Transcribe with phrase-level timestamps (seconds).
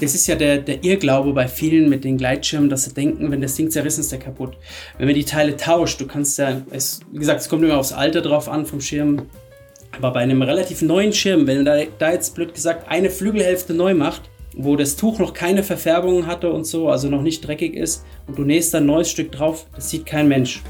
[0.00, 3.40] das ist ja der, der Irrglaube bei vielen mit den Gleitschirmen, dass sie denken, wenn
[3.40, 4.56] das Ding zerrissen ist, ist der kaputt.
[4.98, 7.92] Wenn man die Teile tauscht, du kannst ja, es, wie gesagt, es kommt immer aufs
[7.92, 9.22] Alter drauf an vom Schirm,
[9.92, 13.72] aber bei einem relativ neuen Schirm, wenn man da, da jetzt blöd gesagt eine Flügelhälfte
[13.72, 14.22] neu macht,
[14.54, 18.38] wo das Tuch noch keine Verfärbungen hatte und so, also noch nicht dreckig ist, und
[18.38, 20.62] du nähst ein neues Stück drauf, das sieht kein Mensch.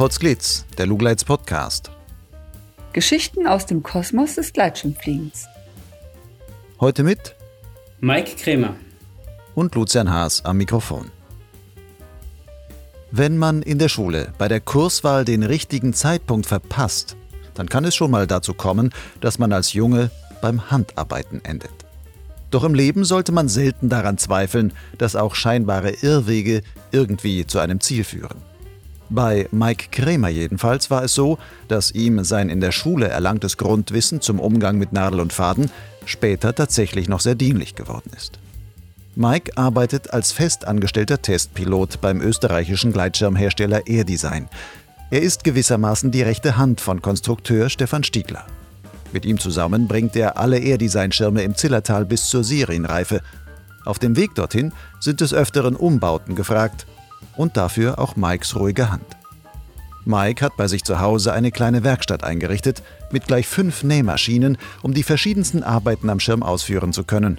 [0.00, 1.90] Potsglitz, der Lugleits Podcast.
[2.94, 5.44] Geschichten aus dem Kosmos des Gleitschirmfliegens.
[6.80, 7.34] Heute mit
[8.00, 8.76] Mike Krämer
[9.54, 11.10] und Lucian Haas am Mikrofon.
[13.10, 17.14] Wenn man in der Schule bei der Kurswahl den richtigen Zeitpunkt verpasst,
[17.52, 20.10] dann kann es schon mal dazu kommen, dass man als Junge
[20.40, 21.74] beim Handarbeiten endet.
[22.50, 27.80] Doch im Leben sollte man selten daran zweifeln, dass auch scheinbare Irrwege irgendwie zu einem
[27.80, 28.49] Ziel führen.
[29.12, 34.20] Bei Mike Krämer jedenfalls war es so, dass ihm sein in der Schule erlangtes Grundwissen
[34.20, 35.68] zum Umgang mit Nadel und Faden
[36.04, 38.38] später tatsächlich noch sehr dienlich geworden ist.
[39.16, 44.48] Mike arbeitet als festangestellter Testpilot beim österreichischen Gleitschirmhersteller AirDesign.
[45.10, 48.46] Er ist gewissermaßen die rechte Hand von Konstrukteur Stefan Stiegler.
[49.12, 53.22] Mit ihm zusammen bringt er alle AirDesign-Schirme im Zillertal bis zur Serienreife.
[53.84, 56.86] Auf dem Weg dorthin sind des Öfteren Umbauten gefragt
[57.36, 59.16] und dafür auch Mikes ruhige Hand.
[60.04, 64.94] Mike hat bei sich zu Hause eine kleine Werkstatt eingerichtet mit gleich fünf Nähmaschinen, um
[64.94, 67.38] die verschiedensten Arbeiten am Schirm ausführen zu können.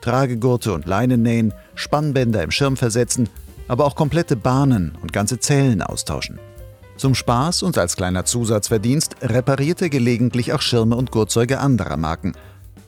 [0.00, 3.28] Tragegurte und Leinen nähen, Spannbänder im Schirm versetzen,
[3.68, 6.38] aber auch komplette Bahnen und ganze Zellen austauschen.
[6.96, 12.34] Zum Spaß und als kleiner Zusatzverdienst repariert er gelegentlich auch Schirme und Gurtzeuge anderer Marken.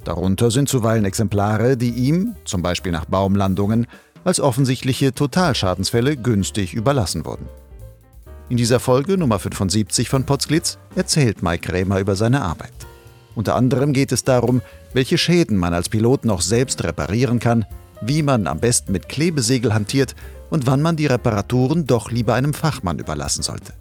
[0.04, 3.88] Darunter sind zuweilen Exemplare, die ihm, zum Beispiel nach Baumlandungen,
[4.26, 7.46] als offensichtliche Totalschadensfälle günstig überlassen wurden.
[8.48, 12.72] In dieser Folge Nummer 75 von Potsglitz erzählt Mike Krämer über seine Arbeit.
[13.36, 14.62] Unter anderem geht es darum,
[14.92, 17.66] welche Schäden man als Pilot noch selbst reparieren kann,
[18.00, 20.16] wie man am besten mit Klebesegel hantiert
[20.50, 23.74] und wann man die Reparaturen doch lieber einem Fachmann überlassen sollte.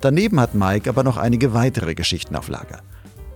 [0.00, 2.80] Daneben hat Mike aber noch einige weitere Geschichten auf Lager.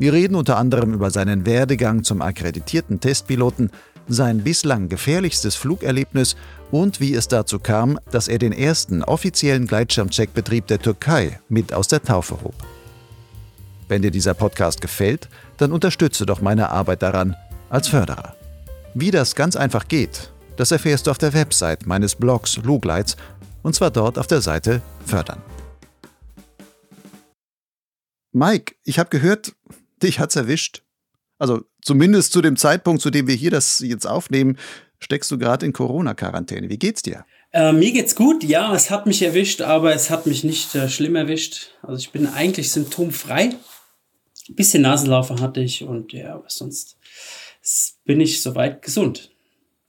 [0.01, 3.71] Wir reden unter anderem über seinen Werdegang zum akkreditierten Testpiloten
[4.13, 6.37] sein bislang gefährlichstes Flugerlebnis
[6.71, 11.89] und wie es dazu kam, dass er den ersten offiziellen Gleitschirmcheckbetrieb der Türkei mit aus
[11.89, 12.55] der Taufe hob.
[13.89, 17.37] Wenn dir dieser Podcast gefällt, dann unterstütze doch meine Arbeit daran
[17.71, 18.37] als Förderer.
[18.95, 23.17] Wie das ganz einfach geht, das erfährst du auf der Website meines Blogs Lugleits
[23.63, 25.41] und zwar dort auf der Seite Fördern.
[28.33, 29.55] Mike, ich habe gehört,
[30.03, 30.83] dich hat's erwischt.
[31.39, 34.57] Also zumindest zu dem Zeitpunkt, zu dem wir hier das jetzt aufnehmen,
[34.99, 36.69] steckst du gerade in Corona-Quarantäne.
[36.69, 37.25] Wie geht's dir?
[37.53, 40.89] Äh, mir geht's gut, ja, es hat mich erwischt, aber es hat mich nicht äh,
[40.89, 41.73] schlimm erwischt.
[41.83, 43.51] Also ich bin eigentlich symptomfrei.
[44.49, 46.97] Ein bisschen Nasenlaufe hatte ich und ja, aber sonst
[48.05, 49.31] bin ich soweit gesund.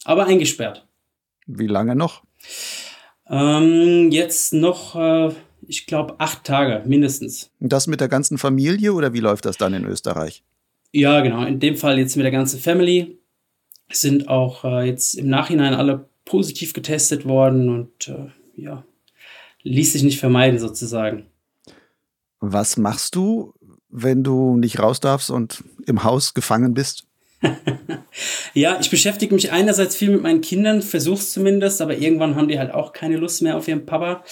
[0.03, 0.87] Aber eingesperrt.
[1.45, 2.23] Wie lange noch?
[3.29, 5.33] Ähm, jetzt noch, äh,
[5.67, 7.51] ich glaube, acht Tage mindestens.
[7.59, 10.43] Und das mit der ganzen Familie oder wie läuft das dann in Österreich?
[10.91, 11.45] Ja, genau.
[11.45, 13.17] In dem Fall jetzt mit der ganzen Family
[13.91, 18.83] sind auch äh, jetzt im Nachhinein alle positiv getestet worden und äh, ja,
[19.63, 21.25] ließ sich nicht vermeiden sozusagen.
[22.39, 23.53] Was machst du,
[23.89, 27.05] wenn du nicht raus darfst und im Haus gefangen bist?
[28.53, 32.59] ja, ich beschäftige mich einerseits viel mit meinen Kindern, versuch's zumindest, aber irgendwann haben die
[32.59, 34.23] halt auch keine Lust mehr auf ihren Papa.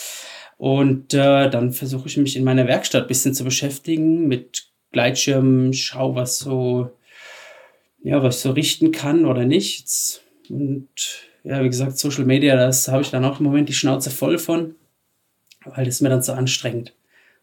[0.58, 5.74] Und äh, dann versuche ich mich in meiner Werkstatt ein bisschen zu beschäftigen mit Gleitschirm,
[5.74, 6.92] schau, was so,
[8.04, 10.22] ja, was ich so richten kann oder nicht.
[10.50, 10.90] Und
[11.44, 14.38] ja, wie gesagt, Social Media, das habe ich dann auch im Moment die Schnauze voll
[14.38, 14.76] von,
[15.66, 16.94] weil das ist mir dann zu anstrengend.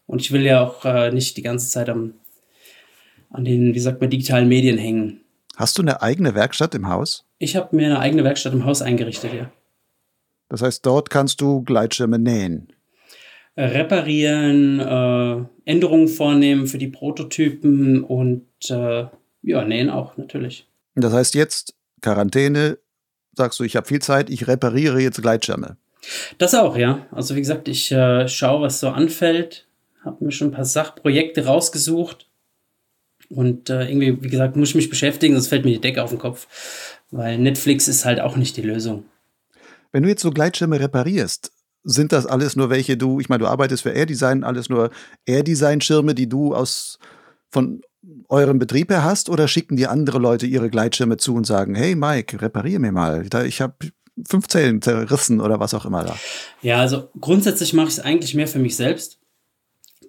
[0.05, 2.13] Und ich will ja auch äh, nicht die ganze Zeit am,
[3.29, 5.21] an den, wie sagt man, digitalen Medien hängen.
[5.55, 7.25] Hast du eine eigene Werkstatt im Haus?
[7.39, 9.51] Ich habe mir eine eigene Werkstatt im Haus eingerichtet, ja.
[10.49, 12.71] Das heißt, dort kannst du Gleitschirme nähen
[13.57, 19.05] reparieren, äh, Änderungen vornehmen für die Prototypen und äh,
[19.41, 20.67] ja, nähen auch natürlich.
[20.95, 22.77] Das heißt jetzt Quarantäne,
[23.33, 25.77] sagst du, ich habe viel Zeit, ich repariere jetzt Gleitschirme.
[26.37, 27.05] Das auch, ja.
[27.11, 29.67] Also wie gesagt, ich äh, schaue, was so anfällt,
[30.03, 32.27] habe mir schon ein paar Sachprojekte rausgesucht
[33.29, 36.11] und äh, irgendwie, wie gesagt, muss ich mich beschäftigen, sonst fällt mir die Decke auf
[36.11, 36.47] den Kopf,
[37.11, 39.05] weil Netflix ist halt auch nicht die Lösung.
[39.91, 41.51] Wenn du jetzt so Gleitschirme reparierst,
[41.83, 44.89] sind das alles nur welche du, ich meine, du arbeitest für AirDesign, alles nur
[45.25, 46.99] AirDesign-Schirme, die du aus
[47.49, 47.81] von
[48.29, 51.95] eurem Betrieb her hast, oder schicken dir andere Leute ihre Gleitschirme zu und sagen, hey
[51.95, 53.25] Mike, reparier mir mal.
[53.45, 53.75] Ich habe
[54.25, 56.17] fünf Zellen zerrissen oder was auch immer da.
[56.61, 59.19] Ja, also grundsätzlich mache ich es eigentlich mehr für mich selbst.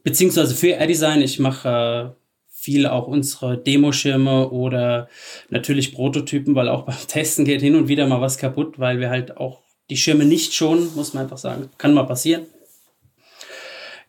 [0.03, 1.23] Beziehungsweise für AirDesign.
[1.23, 2.19] Ich mache äh,
[2.51, 5.09] viel auch unsere Demoschirme oder
[5.51, 9.11] natürlich Prototypen, weil auch beim Testen geht hin und wieder mal was kaputt, weil wir
[9.11, 11.71] halt auch die Schirme nicht schonen, muss man einfach sagen.
[11.79, 12.47] Kann mal passieren.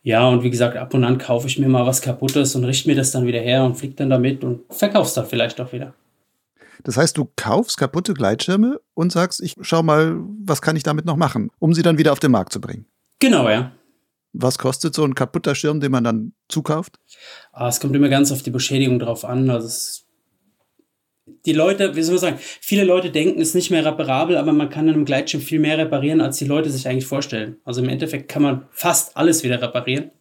[0.01, 2.87] Ja, und wie gesagt, ab und an kaufe ich mir mal was kaputtes und richte
[2.87, 5.93] mir das dann wieder her und fliege dann damit und verkauf's dann vielleicht auch wieder.
[6.83, 11.05] Das heißt, du kaufst kaputte Gleitschirme und sagst, ich schau mal, was kann ich damit
[11.05, 12.85] noch machen, um sie dann wieder auf den Markt zu bringen.
[13.19, 13.73] Genau, ja.
[14.31, 16.99] Was kostet so ein kaputter Schirm, den man dann zukauft?
[17.51, 19.49] Ah, es kommt immer ganz auf die Beschädigung drauf an.
[19.49, 20.05] Also es,
[21.45, 24.51] die Leute, wie soll man sagen, viele Leute denken, es ist nicht mehr reparabel, aber
[24.51, 27.57] man kann in einem Gleitschirm viel mehr reparieren, als die Leute sich eigentlich vorstellen.
[27.65, 30.11] Also im Endeffekt kann man fast alles wieder reparieren.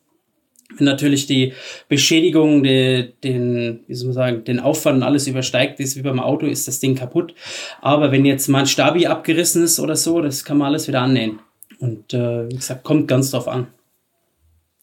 [0.76, 1.54] Wenn natürlich die
[1.88, 6.20] Beschädigung de, den, wie soll man sagen, den Aufwand und alles übersteigt, ist wie beim
[6.20, 7.34] Auto, ist das Ding kaputt.
[7.80, 11.00] Aber wenn jetzt mal ein Stabi abgerissen ist oder so, das kann man alles wieder
[11.00, 11.40] annähen.
[11.78, 13.68] Und äh, wie gesagt, kommt ganz drauf an.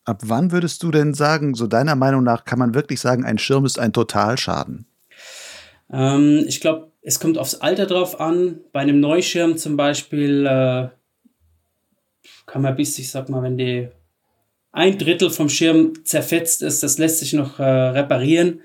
[0.06, 3.38] Ab wann würdest du denn sagen, so deiner Meinung nach, kann man wirklich sagen, ein
[3.38, 4.86] Schirm ist ein Totalschaden?
[5.91, 8.61] Ähm, ich glaube, es kommt aufs Alter drauf an.
[8.71, 10.89] Bei einem Neuschirm zum Beispiel äh,
[12.45, 13.89] kann man bis, ich sag mal, wenn die
[14.71, 18.61] ein Drittel vom Schirm zerfetzt ist, das lässt sich noch äh, reparieren.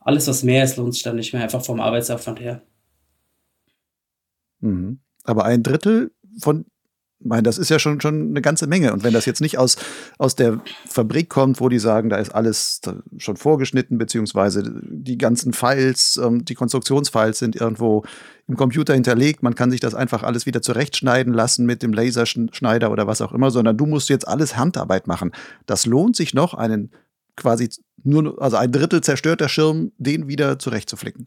[0.00, 2.62] Alles, was mehr ist, lohnt sich dann nicht mehr, einfach vom Arbeitsaufwand her.
[4.60, 5.00] Mhm.
[5.24, 6.10] Aber ein Drittel
[6.40, 6.64] von
[7.20, 8.92] meine, das ist ja schon, schon eine ganze Menge.
[8.92, 9.76] Und wenn das jetzt nicht aus,
[10.18, 12.80] aus der Fabrik kommt, wo die sagen, da ist alles
[13.16, 18.04] schon vorgeschnitten, beziehungsweise die ganzen Files, ähm, die Konstruktionsfiles sind irgendwo
[18.46, 22.90] im Computer hinterlegt, man kann sich das einfach alles wieder zurechtschneiden lassen mit dem Laserschneider
[22.90, 25.32] oder was auch immer, sondern du musst jetzt alles Handarbeit machen.
[25.66, 26.90] Das lohnt sich noch, einen
[27.36, 27.68] quasi
[28.04, 31.26] nur, also ein Drittel zerstörter Schirm, den wieder zurechtzuflicken.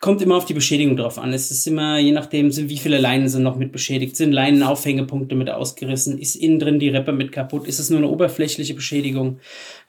[0.00, 1.34] Kommt immer auf die Beschädigung drauf an.
[1.34, 4.16] Es ist immer, je nachdem, wie viele Leinen sind noch mit beschädigt.
[4.16, 6.18] Sind Leinenaufhängepunkte mit ausgerissen?
[6.18, 7.66] Ist innen drin die Rippe mit kaputt?
[7.66, 9.40] Ist es nur eine oberflächliche Beschädigung?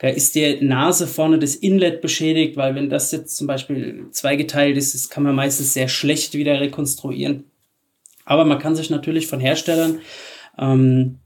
[0.02, 2.58] Ist der Nase vorne das Inlet beschädigt?
[2.58, 6.60] Weil wenn das jetzt zum Beispiel zweigeteilt ist, das kann man meistens sehr schlecht wieder
[6.60, 7.46] rekonstruieren.
[8.26, 10.00] Aber man kann sich natürlich von Herstellern
[10.60, 11.21] ähm,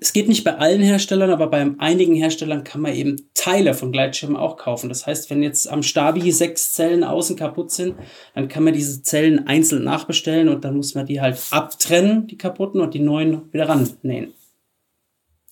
[0.00, 3.92] es geht nicht bei allen Herstellern, aber bei einigen Herstellern kann man eben Teile von
[3.92, 4.88] Gleitschirmen auch kaufen.
[4.88, 7.94] Das heißt, wenn jetzt am Stabi sechs Zellen außen kaputt sind,
[8.34, 12.38] dann kann man diese Zellen einzeln nachbestellen und dann muss man die halt abtrennen, die
[12.38, 14.34] kaputten, und die neuen wieder rannähen.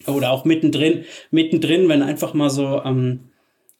[0.06, 3.30] Oder auch mittendrin, mittendrin, wenn einfach mal so ähm,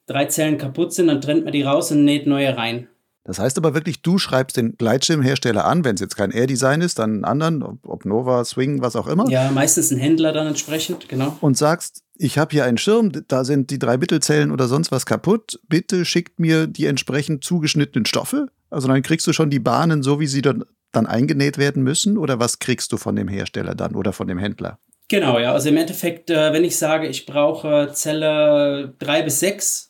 [0.06, 2.88] drei Zellen kaputt sind, dann trennt man die raus und näht neue rein.
[3.28, 6.98] Das heißt aber wirklich, du schreibst den Gleitschirmhersteller an, wenn es jetzt kein Air-Design ist,
[6.98, 9.28] dann einen anderen, ob Nova, Swing, was auch immer.
[9.28, 11.36] Ja, meistens ein Händler dann entsprechend, genau.
[11.42, 15.04] Und sagst, ich habe hier einen Schirm, da sind die drei Mittelzellen oder sonst was
[15.04, 15.60] kaputt.
[15.68, 18.46] Bitte schickt mir die entsprechend zugeschnittenen Stoffe.
[18.70, 22.16] Also dann kriegst du schon die Bahnen so, wie sie dann, dann eingenäht werden müssen.
[22.16, 24.78] Oder was kriegst du von dem Hersteller dann oder von dem Händler?
[25.08, 25.52] Genau, ja.
[25.52, 29.87] Also im Endeffekt, äh, wenn ich sage, ich brauche Zelle drei bis sechs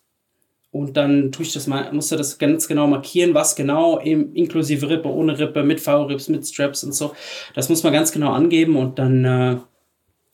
[0.71, 4.89] und dann tue ich das mal, musst das ganz genau markieren, was genau, im, inklusive
[4.89, 7.15] Rippe, ohne Rippe, mit V-Rips, mit Straps und so.
[7.55, 9.57] Das muss man ganz genau angeben und dann äh,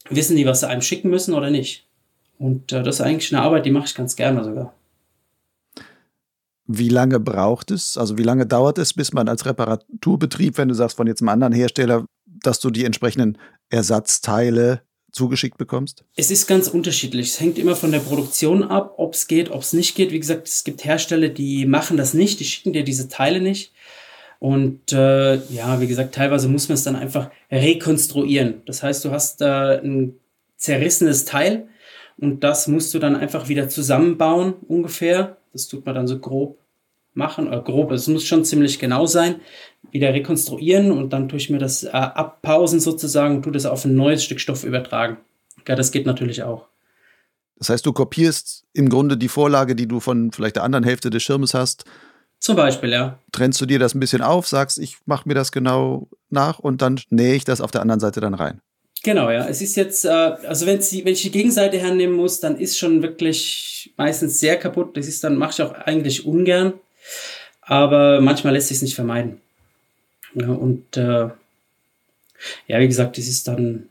[0.09, 1.87] wissen die, was sie einem schicken müssen oder nicht.
[2.39, 4.75] Und äh, das ist eigentlich eine Arbeit, die mache ich ganz gerne sogar.
[6.67, 10.75] Wie lange braucht es, also wie lange dauert es, bis man als Reparaturbetrieb, wenn du
[10.75, 13.39] sagst von jetzt einem anderen Hersteller, dass du die entsprechenden
[13.69, 14.83] Ersatzteile
[15.15, 16.05] zugeschickt bekommst?
[16.17, 17.29] Es ist ganz unterschiedlich.
[17.29, 20.11] Es hängt immer von der Produktion ab, ob es geht, ob es nicht geht.
[20.13, 23.73] Wie gesagt, es gibt Hersteller, die machen das nicht, die schicken dir diese Teile nicht.
[24.41, 28.63] Und äh, ja, wie gesagt, teilweise muss man es dann einfach rekonstruieren.
[28.67, 30.19] Das heißt, du hast äh, ein
[30.57, 31.69] zerrissenes Teil
[32.19, 35.39] und das musst du dann einfach wieder zusammenbauen, ungefähr.
[35.53, 36.59] Das tut man dann so grob
[37.15, 39.37] machen, oder grob, es muss schon ziemlich genau sein,
[39.91, 43.85] wieder rekonstruieren und dann tue ich mir das äh, abpausen sozusagen und tue das auf
[43.85, 45.19] ein neues Stück Stoff übertragen.
[45.67, 46.67] Ja, das geht natürlich auch.
[47.59, 51.11] Das heißt, du kopierst im Grunde die Vorlage, die du von vielleicht der anderen Hälfte
[51.11, 51.85] des Schirmes hast.
[52.41, 53.19] Zum Beispiel, ja.
[53.33, 56.83] Trennst du dir das ein bisschen auf, sagst, ich mache mir das genau nach und
[56.83, 58.61] dann nähe ich das auf der anderen Seite dann rein.
[59.03, 59.47] Genau, ja.
[59.47, 63.95] Es ist jetzt, äh, also wenn ich die Gegenseite hernehmen muss, dann ist schon wirklich
[63.97, 64.97] meistens sehr kaputt.
[64.97, 66.75] Das ist dann, mache ich auch eigentlich ungern.
[67.63, 69.41] Aber manchmal lässt sich es nicht vermeiden.
[70.35, 71.29] Ja, und äh,
[72.67, 73.89] ja, wie gesagt, das ist dann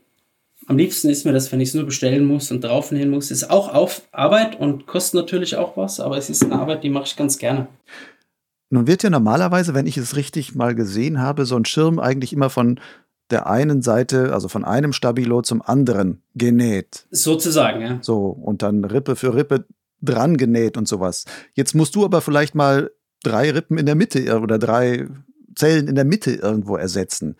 [0.66, 3.30] am liebsten ist mir das, wenn ich es nur bestellen muss und draufnähen muss.
[3.30, 6.90] Ist auch auf Arbeit und kostet natürlich auch was, aber es ist eine Arbeit, die
[6.90, 7.68] mache ich ganz gerne.
[8.70, 12.32] Nun wird ja normalerweise, wenn ich es richtig mal gesehen habe, so ein Schirm eigentlich
[12.32, 12.80] immer von
[13.30, 17.06] der einen Seite, also von einem Stabilo zum anderen genäht.
[17.10, 17.98] Sozusagen, ja.
[18.00, 19.66] So, und dann Rippe für Rippe
[20.02, 21.24] dran genäht und sowas.
[21.54, 22.90] Jetzt musst du aber vielleicht mal
[23.26, 25.06] drei Rippen in der Mitte oder drei
[25.54, 27.36] Zellen in der Mitte irgendwo ersetzen.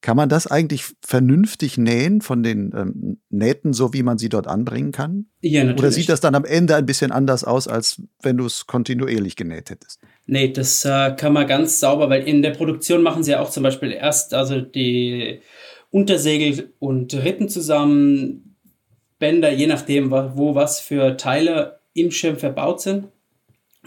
[0.00, 4.46] Kann man das eigentlich vernünftig nähen von den ähm, Nähten, so wie man sie dort
[4.46, 5.26] anbringen kann?
[5.40, 5.80] Ja, natürlich.
[5.80, 9.34] Oder sieht das dann am Ende ein bisschen anders aus, als wenn du es kontinuierlich
[9.34, 10.00] genäht hättest?
[10.26, 13.50] Nee, das äh, kann man ganz sauber, weil in der Produktion machen sie ja auch
[13.50, 15.40] zum Beispiel erst also die
[15.90, 18.56] Untersegel und Rippen zusammen,
[19.18, 23.08] Bänder, je nachdem, wo was für Teile im Schirm verbaut sind.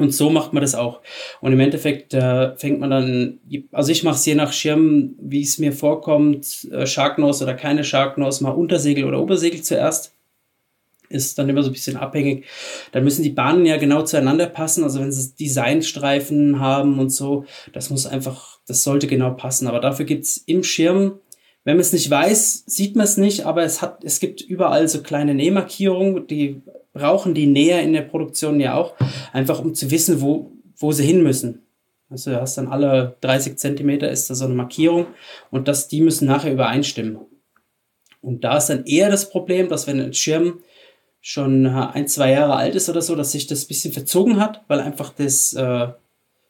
[0.02, 1.02] Und so macht man das auch.
[1.42, 3.40] Und im Endeffekt äh, fängt man dann,
[3.72, 7.84] also ich mache es je nach Schirm, wie es mir vorkommt, äh, Sharknose oder keine
[7.84, 10.16] Sharknose, mal Untersegel oder Obersegel zuerst.
[11.10, 12.46] Ist dann immer so ein bisschen abhängig.
[12.94, 14.84] Dann müssen die Bahnen ja genau zueinander passen.
[14.84, 19.68] Also wenn sie Designstreifen haben und so, das muss einfach, das sollte genau passen.
[19.68, 21.20] Aber dafür gibt's im Schirm,
[21.64, 24.88] wenn man es nicht weiß, sieht man es nicht, aber es hat, es gibt überall
[24.88, 26.64] so kleine Nähmarkierungen, die
[26.94, 28.96] brauchen die näher in der Produktion ja auch,
[29.34, 31.64] einfach um zu wissen, wo, wo sie hin müssen.
[32.10, 35.08] Also du hast dann alle 30 Zentimeter ist da so eine Markierung
[35.50, 37.20] und das, die müssen nachher übereinstimmen.
[38.22, 40.60] Und da ist dann eher das Problem, dass wenn ein Schirm
[41.22, 44.80] schon ein, zwei Jahre alt ist oder so, dass sich das bisschen verzogen hat, weil
[44.80, 45.88] einfach das, äh,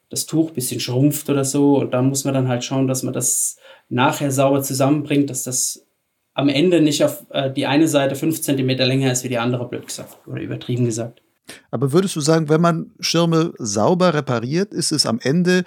[0.08, 1.78] das Tuch bisschen schrumpft oder so.
[1.78, 3.56] Und da muss man dann halt schauen, dass man das
[3.88, 5.84] nachher sauber zusammenbringt, dass das
[6.34, 9.68] am Ende nicht auf äh, die eine Seite fünf Zentimeter länger ist wie die andere,
[9.68, 10.16] blöd gesagt.
[10.26, 11.22] Oder übertrieben gesagt.
[11.70, 15.64] Aber würdest du sagen, wenn man Schirme sauber repariert, ist es am Ende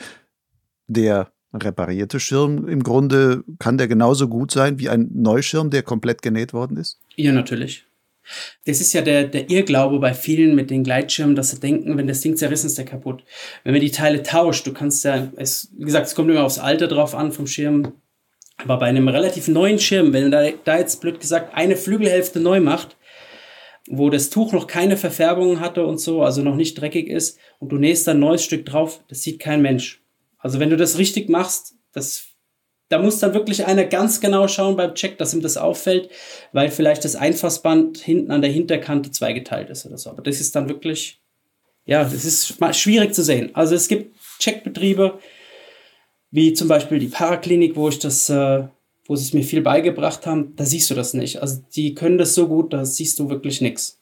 [0.88, 6.22] der reparierte Schirm im Grunde, kann der genauso gut sein wie ein Neuschirm, der komplett
[6.22, 7.00] genäht worden ist?
[7.15, 7.86] Ja, natürlich.
[8.65, 12.07] Das ist ja der, der Irrglaube bei vielen mit den Gleitschirmen, dass sie denken, wenn
[12.07, 13.24] das Ding zerrissen ist, der kaputt.
[13.63, 16.57] Wenn man die Teile tauscht, du kannst ja, es, wie gesagt, es kommt immer aufs
[16.57, 17.93] Alter drauf an vom Schirm,
[18.57, 22.59] aber bei einem relativ neuen Schirm, wenn da, da jetzt blöd gesagt eine Flügelhälfte neu
[22.59, 22.97] macht,
[23.88, 27.69] wo das Tuch noch keine Verfärbungen hatte und so, also noch nicht dreckig ist, und
[27.69, 30.01] du nähst ein neues Stück drauf, das sieht kein Mensch.
[30.38, 32.25] Also wenn du das richtig machst, das,
[32.89, 36.09] da muss dann wirklich einer ganz genau schauen beim Check, dass ihm das auffällt,
[36.51, 40.09] weil vielleicht das Einfassband hinten an der Hinterkante zweigeteilt ist oder so.
[40.09, 41.19] Aber das ist dann wirklich,
[41.85, 43.51] ja, das ist schwierig zu sehen.
[43.53, 45.19] Also es gibt Checkbetriebe,
[46.35, 48.67] wie zum Beispiel die Paraklinik, wo ich das, äh,
[49.07, 51.41] wo sie es mir viel beigebracht haben, da siehst du das nicht.
[51.41, 54.01] Also die können das so gut, da siehst du wirklich nichts.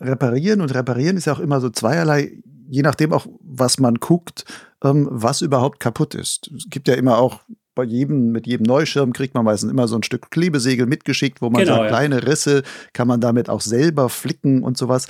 [0.00, 2.32] Reparieren und reparieren ist ja auch immer so zweierlei,
[2.70, 4.46] je nachdem auch, was man guckt,
[4.82, 6.50] ähm, was überhaupt kaputt ist.
[6.56, 7.40] Es gibt ja immer auch
[7.74, 11.50] bei jedem, mit jedem Neuschirm kriegt man meistens immer so ein Stück Klebesegel mitgeschickt, wo
[11.50, 11.88] man genau, sagt, ja.
[11.90, 12.62] kleine Risse
[12.94, 15.08] kann man damit auch selber flicken und sowas.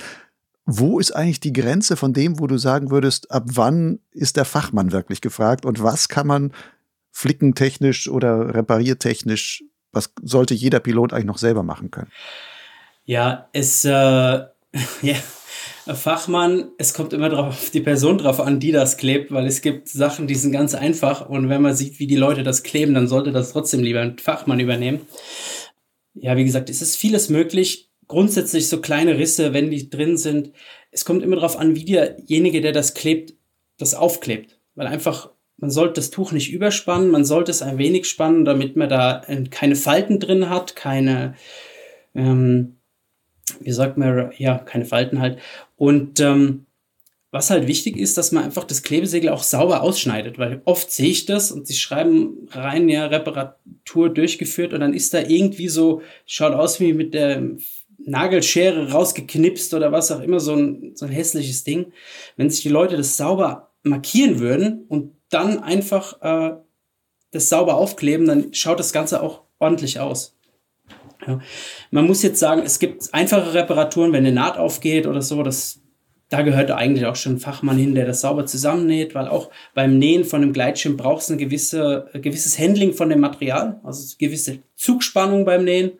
[0.65, 4.45] Wo ist eigentlich die Grenze von dem, wo du sagen würdest, ab wann ist der
[4.45, 6.53] Fachmann wirklich gefragt und was kann man
[7.11, 12.11] flickentechnisch oder repariertechnisch, was sollte jeder Pilot eigentlich noch selber machen können?
[13.05, 13.89] Ja, es, äh,
[15.01, 15.15] ja,
[15.87, 19.61] Fachmann, es kommt immer drauf, auf die Person drauf an, die das klebt, weil es
[19.61, 22.93] gibt Sachen, die sind ganz einfach und wenn man sieht, wie die Leute das kleben,
[22.93, 25.01] dann sollte das trotzdem lieber ein Fachmann übernehmen.
[26.13, 30.51] Ja, wie gesagt, es ist vieles möglich grundsätzlich so kleine Risse, wenn die drin sind.
[30.91, 33.33] Es kommt immer darauf an, wie derjenige, der das klebt,
[33.77, 34.59] das aufklebt.
[34.75, 38.75] Weil einfach, man sollte das Tuch nicht überspannen, man sollte es ein wenig spannen, damit
[38.75, 41.35] man da äh, keine Falten drin hat, keine,
[42.13, 42.75] ähm,
[43.61, 45.39] wie sagt man, ja, keine Falten halt.
[45.77, 46.65] Und ähm,
[47.31, 51.09] was halt wichtig ist, dass man einfach das Klebesegel auch sauber ausschneidet, weil oft sehe
[51.09, 56.01] ich das und sie schreiben rein, ja, Reparatur durchgeführt und dann ist da irgendwie so,
[56.25, 57.41] schaut aus wie mit der
[58.05, 61.91] Nagelschere rausgeknipst oder was auch immer, so ein, so ein hässliches Ding.
[62.37, 66.55] Wenn sich die Leute das sauber markieren würden und dann einfach äh,
[67.31, 70.35] das sauber aufkleben, dann schaut das Ganze auch ordentlich aus.
[71.25, 71.39] Ja.
[71.91, 75.79] Man muss jetzt sagen, es gibt einfache Reparaturen, wenn eine Naht aufgeht oder so, das,
[76.29, 79.97] da gehört eigentlich auch schon ein Fachmann hin, der das sauber zusammennäht, weil auch beim
[79.97, 84.15] Nähen von einem Gleitschirm braucht es ein gewisse, ein gewisses Handling von dem Material, also
[84.17, 85.91] gewisse Zugspannung beim Nähen.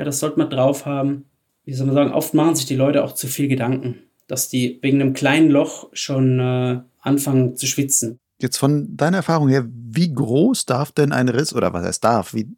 [0.00, 1.26] Ja, das sollte man drauf haben.
[1.66, 4.78] Wie soll man sagen, oft machen sich die Leute auch zu viel Gedanken, dass die
[4.80, 8.18] wegen einem kleinen Loch schon äh, anfangen zu schwitzen.
[8.40, 12.32] Jetzt von deiner Erfahrung her, wie groß darf denn ein Riss, oder was heißt darf,
[12.32, 12.48] wie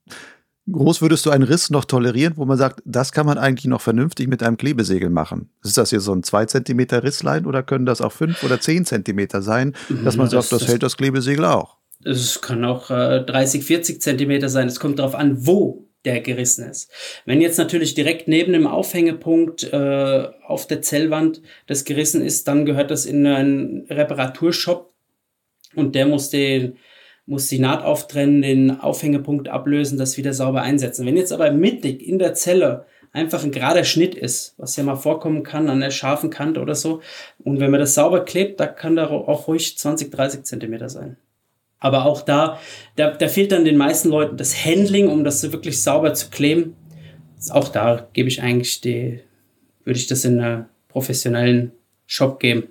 [0.70, 3.80] groß würdest du einen Riss noch tolerieren, wo man sagt, das kann man eigentlich noch
[3.80, 5.50] vernünftig mit einem Klebesegel machen?
[5.64, 8.84] Ist das hier so ein 2 cm Risslein oder können das auch 5 oder 10
[8.84, 11.78] cm sein, dass man das, sagt, das, das hält das Klebesegel auch?
[12.04, 14.68] Es kann auch äh, 30, 40 Zentimeter sein.
[14.68, 16.90] Es kommt darauf an, wo der gerissen ist.
[17.24, 22.66] Wenn jetzt natürlich direkt neben dem Aufhängepunkt äh, auf der Zellwand das gerissen ist, dann
[22.66, 24.92] gehört das in einen Reparaturshop
[25.74, 26.76] und der muss den
[27.24, 31.06] muss die Naht auftrennen, den Aufhängepunkt ablösen, das wieder sauber einsetzen.
[31.06, 34.96] Wenn jetzt aber mittig in der Zelle einfach ein gerader Schnitt ist, was ja mal
[34.96, 37.00] vorkommen kann an der scharfen Kante oder so,
[37.38, 41.16] und wenn man das sauber klebt, da kann da auch ruhig 20, 30 Zentimeter sein.
[41.82, 42.58] Aber auch da,
[42.94, 46.76] da, da fehlt dann den meisten Leuten das Handling, um das wirklich sauber zu kleben.
[47.50, 49.20] Auch da gebe ich eigentlich die,
[49.84, 51.72] würde ich das in einen professionellen
[52.06, 52.68] Shop geben.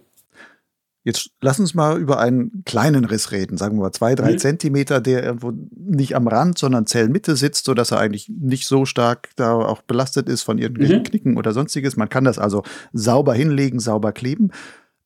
[1.03, 4.38] Jetzt lass uns mal über einen kleinen Riss reden, sagen wir mal zwei, drei mhm.
[4.38, 9.32] Zentimeter, der irgendwo nicht am Rand, sondern Zellmitte sitzt, sodass er eigentlich nicht so stark
[9.36, 11.03] da auch belastet ist von irgendwelchen mhm.
[11.03, 11.98] Knicken oder sonstiges.
[11.98, 12.63] Man kann das also
[12.94, 14.51] sauber hinlegen, sauber kleben.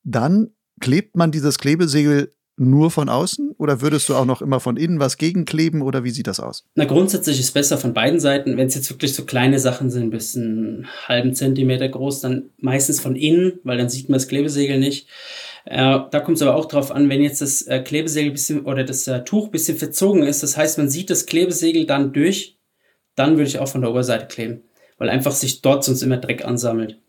[0.04, 4.76] Dann klebt man dieses Klebesegel nur von außen oder würdest du auch noch immer von
[4.76, 6.64] innen was gegenkleben oder wie sieht das aus?
[6.74, 8.56] Na, grundsätzlich ist besser von beiden Seiten.
[8.56, 13.00] Wenn es jetzt wirklich so kleine Sachen sind, bis einen halben Zentimeter groß, dann meistens
[13.00, 15.08] von innen, weil dann sieht man das Klebesegel nicht.
[15.66, 18.84] Äh, da kommt es aber auch drauf an, wenn jetzt das äh, Klebesegel bisschen oder
[18.84, 22.56] das äh, Tuch bisschen verzogen ist, das heißt, man sieht das Klebesegel dann durch,
[23.16, 24.62] dann würde ich auch von der Oberseite kleben,
[24.96, 27.00] weil einfach sich dort sonst immer Dreck ansammelt.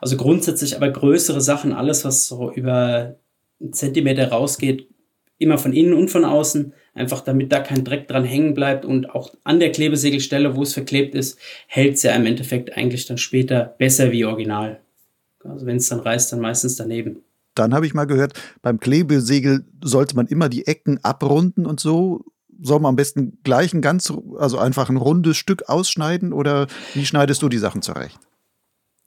[0.00, 3.16] Also grundsätzlich aber größere Sachen, alles was so über
[3.70, 4.88] Zentimeter rausgeht,
[5.38, 9.10] immer von innen und von außen, einfach damit da kein Dreck dran hängen bleibt und
[9.10, 13.18] auch an der Klebesegelstelle, wo es verklebt ist, hält es ja im Endeffekt eigentlich dann
[13.18, 14.80] später besser wie original.
[15.44, 17.22] Also wenn es dann reißt, dann meistens daneben.
[17.54, 22.24] Dann habe ich mal gehört, beim Klebesegel sollte man immer die Ecken abrunden und so.
[22.62, 27.04] Soll man am besten gleich ein ganz, also einfach ein rundes Stück ausschneiden oder wie
[27.04, 28.18] schneidest du die Sachen zurecht?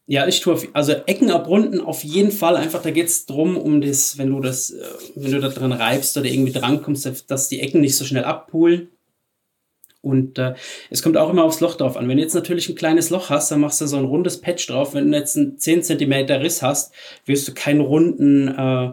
[0.07, 2.55] Ja, ich tue, also Ecken abrunden auf jeden Fall.
[2.57, 4.83] Einfach, da geht es darum, um das, wenn du das, äh,
[5.15, 8.89] wenn du da dran reibst oder irgendwie drankommst, dass die Ecken nicht so schnell abpulen.
[10.05, 10.53] Und äh,
[10.91, 12.07] es kommt auch immer aufs Loch drauf an.
[12.07, 14.67] Wenn du jetzt natürlich ein kleines Loch hast, dann machst du so ein rundes Patch
[14.67, 14.93] drauf.
[14.93, 16.93] Wenn du jetzt einen 10 cm Riss hast,
[17.25, 18.91] wirst du keinen runden, äh,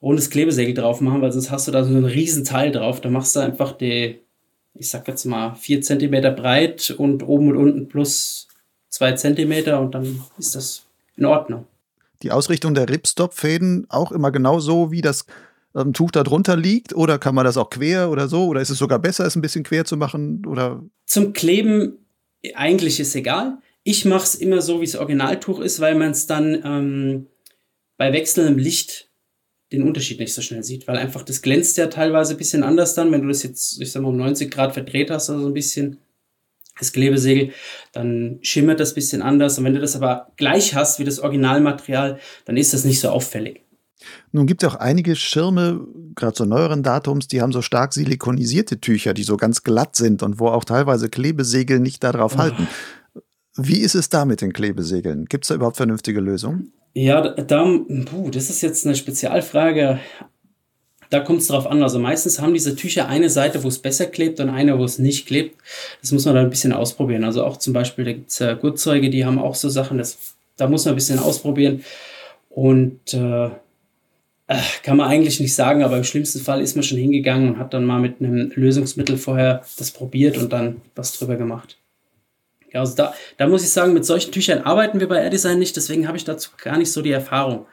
[0.00, 3.00] rundes Klebesegel drauf machen, weil sonst hast du da so ein riesen Teil drauf.
[3.00, 4.20] Da machst du einfach die,
[4.74, 8.46] ich sag jetzt mal, 4 cm breit und oben und unten plus
[8.90, 10.82] zwei Zentimeter und dann ist das
[11.16, 11.66] in Ordnung.
[12.22, 15.24] Die Ausrichtung der Ripstop-Fäden auch immer genau so, wie das
[15.74, 16.94] ähm, Tuch da drunter liegt?
[16.94, 18.46] Oder kann man das auch quer oder so?
[18.46, 20.44] Oder ist es sogar besser, es ein bisschen quer zu machen?
[20.46, 20.82] Oder?
[21.06, 21.98] Zum Kleben
[22.54, 23.58] eigentlich ist egal.
[23.82, 27.26] Ich mache es immer so, wie es Originaltuch ist, weil man es dann ähm,
[27.96, 29.08] bei wechselndem Licht
[29.72, 32.94] den Unterschied nicht so schnell sieht, weil einfach das glänzt ja teilweise ein bisschen anders
[32.94, 35.54] dann, wenn du das jetzt, ich sag mal, um 90 Grad verdreht hast, also ein
[35.54, 35.98] bisschen
[36.80, 37.52] das Klebesegel,
[37.92, 39.58] dann schimmert das bisschen anders.
[39.58, 43.10] Und wenn du das aber gleich hast wie das Originalmaterial, dann ist das nicht so
[43.10, 43.62] auffällig.
[44.32, 48.80] Nun gibt es auch einige Schirme, gerade so neueren Datums, die haben so stark silikonisierte
[48.80, 52.38] Tücher, die so ganz glatt sind und wo auch teilweise Klebesegel nicht darauf oh.
[52.38, 52.66] halten.
[53.56, 55.26] Wie ist es da mit den Klebesegeln?
[55.26, 56.72] Gibt es da überhaupt vernünftige Lösungen?
[56.94, 57.64] Ja, da,
[58.06, 60.00] puh, das ist jetzt eine Spezialfrage.
[61.10, 61.82] Da kommt es drauf an.
[61.82, 64.98] Also meistens haben diese Tücher eine Seite, wo es besser klebt und eine, wo es
[64.98, 65.56] nicht klebt.
[66.00, 67.24] Das muss man dann ein bisschen ausprobieren.
[67.24, 70.34] Also auch zum Beispiel, da gibt es äh, Gurtzeuge, die haben auch so Sachen, das,
[70.56, 71.84] da muss man ein bisschen ausprobieren.
[72.48, 73.50] Und äh,
[74.50, 77.58] äh, kann man eigentlich nicht sagen, aber im schlimmsten Fall ist man schon hingegangen und
[77.58, 81.79] hat dann mal mit einem Lösungsmittel vorher das probiert und dann was drüber gemacht.
[82.72, 85.76] Ja, also da, da muss ich sagen, mit solchen Tüchern arbeiten wir bei AirDesign nicht,
[85.76, 87.66] deswegen habe ich dazu gar nicht so die Erfahrung.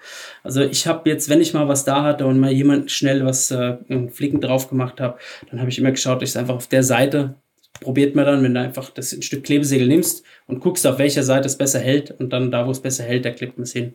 [0.43, 3.51] Also ich habe jetzt, wenn ich mal was da hatte und mal jemand schnell was
[3.51, 3.77] äh,
[4.09, 5.19] Flicken drauf gemacht habe,
[5.51, 7.35] dann habe ich immer geschaut, ich es einfach auf der Seite
[7.79, 11.23] probiert man dann, wenn du einfach das ein Stück Klebesegel nimmst und guckst, auf welcher
[11.23, 13.73] Seite es besser hält und dann da, wo es besser hält, da klebt man es
[13.73, 13.93] hin.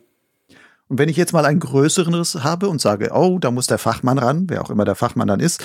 [0.87, 3.77] Und wenn ich jetzt mal einen größeren Riss habe und sage, oh, da muss der
[3.77, 5.63] Fachmann ran, wer auch immer der Fachmann dann ist,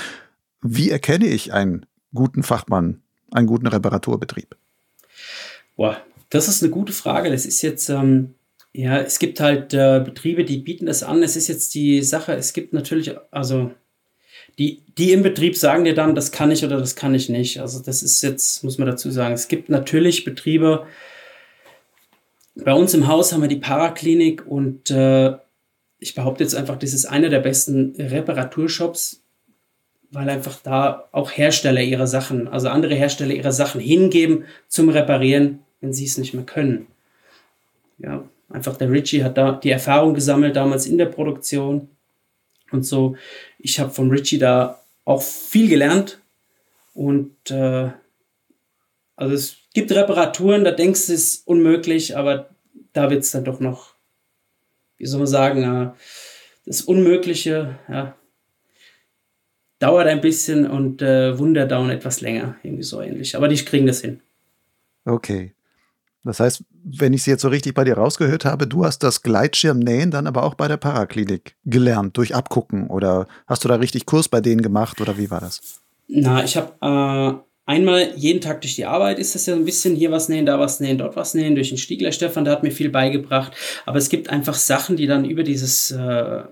[0.62, 4.56] wie erkenne ich einen guten Fachmann, einen guten Reparaturbetrieb?
[5.78, 7.30] Boah, das ist eine gute Frage.
[7.30, 8.34] Das ist jetzt, ähm,
[8.72, 11.22] ja, es gibt halt äh, Betriebe, die bieten das an.
[11.22, 13.70] Es ist jetzt die Sache, es gibt natürlich, also
[14.58, 17.60] die, die im Betrieb sagen dir dann, das kann ich oder das kann ich nicht.
[17.60, 20.84] Also das ist jetzt, muss man dazu sagen, es gibt natürlich Betriebe,
[22.56, 25.36] bei uns im Haus haben wir die Paraklinik und äh,
[26.00, 29.22] ich behaupte jetzt einfach, das ist einer der besten Reparaturshops,
[30.10, 35.60] weil einfach da auch Hersteller ihre Sachen, also andere Hersteller ihre Sachen hingeben zum Reparieren
[35.80, 36.86] wenn sie es nicht mehr können.
[37.98, 41.88] Ja, einfach der Richie hat da die Erfahrung gesammelt damals in der Produktion
[42.70, 43.16] und so.
[43.58, 46.20] Ich habe von Richie da auch viel gelernt
[46.94, 47.90] und äh,
[49.16, 52.50] also es gibt Reparaturen, da denkst du, es ist unmöglich, aber
[52.92, 53.94] da wird es dann doch noch,
[54.96, 55.90] wie soll man sagen, äh,
[56.66, 58.16] das Unmögliche, ja,
[59.78, 63.36] dauert ein bisschen und äh, Wunder dauern etwas länger, irgendwie so ähnlich.
[63.36, 64.20] Aber die kriegen das hin.
[65.04, 65.52] Okay.
[66.24, 69.22] Das heißt, wenn ich es jetzt so richtig bei dir rausgehört habe, du hast das
[69.22, 74.06] Gleitschirmnähen dann aber auch bei der Paraklinik gelernt, durch Abgucken oder hast du da richtig
[74.06, 75.80] Kurs bei denen gemacht oder wie war das?
[76.08, 79.94] Na, ich habe äh, einmal jeden Tag durch die Arbeit ist das ja ein bisschen
[79.94, 82.62] hier was nähen, da was nähen, dort was nähen, durch den Stiegler Stefan, der hat
[82.62, 83.52] mir viel beigebracht.
[83.86, 86.42] Aber es gibt einfach Sachen, die dann über dieses, äh,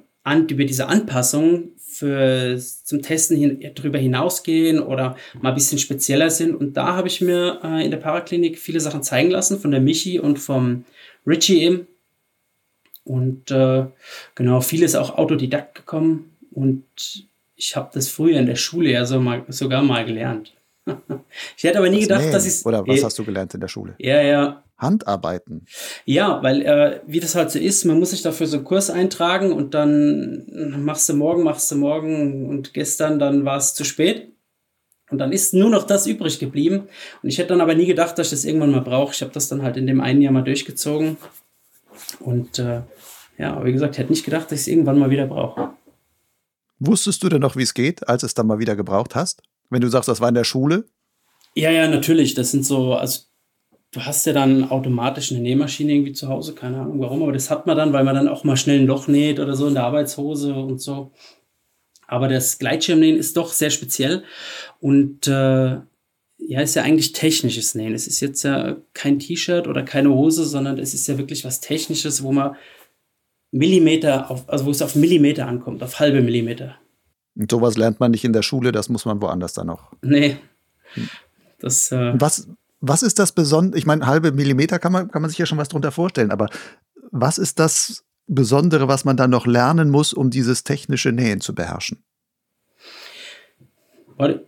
[0.48, 6.54] über diese Anpassung für zum Testen hin, drüber hinausgehen oder mal ein bisschen spezieller sind.
[6.54, 9.80] Und da habe ich mir äh, in der Paraklinik viele Sachen zeigen lassen von der
[9.80, 10.84] Michi und vom
[11.26, 11.86] Richie eben.
[13.04, 13.86] Und äh,
[14.34, 16.36] genau, vieles auch Autodidakt gekommen.
[16.50, 16.84] Und
[17.54, 20.52] ich habe das früher in der Schule ja so mal, sogar mal gelernt.
[21.56, 22.32] ich hätte aber nie Das gedacht, Nähen.
[22.32, 23.94] dass ich Oder was hast du gelernt in der Schule?
[23.98, 24.62] Ja, ja.
[24.78, 25.66] Handarbeiten.
[26.04, 28.90] Ja, weil äh, wie das halt so ist, man muss sich dafür so einen Kurs
[28.90, 33.84] eintragen und dann machst du morgen, machst du morgen und gestern, dann war es zu
[33.84, 34.32] spät.
[35.10, 36.88] Und dann ist nur noch das übrig geblieben.
[37.22, 39.12] Und ich hätte dann aber nie gedacht, dass ich das irgendwann mal brauche.
[39.14, 41.16] Ich habe das dann halt in dem einen Jahr mal durchgezogen.
[42.18, 42.82] Und äh,
[43.38, 45.74] ja, wie gesagt, ich hätte nicht gedacht, dass ich es irgendwann mal wieder brauche.
[46.78, 49.42] Wusstest du denn noch, wie es geht, als es dann mal wieder gebraucht hast?
[49.70, 50.84] Wenn du sagst, das war in der Schule?
[51.54, 52.34] Ja, ja, natürlich.
[52.34, 53.20] Das sind so, also
[53.92, 57.50] du hast ja dann automatisch eine Nähmaschine irgendwie zu Hause, keine Ahnung warum, aber das
[57.50, 59.74] hat man dann, weil man dann auch mal schnell ein Loch näht oder so in
[59.74, 61.12] der Arbeitshose und so.
[62.06, 64.22] Aber das Gleitschirmnähen ist doch sehr speziell
[64.80, 65.78] und äh,
[66.38, 67.94] ja, ist ja eigentlich technisches Nähen.
[67.94, 71.60] Es ist jetzt ja kein T-Shirt oder keine Hose, sondern es ist ja wirklich was
[71.60, 72.56] Technisches, wo man
[73.50, 76.76] Millimeter auf, also wo es auf Millimeter ankommt, auf halbe Millimeter.
[77.34, 79.92] Und sowas lernt man nicht in der Schule, das muss man woanders dann noch.
[80.02, 80.36] Nee.
[81.58, 82.48] Das, äh, Was,
[82.80, 83.78] was ist das Besondere?
[83.78, 86.48] Ich meine, halbe Millimeter kann man, kann man sich ja schon was drunter vorstellen, aber
[87.10, 91.54] was ist das Besondere, was man dann noch lernen muss, um dieses technische Nähen zu
[91.54, 92.02] beherrschen?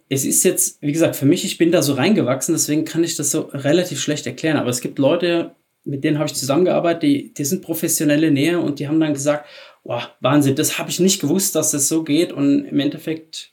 [0.09, 3.17] Es ist jetzt, wie gesagt, für mich, ich bin da so reingewachsen, deswegen kann ich
[3.17, 4.57] das so relativ schlecht erklären.
[4.57, 8.79] Aber es gibt Leute, mit denen habe ich zusammengearbeitet, die, die sind professionelle Näher und
[8.79, 9.47] die haben dann gesagt,
[9.85, 12.33] wow, Wahnsinn, das habe ich nicht gewusst, dass das so geht.
[12.33, 13.53] Und im Endeffekt,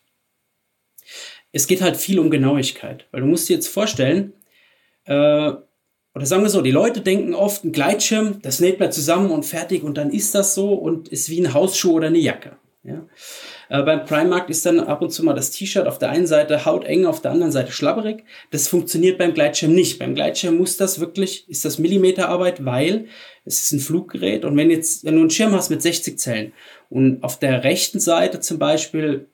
[1.51, 3.07] es geht halt viel um Genauigkeit.
[3.11, 4.33] Weil du musst dir jetzt vorstellen,
[5.05, 5.53] äh,
[6.15, 9.45] oder sagen wir so, die Leute denken oft, ein Gleitschirm, das näht man zusammen und
[9.45, 12.57] fertig und dann ist das so und ist wie ein Hausschuh oder eine Jacke.
[12.83, 13.05] Ja?
[13.69, 16.65] Äh, beim Primark ist dann ab und zu mal das T-Shirt auf der einen Seite
[16.65, 18.23] hauteng, auf der anderen Seite schlabberig.
[18.51, 19.99] Das funktioniert beim Gleitschirm nicht.
[19.99, 23.07] Beim Gleitschirm muss das wirklich, ist das Millimeterarbeit, weil
[23.43, 26.53] es ist ein Fluggerät und wenn jetzt, wenn du einen Schirm hast mit 60 Zellen
[26.89, 29.27] und auf der rechten Seite zum Beispiel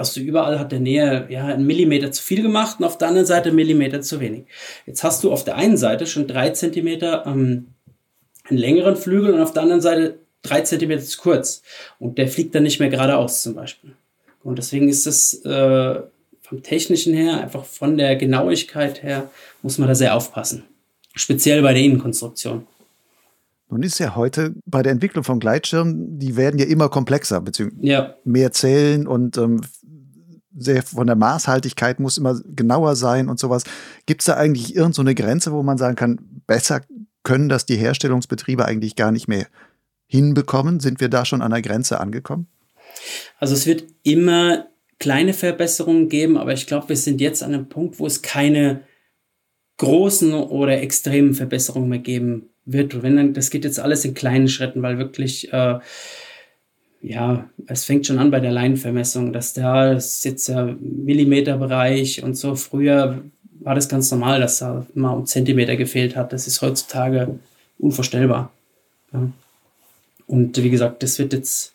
[0.00, 3.08] hast du überall hat der Näher ja einen Millimeter zu viel gemacht und auf der
[3.08, 4.44] anderen Seite einen Millimeter zu wenig.
[4.86, 7.68] Jetzt hast du auf der einen Seite schon drei Zentimeter ähm,
[8.48, 11.62] einen längeren Flügel und auf der anderen Seite drei Zentimeter zu kurz.
[11.98, 13.92] Und der fliegt dann nicht mehr geradeaus zum Beispiel.
[14.42, 16.00] Und deswegen ist das äh,
[16.40, 19.30] vom Technischen her, einfach von der Genauigkeit her,
[19.62, 20.64] muss man da sehr aufpassen.
[21.14, 22.66] Speziell bei der Innenkonstruktion.
[23.68, 27.86] Nun ist ja heute bei der Entwicklung von Gleitschirmen, die werden ja immer komplexer, beziehungsweise
[27.86, 29.60] Ja, mehr Zellen und ähm,
[30.56, 33.64] sehr von der Maßhaltigkeit muss immer genauer sein und sowas.
[34.06, 36.82] Gibt es da eigentlich irgendeine so Grenze, wo man sagen kann, besser
[37.22, 39.46] können das die Herstellungsbetriebe eigentlich gar nicht mehr
[40.06, 40.80] hinbekommen?
[40.80, 42.48] Sind wir da schon an der Grenze angekommen?
[43.38, 47.68] also es wird immer kleine Verbesserungen geben, aber ich glaube, wir sind jetzt an einem
[47.68, 48.82] Punkt, wo es keine
[49.78, 52.94] großen oder extremen Verbesserungen mehr geben wird.
[52.94, 55.78] Und wenn dann, das geht jetzt alles in kleinen Schritten, weil wirklich, äh,
[57.02, 62.34] ja, es fängt schon an bei der Leinenvermessung, dass da ist jetzt ja Millimeterbereich und
[62.34, 62.54] so.
[62.54, 63.22] Früher
[63.60, 66.32] war das ganz normal, dass da mal um Zentimeter gefehlt hat.
[66.32, 67.38] Das ist heutzutage
[67.78, 68.52] unvorstellbar.
[69.12, 69.30] Ja.
[70.26, 71.74] Und wie gesagt, das wird jetzt,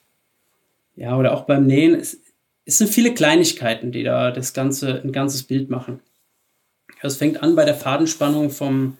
[0.95, 2.19] ja, oder auch beim Nähen, es,
[2.65, 5.99] es sind viele Kleinigkeiten, die da das Ganze, ein ganzes Bild machen.
[7.01, 8.97] Es fängt an bei der Fadenspannung vom,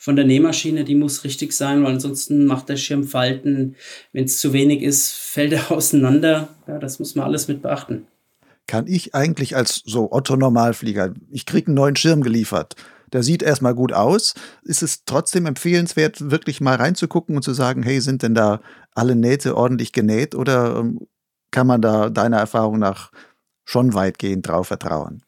[0.00, 3.74] von der Nähmaschine, die muss richtig sein, weil ansonsten macht der Schirm Falten.
[4.12, 6.48] Wenn es zu wenig ist, fällt er auseinander.
[6.68, 8.06] Ja, das muss man alles mit beachten.
[8.68, 12.76] Kann ich eigentlich als so Otto-Normalflieger, ich kriege einen neuen Schirm geliefert,
[13.12, 14.34] der sieht erstmal gut aus.
[14.62, 18.60] Ist es trotzdem empfehlenswert, wirklich mal reinzugucken und zu sagen, hey, sind denn da
[18.94, 21.08] alle Nähte ordentlich genäht oder ähm,
[21.50, 23.10] kann man da deiner Erfahrung nach
[23.64, 25.22] schon weitgehend drauf vertrauen?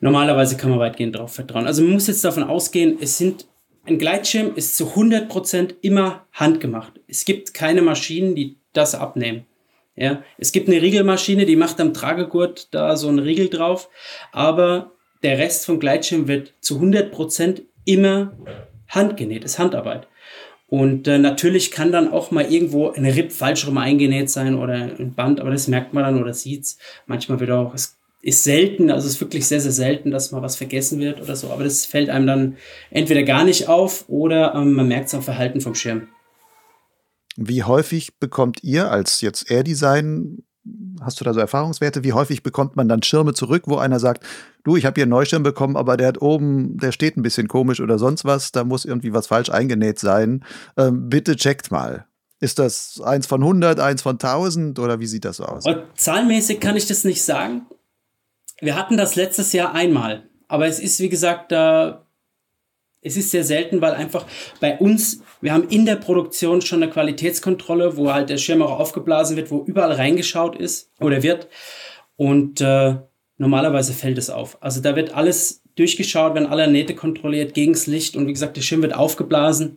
[0.00, 1.66] Normalerweise kann man weitgehend darauf vertrauen.
[1.66, 3.46] Also man muss jetzt davon ausgehen, es sind
[3.86, 6.92] ein Gleitschirm ist zu 100% immer handgemacht.
[7.06, 9.46] Es gibt keine Maschinen, die das abnehmen.
[9.96, 13.88] Ja, es gibt eine Riegelmaschine, die macht am Tragegurt da so einen Riegel drauf,
[14.32, 14.90] aber
[15.22, 18.32] der Rest vom Gleitschirm wird zu 100% immer
[18.88, 20.08] handgenäht, ist Handarbeit.
[20.66, 24.74] Und äh, natürlich kann dann auch mal irgendwo ein Ripp falsch rum eingenäht sein oder
[24.74, 26.78] ein Band, aber das merkt man dann oder sieht's.
[27.06, 30.40] Manchmal wird auch, es ist selten, also es ist wirklich sehr, sehr selten, dass mal
[30.40, 32.56] was vergessen wird oder so, aber das fällt einem dann
[32.90, 36.08] entweder gar nicht auf oder ähm, man merkt es am Verhalten vom Schirm.
[37.36, 40.38] Wie häufig bekommt ihr als jetzt Air Design,
[41.02, 44.24] hast du da so Erfahrungswerte, wie häufig bekommt man dann Schirme zurück, wo einer sagt,
[44.62, 47.46] du, ich habe hier einen Neuschirm bekommen, aber der hat oben, der steht ein bisschen
[47.46, 50.44] komisch oder sonst was, da muss irgendwie was falsch eingenäht sein.
[50.78, 52.06] Ähm, bitte checkt mal.
[52.40, 55.64] Ist das eins von 100, eins von 1000 oder wie sieht das so aus?
[55.96, 57.66] Zahlenmäßig kann ich das nicht sagen.
[58.64, 61.92] Wir hatten das letztes Jahr einmal, aber es ist wie gesagt, äh,
[63.04, 64.24] es ist sehr selten, weil einfach
[64.60, 68.80] bei uns, wir haben in der Produktion schon eine Qualitätskontrolle, wo halt der Schirm auch
[68.80, 71.48] aufgeblasen wird, wo überall reingeschaut ist oder wird.
[72.16, 72.96] Und äh,
[73.36, 74.62] normalerweise fällt es auf.
[74.62, 78.62] Also da wird alles durchgeschaut, werden alle Nähte kontrolliert, gegens Licht und wie gesagt, der
[78.62, 79.76] Schirm wird aufgeblasen.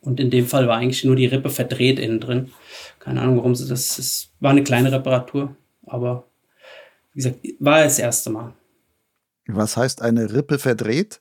[0.00, 2.50] Und in dem Fall war eigentlich nur die Rippe verdreht innen drin.
[2.98, 3.98] Keine Ahnung, warum sie das.
[3.98, 6.26] Es war eine kleine Reparatur, aber
[7.14, 8.52] wie gesagt, war das erste Mal.
[9.46, 11.20] Was heißt eine Rippe verdreht?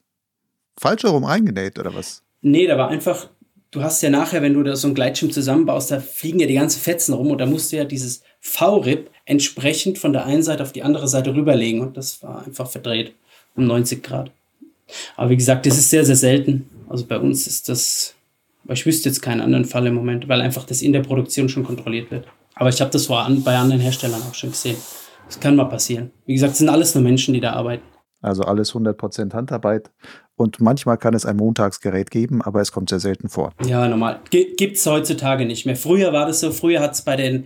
[0.77, 2.23] falsch herum eingenäht oder was?
[2.41, 3.29] Nee, da war einfach,
[3.71, 6.55] du hast ja nachher, wenn du da so einen Gleitschirm zusammenbaust, da fliegen ja die
[6.55, 10.63] ganzen Fetzen rum und da musst du ja dieses V-Rip entsprechend von der einen Seite
[10.63, 13.13] auf die andere Seite rüberlegen und das war einfach verdreht
[13.55, 14.31] um 90 Grad.
[15.15, 16.69] Aber wie gesagt, das ist sehr, sehr selten.
[16.89, 18.15] Also bei uns ist das,
[18.67, 21.63] ich wüsste jetzt keinen anderen Fall im Moment, weil einfach das in der Produktion schon
[21.63, 22.27] kontrolliert wird.
[22.55, 24.77] Aber ich habe das bei anderen Herstellern auch schon gesehen.
[25.33, 26.11] Das kann mal passieren.
[26.27, 27.81] Wie gesagt, es sind alles nur Menschen, die da arbeiten.
[28.21, 29.89] Also alles 100% Handarbeit.
[30.35, 33.51] Und manchmal kann es ein Montagsgerät geben, aber es kommt sehr selten vor.
[33.65, 34.19] Ja, normal.
[34.29, 35.75] Gibt es heutzutage nicht mehr.
[35.75, 37.45] Früher war das so, früher hat es bei den,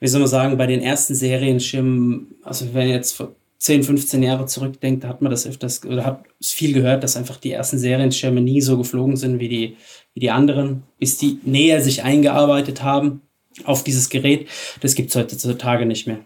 [0.00, 4.44] wie soll man sagen, bei den ersten Serienschirmen, also wenn jetzt vor 10, 15 Jahre
[4.44, 7.78] zurückdenkt, da hat man das öfters oder hat es viel gehört, dass einfach die ersten
[7.78, 9.76] Serienschirme nie so geflogen sind wie die,
[10.12, 13.22] wie die anderen, bis die näher sich eingearbeitet haben
[13.64, 14.48] auf dieses Gerät.
[14.82, 16.18] Das gibt es heutzutage nicht mehr.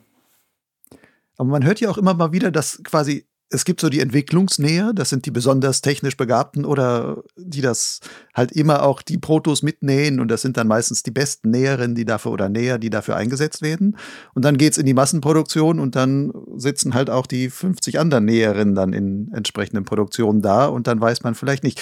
[1.38, 4.92] Aber man hört ja auch immer mal wieder, dass quasi es gibt so die Entwicklungsnäher,
[4.92, 8.00] das sind die besonders technisch Begabten oder die das
[8.34, 12.04] halt immer auch die Protos mitnähen und das sind dann meistens die besten Näherinnen, die
[12.04, 13.96] dafür oder Näher, die dafür eingesetzt werden.
[14.34, 18.74] Und dann geht's in die Massenproduktion und dann sitzen halt auch die 50 anderen Näherinnen
[18.74, 21.80] dann in entsprechenden Produktionen da und dann weiß man vielleicht nicht.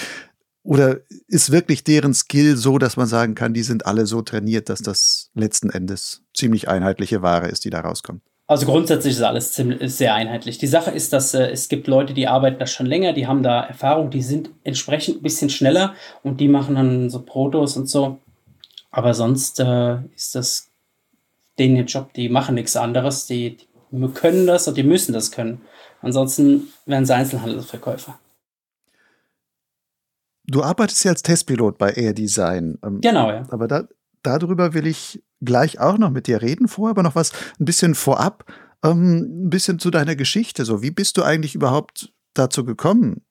[0.63, 4.69] Oder ist wirklich deren Skill so, dass man sagen kann, die sind alle so trainiert,
[4.69, 8.21] dass das letzten Endes ziemlich einheitliche Ware ist, die da rauskommt?
[8.49, 10.57] Also grundsätzlich ist alles ziemlich, sehr einheitlich.
[10.57, 13.43] Die Sache ist, dass äh, es gibt Leute, die arbeiten da schon länger, die haben
[13.43, 17.89] da Erfahrung, die sind entsprechend ein bisschen schneller und die machen dann so Protos und
[17.89, 18.19] so.
[18.89, 20.69] Aber sonst äh, ist das
[21.59, 23.57] denen ihr Job, die machen nichts anderes, die,
[23.91, 25.61] die können das und die müssen das können.
[26.01, 28.19] Ansonsten werden sie Einzelhandelsverkäufer.
[30.45, 32.77] Du arbeitest ja als Testpilot bei Air Design.
[32.83, 33.43] Ähm, genau, ja.
[33.49, 33.87] Aber da,
[34.23, 36.67] darüber will ich gleich auch noch mit dir reden.
[36.67, 38.45] Vorher aber noch was ein bisschen vorab,
[38.83, 40.65] ähm, ein bisschen zu deiner Geschichte.
[40.65, 43.21] So, wie bist du eigentlich überhaupt dazu gekommen,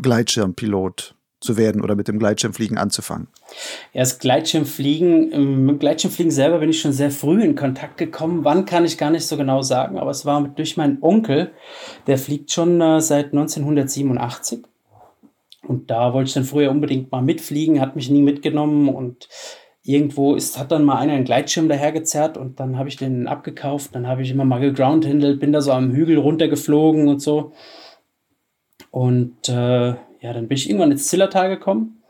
[0.00, 3.28] Gleitschirmpilot zu werden oder mit dem Gleitschirmfliegen anzufangen?
[3.92, 8.44] Ja, das Gleitschirmfliegen, ähm, mit Gleitschirmfliegen selber bin ich schon sehr früh in Kontakt gekommen.
[8.44, 11.52] Wann kann ich gar nicht so genau sagen, aber es war durch meinen Onkel,
[12.06, 14.64] der fliegt schon äh, seit 1987.
[15.62, 19.28] Und da wollte ich dann früher unbedingt mal mitfliegen, hat mich nie mitgenommen und
[19.86, 23.94] irgendwo ist, hat dann mal einer einen Gleitschirm dahergezerrt und dann habe ich den abgekauft.
[23.94, 27.52] Dann habe ich immer mal gegroundhandelt, bin da so am Hügel runtergeflogen und so.
[28.90, 32.02] Und äh, ja, dann bin ich irgendwann ins Zillertal gekommen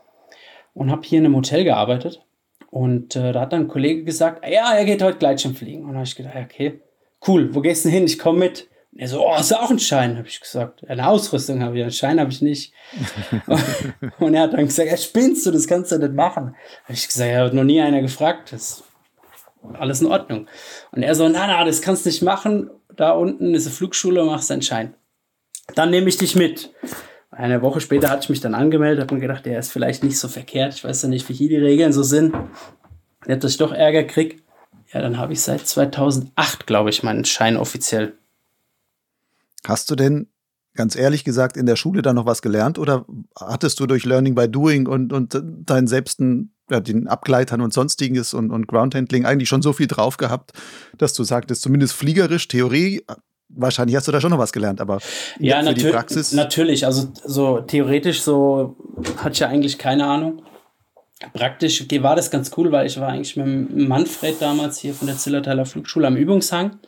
[0.73, 2.23] und habe hier in einem Hotel gearbeitet.
[2.69, 5.83] Und äh, da hat dann ein Kollege gesagt, ja, er geht heute Gleitschirm fliegen.
[5.83, 6.81] Und da habe ich gedacht, okay,
[7.27, 8.05] cool, wo gehst du hin?
[8.05, 8.67] Ich komme mit.
[8.99, 10.17] Er so, oh, du auch einen Schein?
[10.17, 10.87] Habe ich gesagt.
[10.89, 12.73] Eine Ausrüstung habe ich, einen Schein habe ich nicht.
[14.19, 16.55] und er hat dann gesagt, ja, spinnst du, das kannst du nicht machen.
[16.83, 18.51] Habe ich gesagt, ja, hat noch nie einer gefragt.
[18.51, 18.83] Das ist
[19.73, 20.47] alles in Ordnung.
[20.91, 22.71] Und er so, na, na, das kannst du nicht machen.
[22.95, 24.95] Da unten ist eine Flugschule, machst deinen Schein.
[25.75, 26.73] Dann nehme ich dich mit.
[27.29, 30.17] Eine Woche später hatte ich mich dann angemeldet, habe mir gedacht, der ist vielleicht nicht
[30.17, 30.73] so verkehrt.
[30.73, 32.33] Ich weiß ja nicht, wie hier die Regeln so sind.
[33.27, 34.41] Nicht, dass ich doch Ärger krieg.
[34.91, 38.13] Ja, dann habe ich seit 2008, glaube ich, meinen Schein offiziell.
[39.67, 40.27] Hast du denn
[40.75, 43.05] ganz ehrlich gesagt in der Schule da noch was gelernt oder
[43.37, 48.33] hattest du durch Learning by Doing und, und deinen selbsten, ja, den Abgleitern und sonstiges
[48.33, 50.53] und, und Groundhandling eigentlich schon so viel drauf gehabt,
[50.97, 53.03] dass du sagtest, zumindest fliegerisch, Theorie,
[53.49, 54.99] wahrscheinlich hast du da schon noch was gelernt, aber
[55.39, 56.31] ja, für die Praxis.
[56.31, 58.77] Natürlich, also so theoretisch so
[59.17, 60.43] hatte ich ja eigentlich keine Ahnung.
[61.33, 65.17] Praktisch war das ganz cool, weil ich war eigentlich mit Manfred damals hier von der
[65.17, 66.79] Zillertaler Flugschule am Übungshang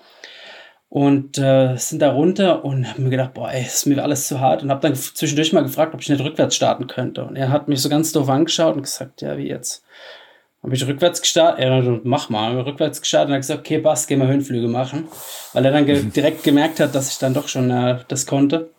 [0.90, 4.40] und äh, sind da runter und haben mir gedacht, boah, ey, ist mir alles zu
[4.40, 7.24] hart und habe dann zwischendurch mal gefragt, ob ich nicht rückwärts starten könnte.
[7.24, 9.84] Und er hat mich so ganz doof angeschaut und gesagt, ja, wie jetzt?
[10.64, 11.64] Habe ich rückwärts gestartet?
[11.64, 12.60] Ja, mach mal.
[12.60, 15.08] Rückwärts gestartet und hat gesagt, okay, passt, geh mal Höhenflüge machen.
[15.54, 18.70] Weil er dann ge direkt gemerkt hat, dass ich dann doch schon äh, das konnte.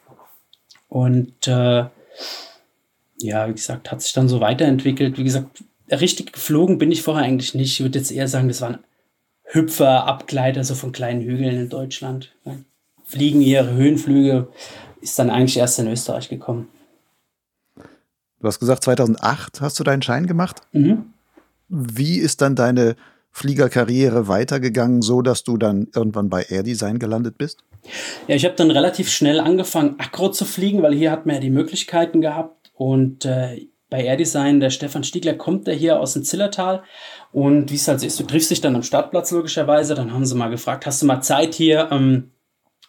[0.89, 1.85] Und äh,
[3.19, 5.17] ja, wie gesagt, hat sich dann so weiterentwickelt.
[5.17, 7.73] Wie gesagt, richtig geflogen bin ich vorher eigentlich nicht.
[7.73, 8.79] Ich würde jetzt eher sagen, das waren
[9.53, 12.33] Hüpfer, Abgleiter so von kleinen Hügeln in Deutschland.
[13.05, 14.49] Fliegen ihre Höhenflüge,
[15.01, 16.69] ist dann eigentlich erst in Österreich gekommen.
[18.41, 20.63] Du hast gesagt, 2008 hast du deinen Schein gemacht.
[20.73, 21.13] Mhm.
[21.69, 22.97] wie ist dann deine
[23.33, 27.63] Fliegerkarriere weitergegangen, so dass du dann irgendwann bei Air Design gelandet bist?
[28.27, 31.41] Ja, ich habe dann relativ schnell angefangen, Akro zu fliegen, weil hier hat man ja
[31.41, 32.73] die Möglichkeiten gehabt.
[32.75, 36.83] Und äh, bei Air Design, der Stefan Stiegler kommt der hier aus dem Zillertal.
[37.33, 39.95] Und wie es halt so ist, du triffst dich dann am Startplatz logischerweise.
[39.95, 42.33] Dann haben sie mal gefragt, hast du mal Zeit hier ähm,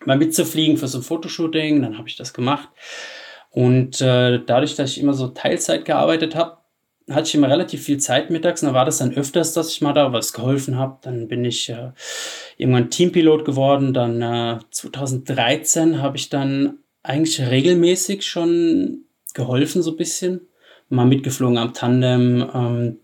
[0.05, 1.81] mal mitzufliegen für so ein Fotoshooting?
[1.81, 2.69] Dann habe ich das gemacht.
[3.51, 6.57] Und äh, dadurch, dass ich immer so Teilzeit gearbeitet habe,
[7.09, 9.81] hatte ich immer relativ viel Zeit mittags und da war das dann öfters, dass ich
[9.81, 10.99] mal da was geholfen habe.
[11.01, 11.91] Dann bin ich äh,
[12.57, 13.93] irgendwann Teampilot geworden.
[13.93, 20.47] Dann äh, 2013 habe ich dann eigentlich regelmäßig schon geholfen, so ein bisschen.
[20.89, 22.99] Mal mitgeflogen am Tandem, ähm,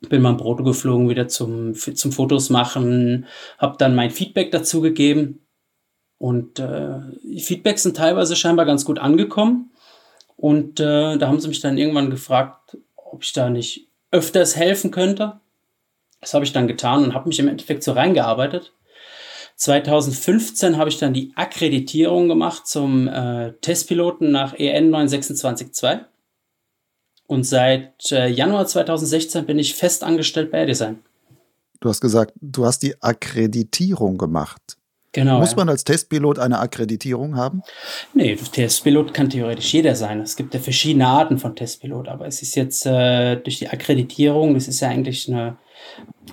[0.00, 3.26] bin mal im Proto geflogen, wieder zum, zum Fotos machen,
[3.58, 5.40] habe dann mein Feedback dazu gegeben.
[6.18, 6.98] Und äh,
[7.38, 9.70] Feedbacks sind teilweise scheinbar ganz gut angekommen.
[10.36, 14.90] Und äh, da haben sie mich dann irgendwann gefragt, ob ich da nicht öfters helfen
[14.90, 15.40] könnte.
[16.20, 18.72] Das habe ich dann getan und habe mich im Endeffekt so reingearbeitet.
[19.56, 26.06] 2015 habe ich dann die Akkreditierung gemacht zum äh, Testpiloten nach EN 9262.
[27.28, 30.98] Und seit äh, Januar 2016 bin ich fest angestellt bei AirDesign.
[31.78, 34.78] Du hast gesagt, du hast die Akkreditierung gemacht.
[35.12, 35.38] Genau.
[35.38, 37.62] Muss man als Testpilot eine Akkreditierung haben?
[38.14, 40.20] Nee, Testpilot kann theoretisch jeder sein.
[40.20, 44.54] Es gibt ja verschiedene Arten von Testpilot, aber es ist jetzt äh, durch die Akkreditierung,
[44.54, 45.56] das ist ja eigentlich eine,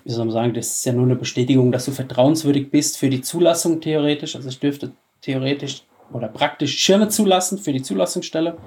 [0.03, 3.10] wie soll man sagen, das ist ja nur eine Bestätigung, dass du vertrauenswürdig bist für
[3.10, 4.36] die Zulassung theoretisch.
[4.36, 8.58] Also ich dürfte theoretisch oder praktisch Schirme zulassen für die Zulassungsstelle.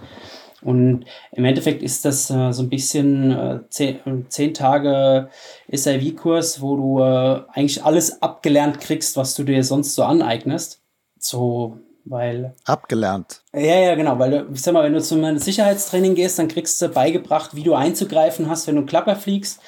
[0.63, 5.29] Und im Endeffekt ist das äh, so ein bisschen äh, zehn, zehn Tage
[5.71, 10.81] SIV-Kurs, wo du äh, eigentlich alles abgelernt kriegst, was du dir sonst so aneignest.
[11.19, 12.55] So, weil.
[12.65, 13.43] Abgelernt.
[13.55, 16.83] Ja, ja, genau, weil du, ich sag mal, wenn du zum Sicherheitstraining gehst, dann kriegst
[16.83, 19.61] du beigebracht, wie du einzugreifen hast, wenn du Klapper fliegst.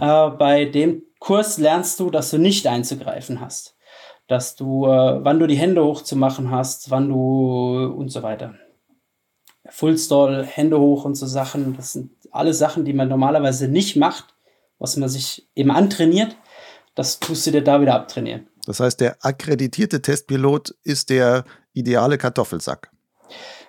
[0.00, 3.76] Äh, bei dem Kurs lernst du, dass du nicht einzugreifen hast.
[4.28, 8.54] Dass du, äh, wann du die Hände hochzumachen hast, wann du und so weiter.
[9.70, 11.76] Fullstall, Hände hoch und so Sachen.
[11.76, 14.26] Das sind alle Sachen, die man normalerweise nicht macht,
[14.78, 16.36] was man sich eben antrainiert.
[16.94, 18.46] Das tust du dir da wieder abtrainieren.
[18.66, 22.90] Das heißt, der akkreditierte Testpilot ist der ideale Kartoffelsack.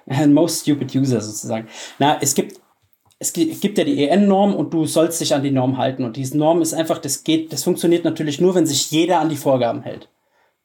[0.08, 1.68] And most stupid user sozusagen.
[2.00, 2.60] Na, es gibt
[3.20, 6.04] es gibt ja die EN-Norm und du sollst dich an die Norm halten.
[6.04, 9.30] Und diese Norm ist einfach, das geht, das funktioniert natürlich nur, wenn sich jeder an
[9.30, 10.10] die Vorgaben hält.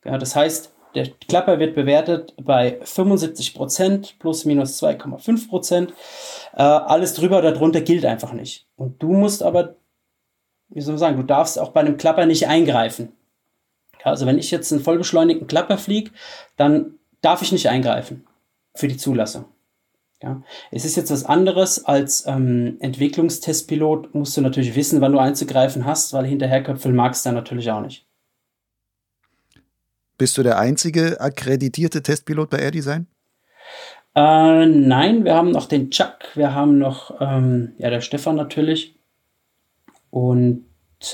[0.05, 5.95] Ja, das heißt, der Klapper wird bewertet bei 75 Prozent plus minus 2,5 Prozent.
[6.55, 8.67] Äh, alles drüber oder drunter gilt einfach nicht.
[8.77, 9.77] Und du musst aber,
[10.69, 13.13] wie soll man sagen, du darfst auch bei einem Klapper nicht eingreifen.
[14.05, 16.11] Also wenn ich jetzt einen vollbeschleunigten Klapper fliege,
[16.57, 18.27] dann darf ich nicht eingreifen
[18.75, 19.45] für die Zulassung.
[20.23, 25.19] Ja, es ist jetzt was anderes als ähm, Entwicklungstestpilot, musst du natürlich wissen, wann du
[25.19, 28.07] einzugreifen hast, weil hinterherköpfeln magst du dann natürlich auch nicht.
[30.23, 33.09] Bist du der einzige akkreditierte Testpilot bei AirDesign?
[34.15, 38.95] Äh, nein, wir haben noch den Chuck, wir haben noch ähm, ja, der Stefan natürlich
[40.11, 40.65] und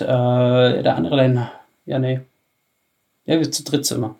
[0.01, 1.49] äh, der andere dann,
[1.87, 2.21] ja, nee.
[3.25, 4.15] Ja, wir zu dritt immer.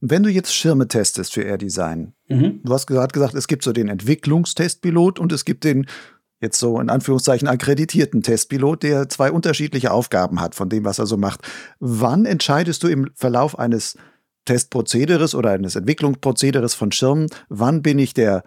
[0.00, 2.60] Wenn du jetzt Schirme testest für AirDesign, mhm.
[2.62, 5.88] du hast gerade gesagt, es gibt so den Entwicklungstestpilot und es gibt den
[6.40, 11.06] jetzt so in Anführungszeichen akkreditierten Testpilot, der zwei unterschiedliche Aufgaben hat von dem, was er
[11.06, 11.40] so macht.
[11.78, 13.96] Wann entscheidest du im Verlauf eines
[14.44, 18.44] Testprozederes oder eines Entwicklungsprozederes von Schirmen, wann bin ich der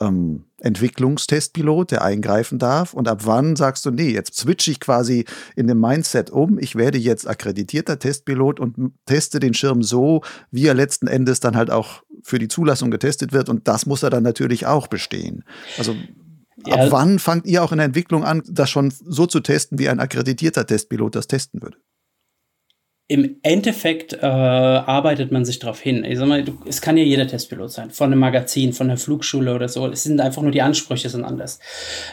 [0.00, 5.24] ähm, Entwicklungstestpilot, der eingreifen darf und ab wann sagst du, nee, jetzt switche ich quasi
[5.56, 10.66] in dem Mindset um, ich werde jetzt akkreditierter Testpilot und teste den Schirm so, wie
[10.66, 14.10] er letzten Endes dann halt auch für die Zulassung getestet wird und das muss er
[14.10, 15.44] dann natürlich auch bestehen.
[15.78, 15.94] Also
[16.66, 16.76] ja.
[16.76, 19.88] Ab wann fangt ihr auch in der Entwicklung an, das schon so zu testen, wie
[19.88, 21.78] ein akkreditierter Testpilot das testen würde?
[23.10, 26.04] Im Endeffekt äh, arbeitet man sich darauf hin.
[26.04, 28.98] Ich sag mal, du, es kann ja jeder Testpilot sein, von einem Magazin, von einer
[28.98, 29.84] Flugschule oder so.
[29.88, 31.58] Es sind einfach nur die Ansprüche sind anders.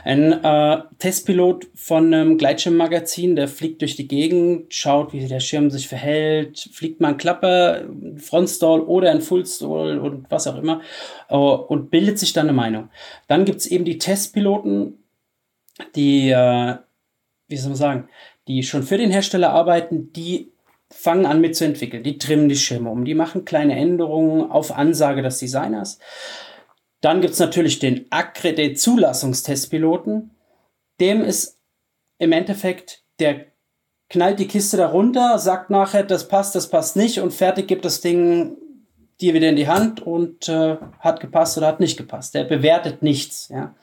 [0.04, 5.70] Ein äh, Testpilot von einem Gleitschirmmagazin, der fliegt durch die Gegend, schaut, wie der Schirm
[5.70, 7.84] sich verhält, fliegt mal ein Klapper,
[8.18, 10.82] Frontstall oder ein Fullstall und was auch immer
[11.30, 12.90] äh, und bildet sich dann eine Meinung.
[13.28, 14.98] Dann gibt's eben die Testpiloten,
[15.96, 16.76] die, äh,
[17.50, 18.10] wie soll man sagen,
[18.48, 20.54] die schon für den Hersteller arbeiten, die
[20.98, 22.02] fangen an mitzuentwickeln.
[22.02, 26.00] Die trimmen die Schirme um, die machen kleine Änderungen auf Ansage des Designers.
[27.02, 30.32] Dann gibt's natürlich den Accredit Zulassungstestpiloten.
[31.00, 31.60] Dem ist
[32.18, 33.46] im Endeffekt, der
[34.10, 38.02] knallt die Kiste darunter, sagt nachher, das passt, das passt nicht und fertig gibt das
[38.02, 38.58] Ding
[39.22, 42.34] dir wieder in die Hand und äh, hat gepasst oder hat nicht gepasst.
[42.34, 43.50] Der bewertet nichts.
[43.50, 43.76] Ja?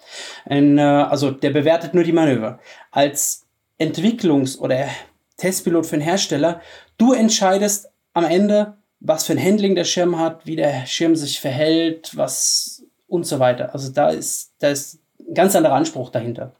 [0.47, 2.59] Und, äh, also der bewertet nur die Manöver.
[2.91, 3.47] Als
[3.79, 4.89] Entwicklungs- oder
[5.37, 6.61] Testpilot für einen Hersteller,
[6.99, 11.41] du entscheidest am Ende, was für ein Handling der Schirm hat, wie der Schirm sich
[11.41, 13.73] verhält, was und so weiter.
[13.73, 16.57] Also da ist, da ist ein ganz anderer Anspruch dahinter.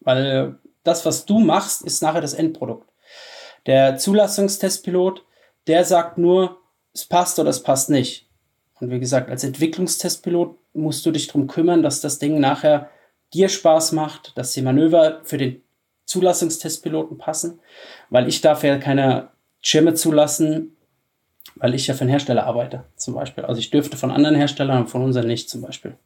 [0.00, 2.88] Weil das, was du machst, ist nachher das Endprodukt.
[3.66, 5.24] Der Zulassungstestpilot,
[5.66, 6.58] der sagt nur,
[6.94, 8.28] es passt oder es passt nicht.
[8.80, 12.88] Und wie gesagt, als Entwicklungstestpilot musst du dich darum kümmern, dass das Ding nachher
[13.34, 15.62] dir Spaß macht, dass die Manöver für den
[16.10, 17.60] Zulassungstestpiloten passen,
[18.10, 19.28] weil ich darf ja keine
[19.62, 20.76] Schirme zulassen,
[21.54, 23.44] weil ich ja für einen Hersteller arbeite, zum Beispiel.
[23.44, 25.96] Also ich dürfte von anderen Herstellern und von unseren nicht, zum Beispiel.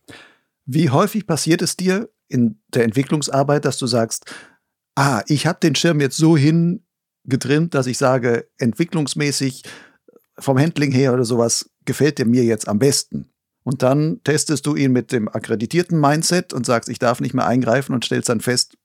[0.67, 4.31] Wie häufig passiert es dir in der Entwicklungsarbeit, dass du sagst,
[4.95, 9.63] ah, ich habe den Schirm jetzt so hingetrimmt, dass ich sage, entwicklungsmäßig
[10.39, 13.31] vom Handling her oder sowas gefällt der mir jetzt am besten.
[13.63, 17.47] Und dann testest du ihn mit dem akkreditierten Mindset und sagst, ich darf nicht mehr
[17.47, 18.77] eingreifen und stellst dann fest,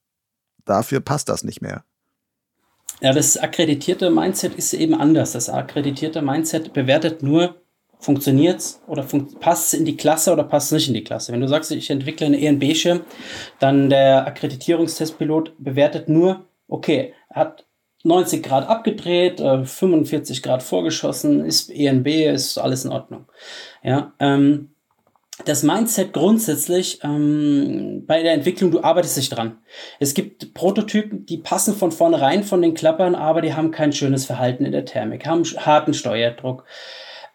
[0.66, 1.84] dafür passt das nicht mehr.
[3.02, 5.32] Ja, das akkreditierte Mindset ist eben anders.
[5.32, 7.62] Das akkreditierte Mindset bewertet nur,
[8.00, 11.04] funktioniert es oder fun passt es in die Klasse oder passt es nicht in die
[11.04, 11.32] Klasse.
[11.32, 13.02] Wenn du sagst, ich entwickle eine ENB-Schirm,
[13.60, 17.66] dann der Akkreditierungstestpilot bewertet nur, okay, hat
[18.04, 23.26] 90 Grad abgedreht, 45 äh, Grad vorgeschossen, ist ENB, ist alles in Ordnung.
[23.84, 24.70] Ja, ähm,
[25.46, 29.58] das Mindset grundsätzlich ähm, bei der Entwicklung, du arbeitest dich dran.
[30.00, 34.26] Es gibt Prototypen, die passen von vornherein von den Klappern, aber die haben kein schönes
[34.26, 36.66] Verhalten in der Thermik, haben harten Steuerdruck.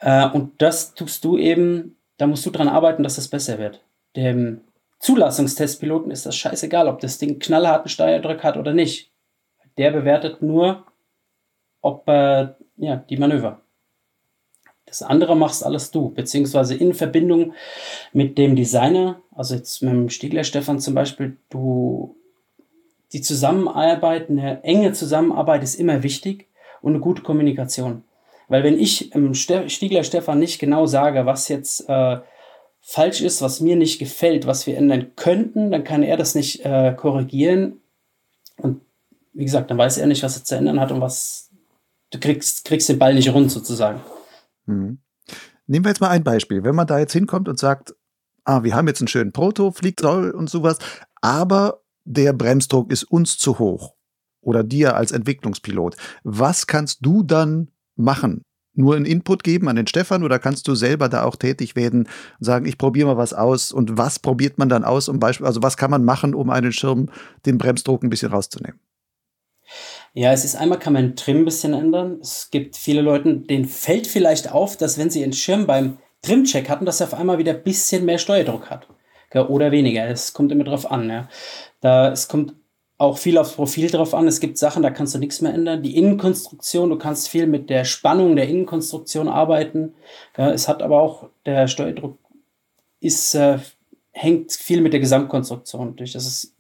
[0.00, 3.82] Äh, und das tust du eben, da musst du dran arbeiten, dass das besser wird.
[4.16, 4.60] Dem
[5.00, 9.10] Zulassungstestpiloten ist das scheißegal, ob das Ding knallharten Steuerdruck hat oder nicht.
[9.76, 10.86] Der bewertet nur,
[11.80, 13.63] ob äh, ja, die Manöver.
[15.00, 17.52] Das andere machst alles du, beziehungsweise in Verbindung
[18.12, 22.14] mit dem Designer, also jetzt mit dem Stiegler Stefan zum Beispiel, du,
[23.12, 26.46] die Zusammenarbeit, eine enge Zusammenarbeit ist immer wichtig
[26.80, 28.04] und eine gute Kommunikation.
[28.46, 32.18] Weil wenn ich im Stiegler Stefan nicht genau sage, was jetzt äh,
[32.80, 36.64] falsch ist, was mir nicht gefällt, was wir ändern könnten, dann kann er das nicht
[36.64, 37.80] äh, korrigieren.
[38.58, 38.80] Und
[39.32, 41.50] wie gesagt, dann weiß er nicht, was er zu ändern hat und was
[42.10, 44.00] du kriegst, kriegst den Ball nicht rund sozusagen.
[44.66, 44.98] Mhm.
[45.66, 46.62] Nehmen wir jetzt mal ein Beispiel.
[46.64, 47.94] Wenn man da jetzt hinkommt und sagt,
[48.44, 50.78] ah, wir haben jetzt einen schönen Proto, fliegt toll und sowas,
[51.20, 53.94] aber der Bremsdruck ist uns zu hoch
[54.40, 55.96] oder dir als Entwicklungspilot.
[56.22, 58.42] Was kannst du dann machen?
[58.76, 62.08] Nur einen Input geben an den Stefan oder kannst du selber da auch tätig werden
[62.38, 65.46] und sagen, ich probiere mal was aus und was probiert man dann aus, um Beispiel,
[65.46, 67.08] also was kann man machen, um einen Schirm
[67.46, 68.80] den Bremsdruck ein bisschen rauszunehmen?
[70.12, 72.18] Ja, es ist einmal kann man den Trim ein bisschen ändern.
[72.20, 76.68] Es gibt viele Leute, denen fällt vielleicht auf, dass wenn sie ihren Schirm beim Trimcheck
[76.68, 78.88] hatten, dass er auf einmal wieder ein bisschen mehr Steuerdruck hat.
[79.34, 80.06] Oder weniger.
[80.06, 81.10] Es kommt immer drauf an.
[81.10, 81.28] Ja.
[81.80, 82.54] Da, es kommt
[82.98, 84.28] auch viel aufs Profil drauf an.
[84.28, 85.82] Es gibt Sachen, da kannst du nichts mehr ändern.
[85.82, 89.94] Die Innenkonstruktion, du kannst viel mit der Spannung der Innenkonstruktion arbeiten.
[90.38, 92.16] Ja, es hat aber auch, der Steuerdruck
[93.00, 93.58] ist, äh,
[94.12, 96.12] hängt viel mit der Gesamtkonstruktion durch.
[96.12, 96.53] Das ist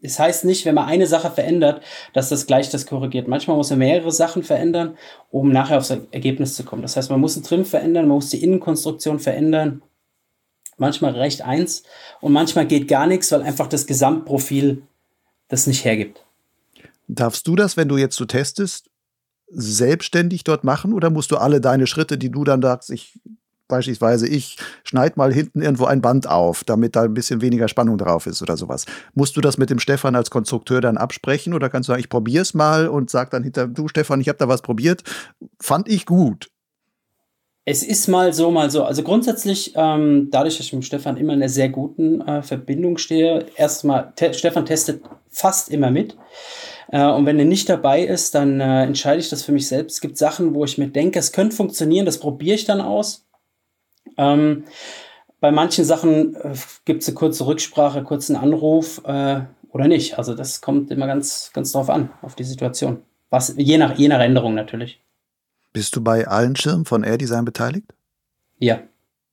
[0.00, 1.82] es heißt nicht, wenn man eine Sache verändert,
[2.12, 3.26] dass das gleich das korrigiert.
[3.26, 4.96] Manchmal muss man mehrere Sachen verändern,
[5.30, 6.82] um nachher aufs Ergebnis zu kommen.
[6.82, 9.82] Das heißt, man muss den Trim verändern, man muss die Innenkonstruktion verändern.
[10.76, 11.82] Manchmal reicht eins
[12.20, 14.82] und manchmal geht gar nichts, weil einfach das Gesamtprofil
[15.48, 16.24] das nicht hergibt.
[17.08, 18.90] Darfst du das, wenn du jetzt so testest,
[19.50, 23.18] selbstständig dort machen oder musst du alle deine Schritte, die du dann sagst, ich
[23.68, 27.98] beispielsweise ich schneide mal hinten irgendwo ein Band auf, damit da ein bisschen weniger Spannung
[27.98, 28.86] drauf ist oder sowas.
[29.14, 32.08] Musst du das mit dem Stefan als Konstrukteur dann absprechen oder kannst du sagen, ich
[32.08, 35.02] probiere es mal und sag dann hinter, du Stefan, ich habe da was probiert,
[35.60, 36.48] fand ich gut.
[37.70, 38.84] Es ist mal so, mal so.
[38.84, 42.96] Also grundsätzlich, ähm, dadurch, dass ich mit Stefan immer in einer sehr guten äh, Verbindung
[42.96, 46.16] stehe, erstmal, te Stefan testet fast immer mit.
[46.90, 49.96] Äh, und wenn er nicht dabei ist, dann äh, entscheide ich das für mich selbst.
[49.96, 53.27] Es gibt Sachen, wo ich mir denke, es könnte funktionieren, das probiere ich dann aus.
[54.18, 54.64] Ähm,
[55.40, 56.54] bei manchen Sachen äh,
[56.84, 59.40] gibt es eine kurze Rücksprache, kurzen Anruf äh,
[59.70, 60.18] oder nicht.
[60.18, 63.02] Also das kommt immer ganz, ganz drauf an, auf die Situation.
[63.30, 65.00] Was, je, nach, je nach Änderung natürlich.
[65.72, 67.86] Bist du bei allen Schirmen von Air Design beteiligt?
[68.58, 68.80] Ja.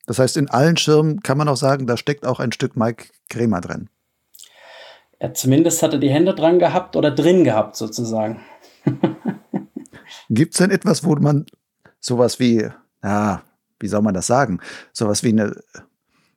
[0.05, 3.05] Das heißt, in allen Schirmen kann man auch sagen, da steckt auch ein Stück Mike
[3.29, 3.89] Kremer drin.
[5.19, 8.41] Ja, zumindest hat er die Hände dran gehabt oder drin gehabt, sozusagen.
[10.29, 11.45] Gibt es denn etwas, wo man
[11.99, 12.69] sowas wie,
[13.01, 13.41] ja,
[13.79, 14.59] wie soll man das sagen?
[14.93, 15.55] Sowas wie eine,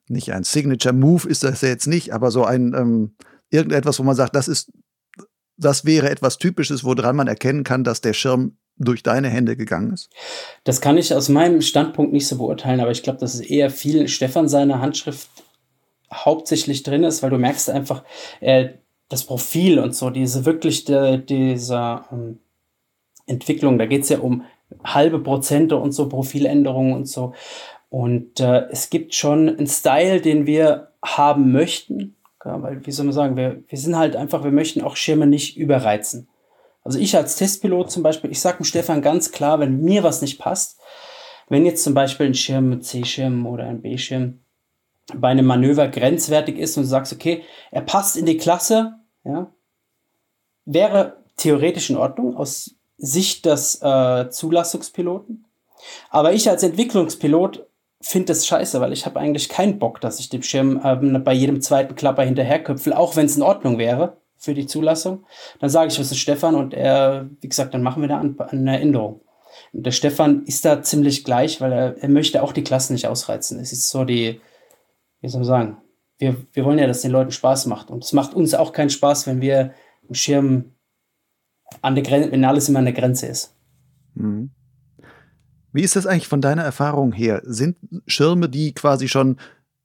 [0.08, 3.14] nicht ein Signature Move ist das ja jetzt nicht, aber so ein, ähm,
[3.50, 4.72] irgendetwas, wo man sagt, das ist,
[5.56, 9.92] das wäre etwas Typisches, woran man erkennen kann, dass der Schirm durch deine Hände gegangen
[9.92, 10.08] ist?
[10.64, 13.70] Das kann ich aus meinem Standpunkt nicht so beurteilen, aber ich glaube, dass es eher
[13.70, 15.28] viel Stefan seine Handschrift
[16.12, 18.04] hauptsächlich drin ist, weil du merkst einfach,
[18.40, 18.74] er
[19.08, 22.38] das Profil und so, diese wirklich de, dieser ähm,
[23.26, 24.44] Entwicklung, da geht es ja um
[24.94, 27.34] halbe Prozente und so, Profiländerungen und so.
[27.90, 33.06] Und äh, es gibt schon einen Style, den wir haben möchten, ja, weil, wie soll
[33.06, 36.28] man sagen, wir, wir sind halt einfach, wir möchten auch Schirme nicht überreizen.
[36.84, 40.22] Also ich als Testpilot zum Beispiel, ich sage dem Stefan ganz klar, wenn mir was
[40.22, 40.80] nicht passt,
[41.48, 44.40] wenn jetzt zum Beispiel ein Schirm mit C-Schirm oder ein B-Schirm
[45.14, 49.50] bei einem Manöver grenzwertig ist und du sagst, okay, er passt in die Klasse, ja,
[50.64, 55.46] wäre theoretisch in Ordnung aus Sicht des äh, Zulassungspiloten.
[56.10, 57.66] Aber ich als Entwicklungspilot
[58.00, 61.32] finde das scheiße, weil ich habe eigentlich keinen Bock, dass ich dem Schirm ähm, bei
[61.32, 65.24] jedem zweiten Klapper hinterherköpfel, auch wenn es in Ordnung wäre für die Zulassung.
[65.60, 68.80] Dann sage ich was ist Stefan und er, wie gesagt, dann machen wir da eine
[68.80, 69.20] Änderung.
[69.72, 73.08] Und der Stefan ist da ziemlich gleich, weil er, er möchte auch die Klassen nicht
[73.08, 73.58] ausreizen.
[73.58, 74.40] Es ist so die,
[75.20, 75.76] wie soll man sagen,
[76.18, 77.90] wir, wir wollen ja, dass den Leuten Spaß macht.
[77.90, 79.72] Und es macht uns auch keinen Spaß, wenn wir
[80.08, 80.72] im Schirm
[81.82, 83.54] an der Grenze, wenn alles immer an der Grenze ist.
[84.14, 84.50] Mhm.
[85.72, 87.42] Wie ist das eigentlich von deiner Erfahrung her?
[87.44, 89.36] Sind Schirme, die quasi schon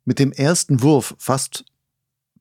[0.05, 1.65] mit dem ersten Wurf fast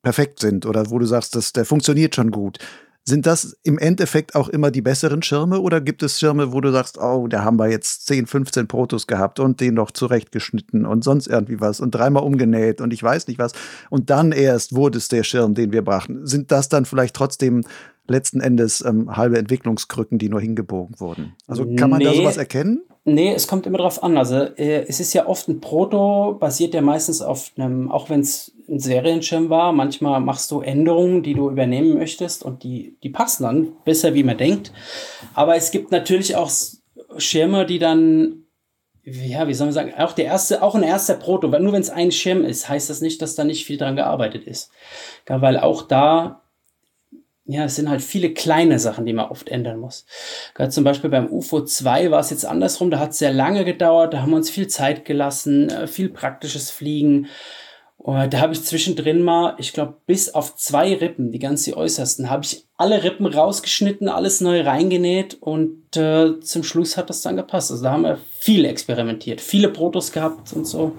[0.01, 2.59] perfekt sind oder wo du sagst, dass der funktioniert schon gut,
[3.05, 6.71] sind das im Endeffekt auch immer die besseren Schirme oder gibt es Schirme, wo du
[6.71, 11.03] sagst, oh, da haben wir jetzt 10, 15 Protos gehabt und den noch zurechtgeschnitten und
[11.03, 13.51] sonst irgendwie was und dreimal umgenäht und ich weiß nicht was
[13.89, 16.25] und dann erst wurde es der Schirm, den wir brachten.
[16.25, 17.63] Sind das dann vielleicht trotzdem
[18.07, 21.35] letzten Endes ähm, halbe Entwicklungskrücken, die nur hingebogen wurden?
[21.47, 22.05] Also kann man nee.
[22.05, 22.83] da sowas erkennen?
[23.05, 24.17] Nee, es kommt immer drauf an.
[24.17, 28.21] Also äh, es ist ja oft ein Proto, basiert ja meistens auf einem, auch wenn
[28.21, 33.09] es ein Serienschirm war, manchmal machst du Änderungen, die du übernehmen möchtest und die, die
[33.09, 34.71] passen dann besser, wie man denkt.
[35.33, 36.49] Aber es gibt natürlich auch
[37.17, 38.45] Schirme, die dann,
[39.03, 41.81] ja, wie soll man sagen, auch der erste, auch ein erster Proto, weil nur wenn
[41.81, 44.71] es ein Schirm ist, heißt das nicht, dass da nicht viel dran gearbeitet ist.
[45.27, 46.42] Ja, weil auch da
[47.45, 50.05] ja, es sind halt viele kleine Sachen, die man oft ändern muss.
[50.53, 53.65] Gerade zum Beispiel beim UFO 2 war es jetzt andersrum, da hat es sehr lange
[53.65, 57.27] gedauert, da haben wir uns viel Zeit gelassen, äh, viel praktisches Fliegen.
[58.05, 62.29] Da habe ich zwischendrin mal, ich glaube, bis auf zwei Rippen, die ganz die äußersten,
[62.29, 67.37] habe ich alle Rippen rausgeschnitten, alles neu reingenäht und äh, zum Schluss hat das dann
[67.37, 67.71] gepasst.
[67.71, 70.91] Also da haben wir viel experimentiert, viele Protos gehabt und so.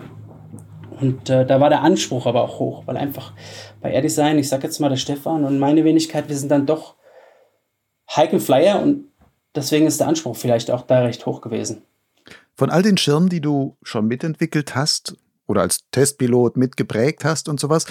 [1.01, 3.33] Und äh, da war der Anspruch aber auch hoch, weil einfach
[3.81, 6.67] bei Air Design, ich sag jetzt mal der Stefan und meine Wenigkeit, wir sind dann
[6.67, 6.95] doch
[8.09, 9.07] Hike and Flyer und
[9.55, 11.83] deswegen ist der Anspruch vielleicht auch da recht hoch gewesen.
[12.57, 15.17] Von all den Schirmen, die du schon mitentwickelt hast
[15.47, 17.87] oder als Testpilot mitgeprägt hast und sowas,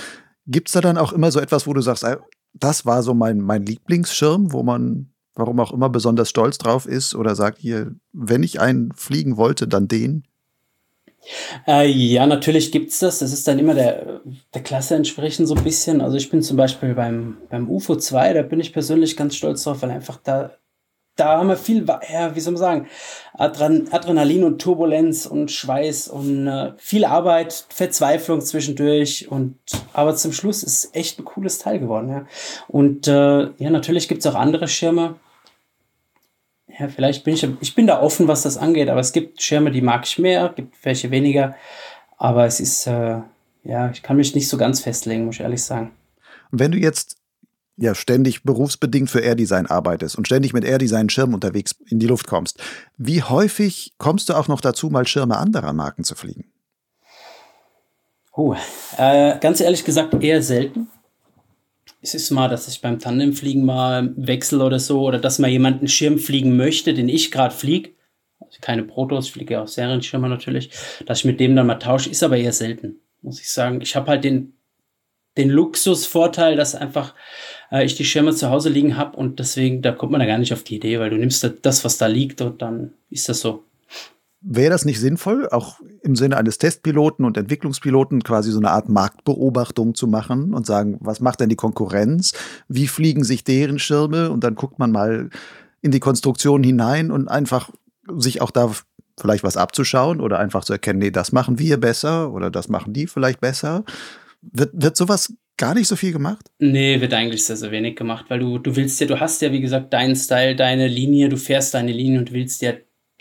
[0.47, 2.05] gibt es da dann auch immer so etwas, wo du sagst,
[2.53, 7.15] das war so mein, mein Lieblingsschirm, wo man, warum auch immer, besonders stolz drauf ist
[7.15, 10.23] oder sagt, hier, wenn ich einen fliegen wollte, dann den?
[11.67, 13.19] Äh, ja, natürlich gibt's das.
[13.19, 14.21] Das ist dann immer der,
[14.53, 16.01] der Klasse entsprechend so ein bisschen.
[16.01, 19.63] Also ich bin zum Beispiel beim, beim UFO 2, da bin ich persönlich ganz stolz
[19.63, 20.51] drauf, weil einfach da,
[21.15, 22.87] da haben wir viel, ja, wie soll man sagen,
[23.35, 29.57] Adren Adrenalin und Turbulenz und Schweiß und äh, viel Arbeit, Verzweiflung zwischendurch und
[29.93, 32.25] aber zum Schluss ist echt ein cooles Teil geworden, ja.
[32.67, 35.15] Und äh, ja, natürlich gibt's auch andere Schirme,
[36.79, 39.71] ja, vielleicht bin ich, ich bin da offen, was das angeht, aber es gibt Schirme,
[39.71, 41.55] die mag ich mehr, gibt welche weniger.
[42.17, 43.19] Aber es ist, äh,
[43.63, 45.91] ja, ich kann mich nicht so ganz festlegen, muss ich ehrlich sagen.
[46.51, 47.17] Und wenn du jetzt
[47.77, 52.61] ja ständig berufsbedingt für Air-Design arbeitest und ständig mit Air-Design-Schirmen unterwegs in die Luft kommst,
[52.97, 56.45] wie häufig kommst du auch noch dazu, mal Schirme anderer Marken zu fliegen?
[58.35, 58.55] Oh,
[58.97, 60.87] äh, ganz ehrlich gesagt eher selten
[62.03, 65.79] es ist mal, dass ich beim Tandemfliegen mal wechsle oder so, oder dass mal jemand
[65.79, 67.91] einen Schirm fliegen möchte, den ich gerade fliege.
[68.41, 70.69] Also keine Protos, ich fliege ja auch Serienschirme natürlich,
[71.05, 73.79] dass ich mit dem dann mal tausche, ist aber eher selten, muss ich sagen.
[73.79, 74.53] Ich habe halt den,
[75.37, 77.15] den Luxusvorteil, dass einfach
[77.71, 80.37] äh, ich die Schirme zu Hause liegen habe und deswegen, da kommt man da gar
[80.37, 83.39] nicht auf die Idee, weil du nimmst das, was da liegt und dann ist das
[83.39, 83.63] so.
[84.45, 88.89] Wäre das nicht sinnvoll, auch im Sinne eines Testpiloten und Entwicklungspiloten quasi so eine Art
[88.89, 92.33] Marktbeobachtung zu machen und sagen, was macht denn die Konkurrenz?
[92.67, 94.31] Wie fliegen sich deren Schirme?
[94.31, 95.29] Und dann guckt man mal
[95.81, 97.69] in die Konstruktion hinein und einfach
[98.17, 98.71] sich auch da
[99.19, 102.93] vielleicht was abzuschauen oder einfach zu erkennen, nee, das machen wir besser oder das machen
[102.93, 103.85] die vielleicht besser.
[104.41, 106.51] Wird, wird sowas gar nicht so viel gemacht?
[106.59, 109.51] Nee, wird eigentlich sehr, sehr wenig gemacht, weil du, du willst ja, du hast ja,
[109.51, 112.73] wie gesagt, deinen Style, deine Linie, du fährst deine Linie und willst ja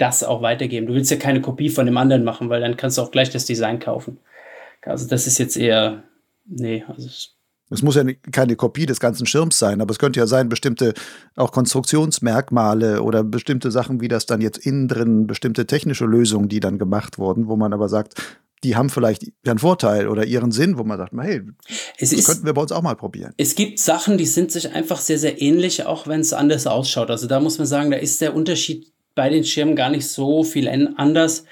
[0.02, 0.88] das auch weitergeben.
[0.88, 3.30] Du willst ja keine Kopie von dem anderen machen, weil dann kannst du auch gleich
[3.30, 4.18] das Design kaufen.
[4.84, 6.02] Also das ist jetzt eher,
[6.44, 7.08] nee, also
[7.70, 10.92] es muss ja keine Kopie des ganzen Schirms sein, aber es könnte ja sein, bestimmte
[11.36, 16.60] auch Konstruktionsmerkmale oder bestimmte Sachen, wie das dann jetzt innen drin, bestimmte technische Lösungen, die
[16.60, 18.20] dann gemacht wurden, wo man aber sagt,
[18.64, 21.42] die haben vielleicht ihren Vorteil oder ihren Sinn, wo man sagt, hey,
[21.96, 23.32] es das ist, könnten wir bei uns auch mal probieren.
[23.36, 27.10] Es gibt Sachen, die sind sich einfach sehr, sehr ähnlich, auch wenn es anders ausschaut.
[27.10, 30.42] Also da muss man sagen, da ist der Unterschied bei den Schirmen gar nicht so
[30.42, 31.44] viel anders.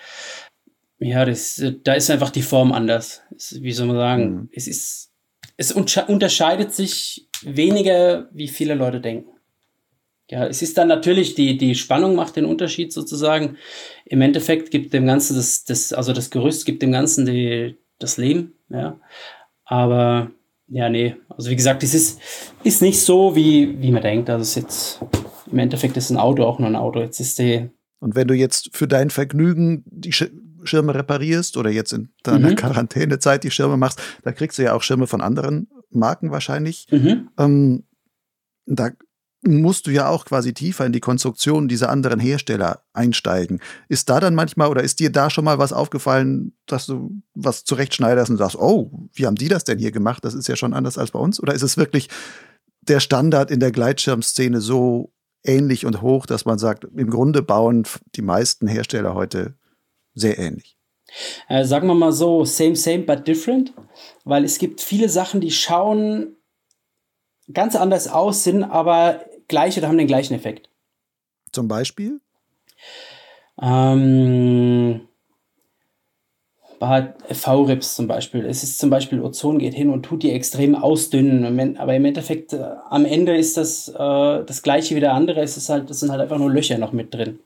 [0.99, 3.23] Ja, das, da ist einfach die Form anders.
[3.53, 4.33] Wie soll man sagen?
[4.33, 4.49] Mhm.
[4.53, 5.13] Es ist,
[5.57, 9.31] es unterscheidet sich weniger, wie viele Leute denken.
[10.31, 13.57] Ja, es ist dann natürlich, die, die Spannung macht den Unterschied sozusagen.
[14.05, 18.17] Im Endeffekt gibt dem Ganzen das, das also das Gerüst gibt dem Ganzen die, das
[18.17, 19.01] Leben, ja.
[19.65, 20.31] Aber
[20.69, 22.21] ja, nee, also wie gesagt, es ist,
[22.63, 24.31] ist nicht so, wie, wie man denkt.
[24.31, 25.01] Also es ist jetzt,
[25.51, 27.01] im Endeffekt ist ein Auto auch nur ein Auto.
[27.01, 27.71] Jetzt ist die.
[28.01, 32.57] Und wenn du jetzt für dein Vergnügen die Schirme reparierst oder jetzt in deiner mhm.
[32.57, 36.87] Quarantänezeit die Schirme machst, da kriegst du ja auch Schirme von anderen Marken wahrscheinlich.
[36.91, 37.29] Mhm.
[37.39, 37.85] Ähm,
[38.67, 38.91] da
[39.43, 43.61] musst du ja auch quasi tiefer in die Konstruktion dieser anderen Hersteller einsteigen.
[43.89, 47.65] Ist da dann manchmal oder ist dir da schon mal was aufgefallen, dass du was
[47.65, 50.25] zurechtschneiderst und sagst, oh, wie haben die das denn hier gemacht?
[50.25, 51.43] Das ist ja schon anders als bei uns.
[51.43, 52.09] Oder ist es wirklich
[52.83, 55.13] der Standard in der Gleitschirmszene so
[55.45, 57.85] ähnlich und hoch, dass man sagt, im Grunde bauen
[58.15, 59.55] die meisten Hersteller heute
[60.15, 60.77] sehr ähnlich?
[61.49, 63.73] Äh, sagen wir mal so, same, same, but different.
[64.25, 66.37] Weil es gibt viele Sachen, die schauen
[67.53, 70.69] ganz anders aus, sind aber gleich oder haben den gleichen Effekt.
[71.53, 72.21] Zum Beispiel?
[73.61, 75.09] Ähm,
[76.81, 78.47] V-Rips zum Beispiel.
[78.47, 81.77] Es ist zum Beispiel, Ozon geht hin und tut die extrem ausdünnen.
[81.77, 85.43] Aber im Endeffekt, äh, am Ende ist das äh, das gleiche wie der andere.
[85.43, 87.41] Es ist halt, das sind halt einfach nur Löcher noch mit drin.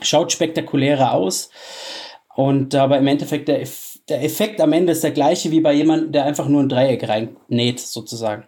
[0.00, 1.50] Schaut spektakulärer aus.
[2.36, 3.66] Und aber im Endeffekt, der,
[4.08, 7.08] der Effekt am Ende ist der gleiche wie bei jemandem, der einfach nur ein Dreieck
[7.08, 8.44] reinnäht, sozusagen.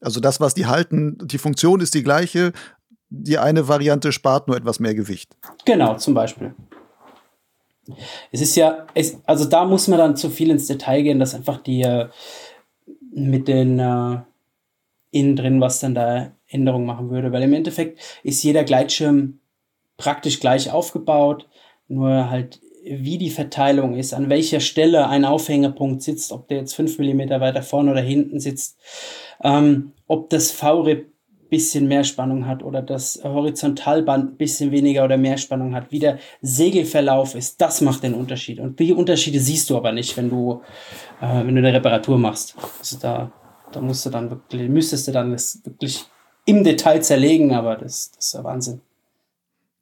[0.00, 2.52] Also das, was die halten, die Funktion ist die gleiche.
[3.08, 5.36] Die eine Variante spart nur etwas mehr Gewicht.
[5.64, 6.54] Genau, zum Beispiel.
[8.30, 11.34] Es ist ja, es, also da muss man dann zu viel ins Detail gehen, dass
[11.34, 12.08] einfach die äh,
[13.12, 14.18] mit den äh,
[15.10, 17.32] innen drin, was dann da Änderungen machen würde.
[17.32, 19.38] Weil im Endeffekt ist jeder Gleitschirm
[19.96, 21.48] praktisch gleich aufgebaut,
[21.88, 26.74] nur halt wie die Verteilung ist, an welcher Stelle ein Aufhängepunkt sitzt, ob der jetzt
[26.74, 28.78] fünf Millimeter weiter vorne oder hinten sitzt,
[29.42, 31.11] ähm, ob das V-Rip
[31.52, 35.98] bisschen mehr Spannung hat oder das Horizontalband ein bisschen weniger oder mehr Spannung hat, wie
[35.98, 38.58] der Segelverlauf ist, das macht den Unterschied.
[38.58, 40.62] Und die Unterschiede siehst du aber nicht, wenn du,
[41.20, 42.56] äh, wenn du eine Reparatur machst.
[42.78, 43.30] Also da,
[43.70, 46.06] da musst du dann wirklich, müsstest du dann das wirklich
[46.46, 48.80] im Detail zerlegen, aber das, das ist ja Wahnsinn.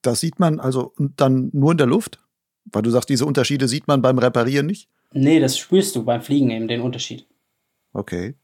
[0.03, 2.19] Das sieht man also dann nur in der Luft?
[2.65, 4.89] Weil du sagst, diese Unterschiede sieht man beim Reparieren nicht?
[5.13, 7.29] Nee, das spürst du beim Fliegen eben, den Unterschied.
[7.93, 8.35] Okay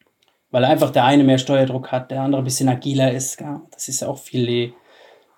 [0.51, 3.41] weil einfach der eine mehr Steuerdruck hat, der andere ein bisschen agiler ist.
[3.41, 3.63] Ja.
[3.73, 4.73] Das ist ja auch viel,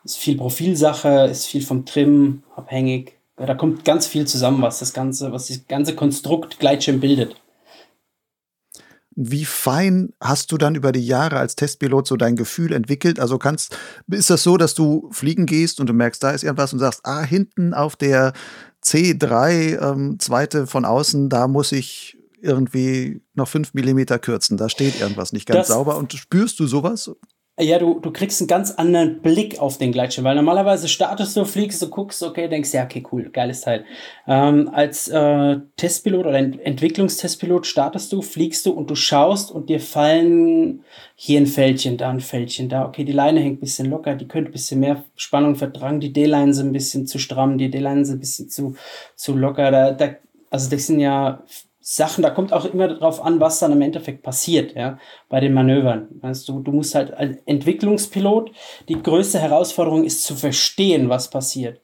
[0.04, 3.18] ist viel Profilsache, ist viel vom Trim abhängig.
[3.38, 7.36] Ja, da kommt ganz viel zusammen, was das ganze, was das ganze Konstrukt Gleitschirm bildet.
[9.20, 13.18] Wie fein hast du dann über die Jahre als Testpilot so dein Gefühl entwickelt?
[13.18, 16.72] Also kannst, ist das so, dass du fliegen gehst und du merkst, da ist irgendwas
[16.72, 18.32] und sagst, ah, hinten auf der
[18.84, 24.56] C3, ähm, zweite von außen, da muss ich irgendwie noch fünf Millimeter kürzen.
[24.56, 25.96] Da steht irgendwas nicht ganz das, sauber.
[25.96, 27.10] Und spürst du sowas?
[27.60, 31.44] Ja, du, du kriegst einen ganz anderen Blick auf den Gleitschirm, weil normalerweise startest du,
[31.44, 33.84] fliegst du, guckst, okay, denkst, ja, okay, cool, geiles Teil.
[34.28, 39.80] Ähm, als äh, Testpilot oder Entwicklungstestpilot startest du, fliegst du und du schaust und dir
[39.80, 40.84] fallen
[41.16, 44.28] hier ein Fältchen, da ein Fältchen, da, okay, die Leine hängt ein bisschen locker, die
[44.28, 48.04] könnte ein bisschen mehr Spannung vertragen, die D-Line sind ein bisschen zu stramm, die D-Line
[48.04, 48.76] sind ein bisschen zu,
[49.16, 50.10] zu locker, da, da,
[50.50, 51.42] also das sind ja
[51.90, 54.98] Sachen, da kommt auch immer darauf an, was dann im Endeffekt passiert, ja,
[55.30, 56.08] bei den Manövern.
[56.20, 58.52] Also du, du musst halt als Entwicklungspilot,
[58.90, 61.80] die größte Herausforderung ist zu verstehen, was passiert.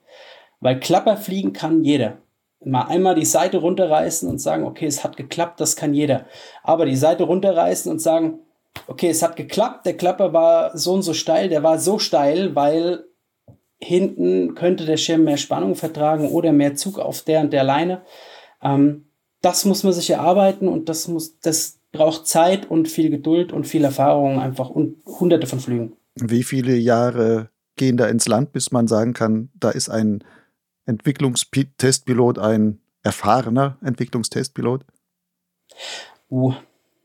[0.61, 2.19] Weil Klapper fliegen kann jeder.
[2.63, 6.27] Mal einmal die Seite runterreißen und sagen, okay, es hat geklappt, das kann jeder.
[6.63, 8.41] Aber die Seite runterreißen und sagen,
[8.87, 12.55] okay, es hat geklappt, der Klapper war so und so steil, der war so steil,
[12.55, 13.05] weil
[13.79, 18.03] hinten könnte der Schirm mehr Spannung vertragen oder mehr Zug auf der und der Leine.
[18.63, 19.07] Ähm,
[19.45, 23.67] das muss man sich erarbeiten und das muss, das braucht Zeit und viel Geduld und
[23.67, 25.97] viel Erfahrung einfach und hunderte von Flügen.
[26.17, 30.25] Wie viele Jahre gehen da ins Land, bis man sagen kann, da ist ein
[30.87, 34.85] Entwicklungstestpilot ein erfahrener Entwicklungstestpilot?
[36.31, 36.55] Uh,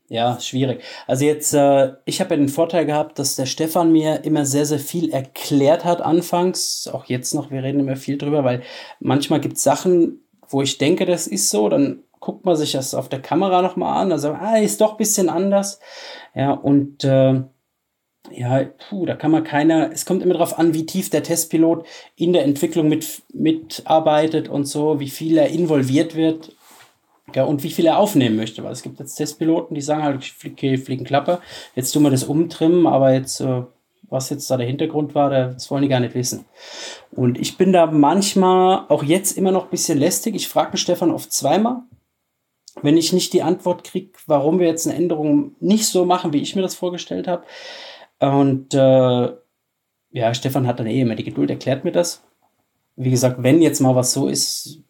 [0.08, 0.82] ja, schwierig.
[1.06, 4.66] Also jetzt, äh, ich habe ja den Vorteil gehabt, dass der Stefan mir immer sehr,
[4.66, 8.62] sehr viel erklärt hat anfangs, auch jetzt noch, wir reden immer viel drüber, weil
[8.98, 12.94] manchmal gibt es Sachen, wo ich denke, das ist so, dann guckt man sich das
[12.94, 15.80] auf der Kamera nochmal an, also ah, ist doch ein bisschen anders.
[16.34, 17.42] Ja, und äh,
[18.30, 21.86] ja, puh, da kann man keiner, es kommt immer darauf an, wie tief der Testpilot
[22.16, 26.52] in der Entwicklung mit, mitarbeitet und so, wie viel er involviert wird.
[27.34, 30.20] Ja, und wie viel er aufnehmen möchte, weil es gibt jetzt Testpiloten, die sagen halt,
[30.20, 31.38] ich fliege fliegen Klappe,
[31.76, 33.62] jetzt tun wir das umtrimmen, aber jetzt, äh,
[34.08, 36.44] was jetzt da der Hintergrund war, das wollen die gar nicht wissen.
[37.12, 40.34] Und ich bin da manchmal, auch jetzt immer noch ein bisschen lästig.
[40.34, 41.82] Ich frage Stefan oft zweimal,
[42.82, 46.42] wenn ich nicht die Antwort kriege, warum wir jetzt eine Änderung nicht so machen, wie
[46.42, 47.44] ich mir das vorgestellt habe.
[48.18, 49.32] Und äh,
[50.12, 52.22] ja, Stefan hat dann eh immer die Geduld, erklärt mir das.
[52.96, 54.80] Wie gesagt, wenn jetzt mal was so ist,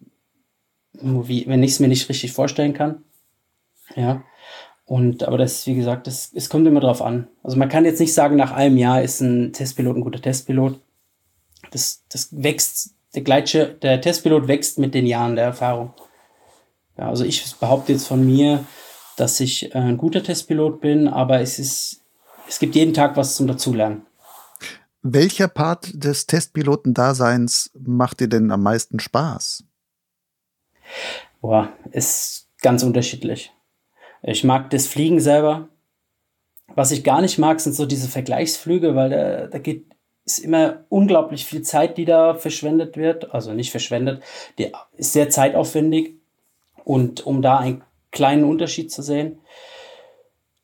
[0.93, 3.05] wie, wenn ich es mir nicht richtig vorstellen kann.
[3.95, 4.25] Ja.
[4.85, 7.29] Und aber das, wie gesagt, das, es kommt immer drauf an.
[7.45, 10.81] Also man kann jetzt nicht sagen, nach einem Jahr ist ein Testpilot ein guter Testpilot.
[11.71, 15.93] Das, das wächst, der Gleitsche, der Testpilot wächst mit den Jahren der Erfahrung.
[17.01, 18.67] Ja, also ich behaupte jetzt von mir,
[19.17, 22.03] dass ich ein guter Testpilot bin, aber es ist,
[22.47, 24.07] es gibt jeden Tag was zum Dazulernen.
[25.01, 29.65] Welcher Part des Testpilotendaseins macht dir denn am meisten Spaß?
[31.41, 33.51] Boah, ist ganz unterschiedlich.
[34.23, 35.71] Ich mag das Fliegen selber.
[36.75, 39.87] Was ich gar nicht mag, sind so diese Vergleichsflüge, weil da, da geht
[40.27, 43.35] ist immer unglaublich viel Zeit, die da verschwendet wird.
[43.35, 44.23] Also nicht verschwendet,
[44.59, 46.20] die ist sehr zeitaufwendig.
[46.85, 49.39] Und um da einen kleinen Unterschied zu sehen,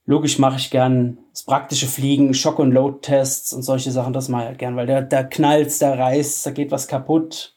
[0.05, 4.43] logisch mache ich gern das praktische Fliegen, Shock- und Load-Tests und solche Sachen, das mache
[4.43, 7.57] ich halt gern, weil da, da knallt, da reißt, da geht was kaputt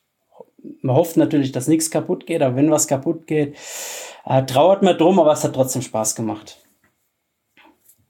[0.82, 3.58] man hofft natürlich, dass nichts kaputt geht, aber wenn was kaputt geht,
[4.26, 6.58] äh, trauert man drum, aber es hat trotzdem Spaß gemacht.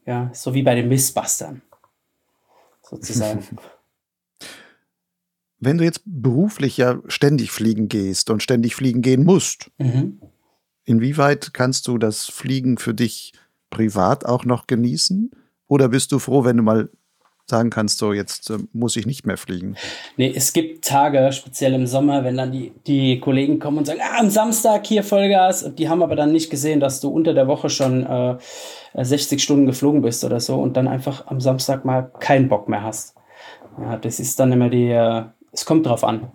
[0.05, 1.61] Ja, so wie bei den Missbustern.
[2.81, 3.45] Sozusagen.
[5.61, 10.21] Wenn du jetzt beruflich ja ständig fliegen gehst und ständig fliegen gehen musst, mhm.
[10.89, 13.33] Inwieweit kannst du das Fliegen für dich
[13.69, 15.29] privat auch noch genießen?
[15.67, 16.89] Oder bist du froh, wenn du mal
[17.45, 19.75] sagen kannst, so jetzt äh, muss ich nicht mehr fliegen?
[20.17, 23.99] Nee, es gibt Tage, speziell im Sommer, wenn dann die, die Kollegen kommen und sagen,
[24.03, 27.33] ah, am Samstag hier Vollgas und die haben aber dann nicht gesehen, dass du unter
[27.35, 28.37] der Woche schon äh,
[28.95, 32.83] 60 Stunden geflogen bist oder so und dann einfach am Samstag mal keinen Bock mehr
[32.83, 33.15] hast.
[33.79, 36.31] Ja, das ist dann immer die, äh, es kommt drauf an.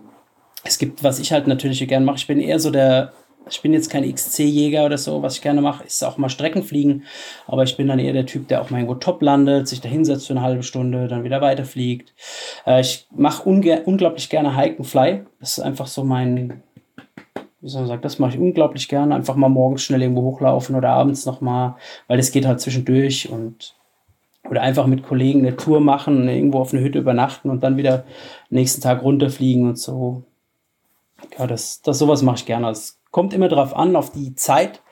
[0.62, 3.12] Es gibt, was ich halt natürlich gerne mache, ich bin eher so der
[3.48, 7.04] ich bin jetzt kein XC-Jäger oder so, was ich gerne mache, ist auch mal Streckenfliegen.
[7.46, 9.88] Aber ich bin dann eher der Typ, der auch mal irgendwo top landet, sich da
[9.88, 12.14] hinsetzt für eine halbe Stunde, dann wieder weiterfliegt.
[12.66, 15.24] Äh, ich mache unglaublich gerne Hike and Fly.
[15.40, 16.62] Das ist einfach so mein,
[17.60, 19.14] wie soll man sagen, das mache ich unglaublich gerne.
[19.14, 21.76] Einfach mal morgens schnell irgendwo hochlaufen oder abends nochmal,
[22.08, 23.74] weil das geht halt zwischendurch und
[24.48, 28.04] oder einfach mit Kollegen eine Tour machen, irgendwo auf eine Hütte übernachten und dann wieder
[28.50, 30.22] nächsten Tag runterfliegen und so.
[31.38, 32.66] Ja, das, das sowas mache ich gerne.
[32.66, 34.82] Das Kommt immer darauf an, auf die Zeit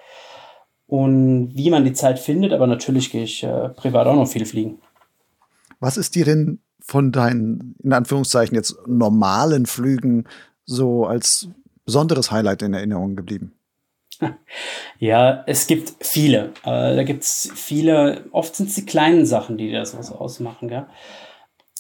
[0.86, 4.46] und wie man die Zeit findet, aber natürlich gehe ich äh, privat auch noch viel
[4.46, 4.80] fliegen.
[5.80, 10.28] Was ist dir denn von deinen, in Anführungszeichen, jetzt normalen Flügen
[10.64, 11.48] so als
[11.84, 13.54] besonderes Highlight in Erinnerung geblieben?
[15.00, 16.52] Ja, es gibt viele.
[16.62, 20.68] Äh, da gibt es viele, oft sind es die kleinen Sachen, die das was ausmachen.
[20.68, 20.86] Gell?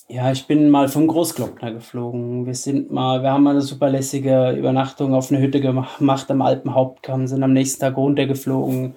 [0.08, 2.44] Ja, ich bin mal vom Großglockner geflogen.
[2.44, 6.42] Wir sind mal, wir haben mal eine super lässige Übernachtung auf eine Hütte gemacht am
[6.42, 8.96] Alpenhauptkamm, sind am nächsten Tag runtergeflogen,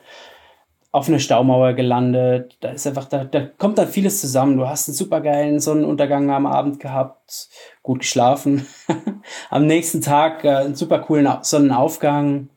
[0.92, 2.58] auf eine Staumauer gelandet.
[2.60, 4.58] Da ist einfach, da, da kommt dann vieles zusammen.
[4.58, 7.50] Du hast einen super geilen Sonnenuntergang am Abend gehabt,
[7.82, 8.66] gut geschlafen.
[9.50, 12.50] am nächsten Tag äh, einen super coolen Sonnenaufgang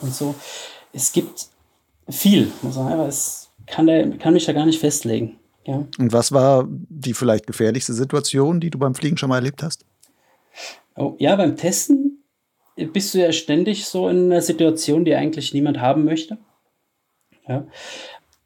[0.00, 0.34] und so.
[0.92, 1.48] Es gibt
[2.08, 5.38] viel, muss man sagen, es kann, kann mich da gar nicht festlegen.
[5.66, 5.86] Ja.
[5.98, 9.84] Und was war die vielleicht gefährlichste Situation, die du beim Fliegen schon mal erlebt hast?
[10.96, 12.24] Oh, ja, beim Testen
[12.76, 16.38] bist du ja ständig so in einer Situation, die eigentlich niemand haben möchte.
[17.48, 17.66] Ja.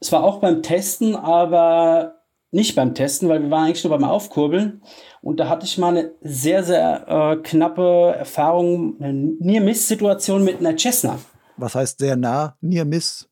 [0.01, 2.19] Es war auch beim Testen, aber
[2.51, 4.83] nicht beim Testen, weil wir waren eigentlich nur beim Aufkurbeln.
[5.21, 10.77] Und da hatte ich mal eine sehr, sehr äh, knappe Erfahrung, eine Near-Miss-Situation mit einer
[10.79, 11.19] Cessna.
[11.57, 12.57] Was heißt sehr nah?
[12.61, 13.29] Near-Miss?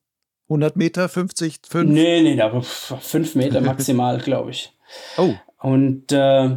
[0.49, 1.91] 100 Meter, 50, 5?
[1.91, 4.73] Nee, nee, aber 5 Meter maximal, glaube ich.
[5.17, 5.35] Oh.
[5.61, 6.57] Und, äh,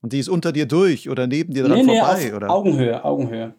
[0.00, 2.24] und die ist unter dir durch oder neben dir dran nee, vorbei?
[2.24, 2.50] Nee, oder?
[2.50, 3.54] Augenhöhe, Augenhöhe.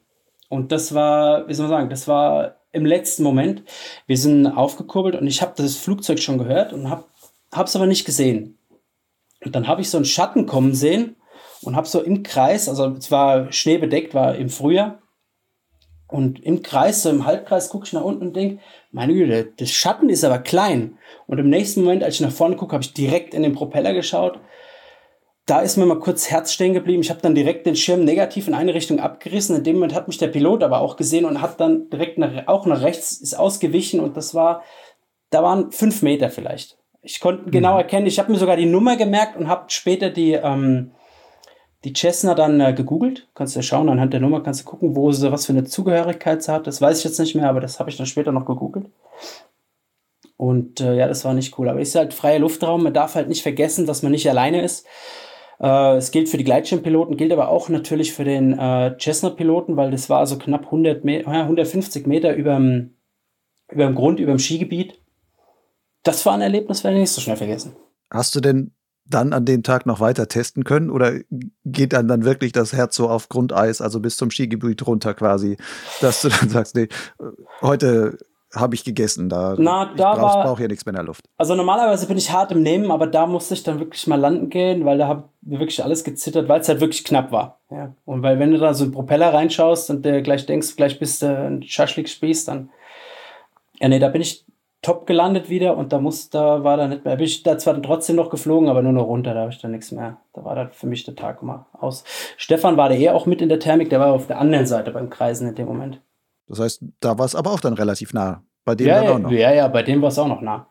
[0.50, 3.64] Und das war, wie soll man sagen, das war im letzten Moment.
[4.08, 7.06] Wir sind aufgekurbelt und ich habe das Flugzeug schon gehört und habe
[7.52, 8.58] es aber nicht gesehen.
[9.44, 11.16] Und dann habe ich so einen Schatten kommen sehen
[11.62, 15.02] und habe so im Kreis, also es war schneebedeckt, war im Frühjahr,
[16.10, 19.70] und im Kreis, so im Halbkreis, gucke ich nach unten und denke, meine Güte, das
[19.70, 20.98] Schatten ist aber klein.
[21.28, 23.94] Und im nächsten Moment, als ich nach vorne gucke, habe ich direkt in den Propeller
[23.94, 24.40] geschaut.
[25.46, 27.02] Da ist mir mal kurz Herz stehen geblieben.
[27.02, 29.56] Ich habe dann direkt den Schirm negativ in eine Richtung abgerissen.
[29.56, 32.48] In dem Moment hat mich der Pilot aber auch gesehen und hat dann direkt nach,
[32.48, 34.00] auch nach rechts, ist ausgewichen.
[34.00, 34.64] Und das war,
[35.30, 36.78] da waren fünf Meter vielleicht.
[37.02, 37.80] Ich konnte genau mhm.
[37.80, 40.92] erkennen, ich habe mir sogar die Nummer gemerkt und habe später die, ähm,
[41.84, 43.28] die Cessna dann äh, gegoogelt.
[43.36, 45.64] Kannst du ja schauen, anhand der Nummer kannst du gucken, wo sie, was für eine
[45.64, 46.68] Zugehörigkeit sie hat.
[46.68, 48.88] Das weiß ich jetzt nicht mehr, aber das habe ich dann später noch gegoogelt.
[50.36, 51.70] Und äh, ja, das war nicht cool.
[51.70, 52.84] Aber ist halt freier Luftraum.
[52.84, 54.86] Man darf halt nicht vergessen, dass man nicht alleine ist.
[55.60, 59.92] Äh, es gilt für die Gleitschirmpiloten, gilt aber auch natürlich für den äh, Cessna-Piloten, weil
[59.92, 62.96] das war so knapp 100 Me 150 Meter über dem
[63.96, 65.02] Grund, über dem Skigebiet.
[66.04, 67.76] Das war ein Erlebnis, werde ich nicht so schnell vergessen.
[68.10, 68.72] Hast du denn
[69.10, 71.14] dann an dem Tag noch weiter testen können oder
[71.66, 75.58] geht dann dann wirklich das Herz so auf Grundeis, also bis zum Skigebiet runter quasi,
[76.02, 76.88] dass du dann sagst, nee,
[77.62, 78.18] heute
[78.56, 81.26] habe ich gegessen, da, Na, da ich brauche brauch hier nichts mehr in der Luft.
[81.38, 84.50] Also normalerweise bin ich hart im Nehmen, aber da musste ich dann wirklich mal landen
[84.50, 87.60] gehen, weil da habe mir wirklich alles gezittert, weil es halt wirklich knapp war.
[87.70, 87.94] Ja.
[88.06, 91.22] Und weil wenn du da so einen Propeller reinschaust und der gleich denkst, gleich bist
[91.22, 92.70] du ein Schaschlik spießt, dann
[93.80, 94.46] ja nee, da bin ich
[94.82, 97.82] top gelandet wieder und da muss, da war da nicht mehr, bin ich da zwar
[97.82, 100.18] trotzdem noch geflogen, aber nur noch runter, da habe ich dann nichts mehr.
[100.34, 102.04] Da war dann für mich der Tag mal aus.
[102.38, 104.92] Stefan war da eher auch mit in der Thermik, der war auf der anderen Seite
[104.92, 106.02] beim Kreisen in dem Moment.
[106.48, 108.44] Das heißt, da war es aber auch dann relativ nah.
[108.66, 109.32] Bei dem ja, dann auch noch.
[109.32, 110.68] Ja, ja, bei dem war es auch noch nah.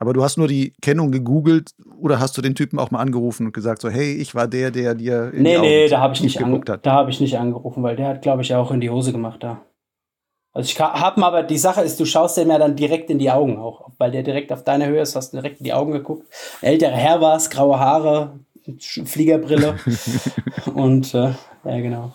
[0.00, 3.46] Aber du hast nur die Kennung gegoogelt oder hast du den Typen auch mal angerufen
[3.46, 6.14] und gesagt so, hey, ich war der, der dir in Nee, die nee, da habe
[6.14, 6.86] ich nicht hat.
[6.86, 9.42] Da habe ich nicht angerufen, weil der hat glaube ich auch in die Hose gemacht
[9.42, 9.62] da.
[10.58, 13.30] Also ich habe aber die Sache ist, du schaust dem ja dann direkt in die
[13.30, 16.26] Augen auch, weil der direkt auf deiner Höhe ist, hast direkt in die Augen geguckt.
[16.62, 18.40] älterer Herr war es, graue Haare,
[18.80, 19.78] Fliegerbrille
[20.74, 21.30] und äh,
[21.62, 22.12] ja genau.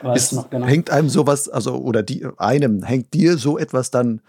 [0.00, 0.64] Weiß noch genau.
[0.64, 4.22] Hängt einem sowas, also oder die, einem hängt dir so etwas dann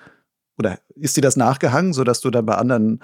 [0.57, 3.01] oder ist dir das nachgehangen, sodass du dann bei anderen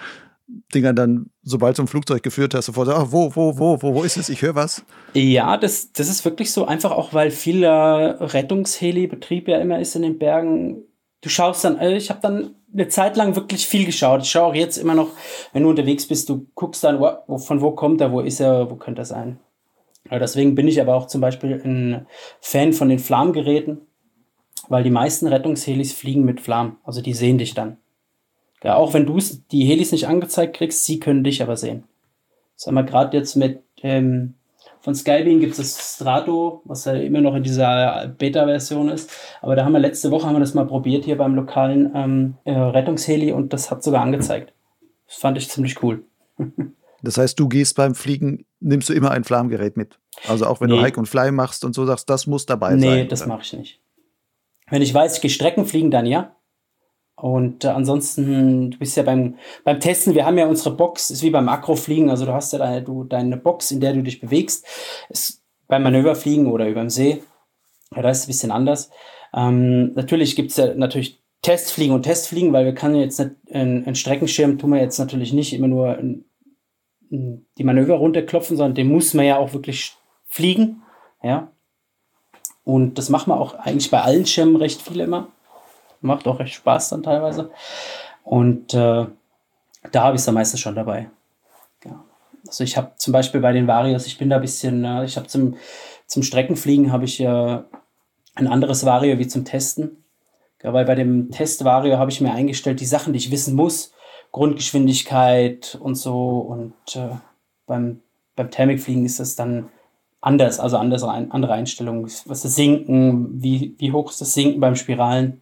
[0.73, 4.17] Dingern dann, sobald ein Flugzeug geführt hast, sofort, ach, wo, wo, wo, wo, wo ist
[4.17, 4.29] es?
[4.29, 4.85] Ich höre was.
[5.13, 10.01] Ja, das, das ist wirklich so, einfach auch, weil viel Rettungsheli-Betrieb ja immer ist in
[10.01, 10.83] den Bergen.
[11.21, 14.23] Du schaust dann, also ich habe dann eine Zeit lang wirklich viel geschaut.
[14.23, 15.09] Ich schaue auch jetzt immer noch,
[15.53, 18.69] wenn du unterwegs bist, du guckst dann, wo, von wo kommt er, wo ist er,
[18.69, 19.39] wo könnte er sein.
[20.09, 22.07] Deswegen bin ich aber auch zum Beispiel ein
[22.39, 23.81] Fan von den Flamgeräten,
[24.67, 26.77] weil die meisten Rettungshelis fliegen mit Flam.
[26.83, 27.77] Also die sehen dich dann.
[28.63, 29.19] Ja, auch wenn du
[29.51, 31.83] die Helis nicht angezeigt kriegst, sie können dich aber sehen.
[32.55, 34.35] Sagen wir gerade jetzt mit ähm,
[34.81, 39.11] von Skybeam gibt es das Strato, was ja immer noch in dieser Beta-Version ist.
[39.41, 42.37] Aber da haben wir letzte Woche haben wir das mal probiert hier beim lokalen ähm,
[42.45, 44.53] äh, Rettungsheli und das hat sogar angezeigt.
[45.07, 46.03] Das fand ich ziemlich cool.
[47.03, 49.99] das heißt, du gehst beim Fliegen, nimmst du immer ein Flammgerät mit.
[50.27, 50.77] Also auch wenn nee.
[50.77, 52.97] du Hike und Fly machst und so sagst, das muss dabei nee, sein.
[53.01, 53.79] Nee, das mache ich nicht.
[54.69, 56.35] Wenn ich weiß, ich gehe Strecken fliegen, dann ja.
[57.21, 61.21] Und äh, ansonsten, du bist ja beim, beim Testen, wir haben ja unsere Box, ist
[61.21, 64.19] wie beim Akrofliegen, also du hast ja deine, du, deine Box, in der du dich
[64.19, 64.65] bewegst.
[65.07, 67.21] Ist beim Manöverfliegen oder über dem See,
[67.95, 68.89] ja, da ist es ein bisschen anders.
[69.35, 73.95] Ähm, natürlich gibt es ja natürlich Testfliegen und Testfliegen, weil wir können jetzt nicht, einen
[73.95, 76.25] Streckenschirm tun wir jetzt natürlich nicht immer nur in,
[77.11, 79.95] in die Manöver runterklopfen, sondern den muss man ja auch wirklich
[80.27, 80.81] fliegen,
[81.21, 81.51] ja.
[82.63, 85.27] Und das machen wir auch eigentlich bei allen Schirmen recht viel immer.
[86.01, 87.51] Macht auch recht Spaß dann teilweise.
[88.23, 89.05] Und äh,
[89.91, 91.09] da habe ich es dann meistens schon dabei.
[91.85, 92.03] Ja.
[92.47, 95.17] Also ich habe zum Beispiel bei den Varios, ich bin da ein bisschen, äh, ich
[95.17, 95.55] habe zum,
[96.07, 97.63] zum Streckenfliegen habe ich ja äh,
[98.35, 100.03] ein anderes Vario wie zum Testen.
[100.63, 103.55] Ja, weil bei dem Test Vario habe ich mir eingestellt, die Sachen, die ich wissen
[103.55, 103.93] muss,
[104.31, 106.39] Grundgeschwindigkeit und so.
[106.39, 107.15] Und äh,
[107.65, 108.01] beim,
[108.35, 109.69] beim Thermikfliegen ist das dann
[110.21, 112.03] anders, also andere, andere Einstellungen.
[112.03, 115.40] Was das Sinken, wie, wie hoch ist das Sinken beim Spiralen?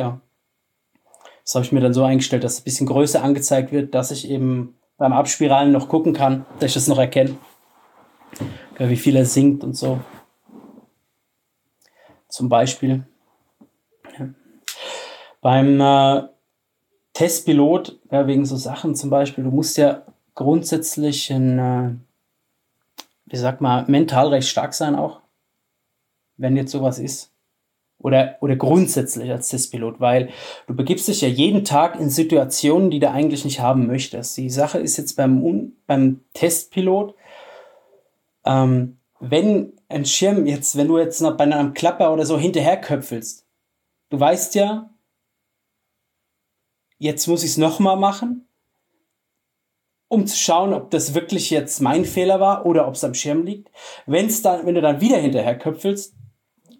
[0.00, 0.20] Ja,
[1.44, 4.28] das habe ich mir dann so eingestellt, dass ein bisschen größer angezeigt wird, dass ich
[4.28, 7.36] eben beim Abspiralen noch gucken kann, dass ich das noch erkenne,
[8.78, 10.00] wie viel er sinkt und so.
[12.28, 13.04] Zum Beispiel.
[14.18, 14.28] Ja.
[15.40, 16.28] Beim äh,
[17.12, 21.94] Testpilot, ja, wegen so Sachen zum Beispiel, du musst ja grundsätzlich ein, äh,
[23.26, 25.20] wie sag mal, mental recht stark sein auch,
[26.36, 27.29] wenn jetzt sowas ist
[28.00, 30.30] oder, oder grundsätzlich als Testpilot, weil
[30.66, 34.36] du begibst dich ja jeden Tag in Situationen, die du eigentlich nicht haben möchtest.
[34.36, 37.14] Die Sache ist jetzt beim, beim Testpilot,
[38.44, 43.44] ähm, wenn ein Schirm jetzt, wenn du jetzt noch bei einem Klapper oder so hinterherköpfelst,
[44.08, 44.90] du weißt ja,
[46.98, 48.46] jetzt muss ich es nochmal machen,
[50.08, 53.44] um zu schauen, ob das wirklich jetzt mein Fehler war oder ob es am Schirm
[53.44, 53.70] liegt.
[54.06, 56.14] Wenn's dann, wenn du dann wieder hinterherköpfelst,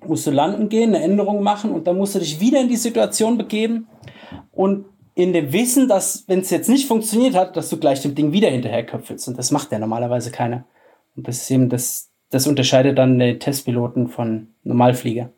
[0.06, 2.76] musst du landen gehen, eine Änderung machen und dann musst du dich wieder in die
[2.76, 3.86] Situation begeben
[4.52, 8.14] und in dem Wissen, dass, wenn es jetzt nicht funktioniert hat, dass du gleich dem
[8.14, 9.28] Ding wieder hinterherköpfelst.
[9.28, 10.64] Und das macht ja normalerweise keiner.
[11.16, 15.30] Und das ist eben das, das unterscheidet dann den Testpiloten von Normalflieger.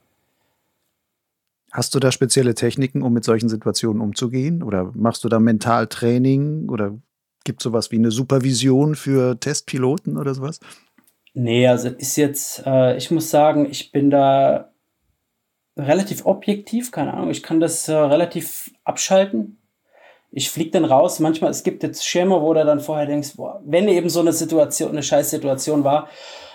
[1.73, 4.63] Hast du da spezielle Techniken, um mit solchen Situationen umzugehen?
[4.63, 6.69] Oder machst du da Mentaltraining?
[6.69, 6.99] Oder
[7.45, 10.61] gibt es sowas wie eine Supervision für Testpiloten oder sowas?
[11.35, 14.73] Nee, also ist jetzt, äh, ich muss sagen, ich bin da
[15.77, 19.59] relativ objektiv, keine Ahnung, ich kann das äh, relativ abschalten.
[20.31, 21.21] Ich fliege dann raus.
[21.21, 24.33] Manchmal, es gibt jetzt Schirme, wo du dann vorher denkst, boah, wenn eben so eine
[24.33, 26.09] Situation, eine scheiß Situation war,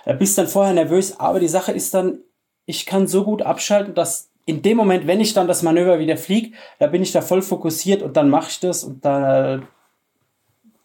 [0.05, 1.19] da bist dann vorher nervös.
[1.19, 2.19] Aber die Sache ist dann,
[2.65, 6.17] ich kann so gut abschalten, dass in dem Moment, wenn ich dann das Manöver wieder
[6.17, 9.61] fliege, da bin ich da voll fokussiert und dann mache ich das und da,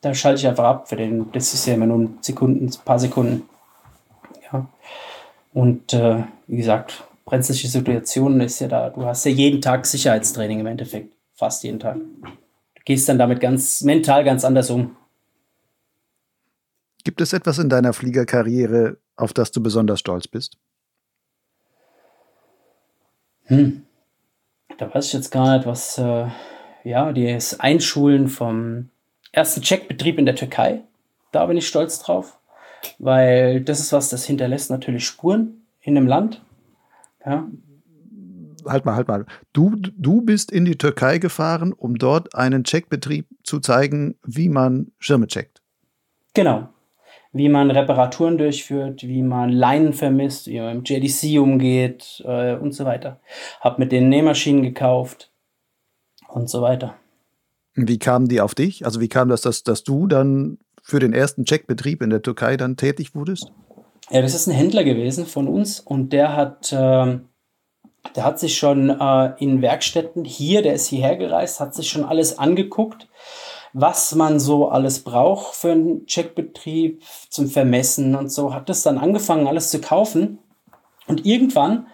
[0.01, 2.99] da schalte ich einfach ab für den, das ist ja immer nur Sekunden, ein paar
[2.99, 3.49] Sekunden.
[5.53, 10.61] Und äh, wie gesagt, brenzliche Situationen ist ja da, du hast ja jeden Tag Sicherheitstraining
[10.61, 11.15] im Endeffekt.
[11.35, 11.97] Fast jeden Tag.
[11.97, 14.97] Du gehst dann damit ganz mental ganz anders um.
[17.05, 20.57] Gibt es etwas in deiner Fliegerkarriere, auf das du besonders stolz bist?
[23.47, 23.85] Hm.
[24.79, 26.27] Da weiß ich jetzt gar nicht, was, äh,
[26.85, 28.89] ja, das Einschulen vom
[29.33, 30.83] ersten Checkbetrieb in der Türkei.
[31.33, 32.39] Da bin ich stolz drauf,
[32.99, 36.43] weil das ist was, das hinterlässt natürlich Spuren in einem Land.
[37.25, 37.49] Ja.
[38.67, 39.27] Halt mal, halt mal.
[39.53, 44.93] Du, du bist in die Türkei gefahren, um dort einen Checkbetrieb zu zeigen, wie man
[44.99, 45.61] Schirme checkt.
[46.35, 46.69] Genau
[47.33, 52.73] wie man Reparaturen durchführt, wie man Leinen vermisst, wie man im JDC umgeht äh, und
[52.73, 53.21] so weiter.
[53.61, 55.31] Hab mit den Nähmaschinen gekauft
[56.29, 56.95] und so weiter.
[57.75, 58.85] Wie kamen die auf dich?
[58.85, 62.57] Also wie kam das, dass, dass du dann für den ersten Checkbetrieb in der Türkei
[62.57, 63.53] dann tätig wurdest?
[64.11, 67.19] Ja, das ist ein Händler gewesen von uns und der hat, äh,
[68.17, 72.05] der hat sich schon äh, in Werkstätten hier, der ist hierher gereist, hat sich schon
[72.05, 73.09] alles angeguckt
[73.73, 78.99] was man so alles braucht für einen Checkbetrieb zum Vermessen und so, hat das dann
[78.99, 80.39] angefangen, alles zu kaufen.
[81.07, 81.87] Und irgendwann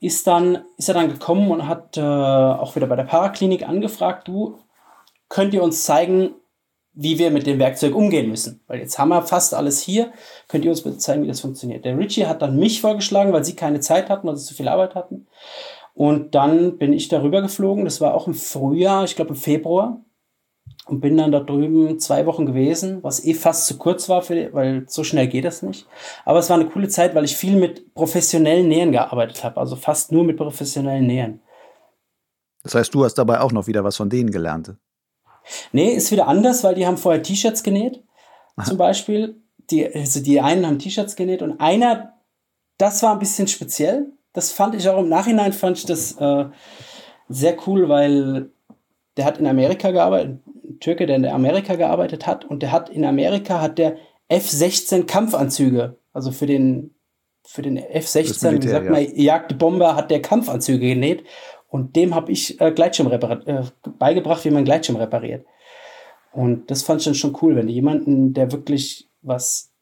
[0.00, 4.28] ist, dann, ist er dann gekommen und hat äh, auch wieder bei der Paraklinik angefragt,
[4.28, 4.58] du,
[5.28, 6.34] könnt ihr uns zeigen,
[6.96, 8.60] wie wir mit dem Werkzeug umgehen müssen.
[8.66, 10.10] Weil jetzt haben wir fast alles hier.
[10.48, 11.84] Könnt ihr uns bitte zeigen, wie das funktioniert?
[11.84, 14.94] Der Richie hat dann mich vorgeschlagen, weil sie keine Zeit hatten oder zu viel Arbeit
[14.94, 15.26] hatten.
[15.94, 17.84] Und dann bin ich darüber geflogen.
[17.84, 20.00] Das war auch im Frühjahr, ich glaube im Februar
[20.86, 24.52] und bin dann da drüben zwei Wochen gewesen, was eh fast zu kurz war, für,
[24.52, 25.86] weil so schnell geht das nicht.
[26.24, 29.76] Aber es war eine coole Zeit, weil ich viel mit professionellen Nähern gearbeitet habe, also
[29.76, 31.40] fast nur mit professionellen Nähern.
[32.62, 34.74] Das heißt, du hast dabei auch noch wieder was von denen gelernt?
[35.72, 38.02] Nee, ist wieder anders, weil die haben vorher T-Shirts genäht,
[38.56, 38.66] Aha.
[38.66, 39.40] zum Beispiel.
[39.70, 42.14] Die, also die einen haben T-Shirts genäht und einer,
[42.78, 44.12] das war ein bisschen speziell.
[44.32, 46.44] Das fand ich auch im Nachhinein, fand ich das äh,
[47.28, 48.50] sehr cool, weil
[49.16, 50.40] der hat in Amerika gearbeitet,
[50.80, 53.96] Türke, der in Amerika gearbeitet hat und der hat in Amerika hat der
[54.28, 56.92] F-16 Kampfanzüge, also für den
[57.48, 58.90] für den F-16, wie sagt ja.
[58.90, 61.24] man, Jagdbomber hat der Kampfanzüge genäht
[61.68, 63.62] und dem habe ich äh, Gleitschirm äh,
[63.98, 65.46] beigebracht, wie man Gleitschirm repariert.
[66.32, 69.72] Und das fand ich dann schon cool, wenn jemanden, der wirklich was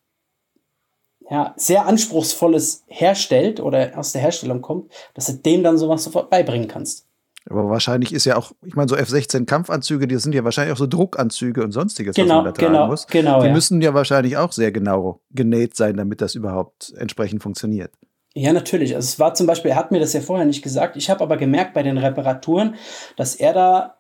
[1.31, 6.31] ja, sehr anspruchsvolles herstellt oder aus der Herstellung kommt, dass du dem dann sowas sofort
[6.31, 7.07] beibringen kannst.
[7.51, 10.87] Aber wahrscheinlich ist ja auch, ich meine, so F-16-Kampfanzüge, die sind ja wahrscheinlich auch so
[10.87, 13.07] Druckanzüge und sonstiges, genau, was man da tragen genau, muss.
[13.07, 13.53] Genau, die ja.
[13.53, 17.93] müssen ja wahrscheinlich auch sehr genau genäht sein, damit das überhaupt entsprechend funktioniert.
[18.35, 18.95] Ja, natürlich.
[18.95, 20.97] Also es war zum Beispiel, er hat mir das ja vorher nicht gesagt.
[20.97, 22.75] Ich habe aber gemerkt bei den Reparaturen,
[23.17, 23.95] dass er da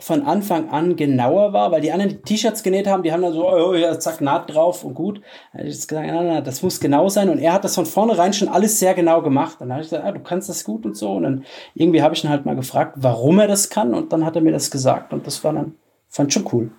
[0.00, 3.32] von Anfang an genauer war, weil die anderen die T-Shirts genäht haben, die haben dann
[3.32, 5.20] so, oh, ja, zack, Naht drauf und gut.
[5.52, 7.28] Da habe ich gesagt, nein, nein, das muss genau sein.
[7.28, 9.56] Und er hat das von vornherein schon alles sehr genau gemacht.
[9.60, 11.12] Dann habe ich gesagt, ah, du kannst das gut und so.
[11.12, 13.92] Und dann irgendwie habe ich ihn halt mal gefragt, warum er das kann.
[13.92, 15.12] Und dann hat er mir das gesagt.
[15.12, 15.74] Und das war dann,
[16.08, 16.70] fand schon cool.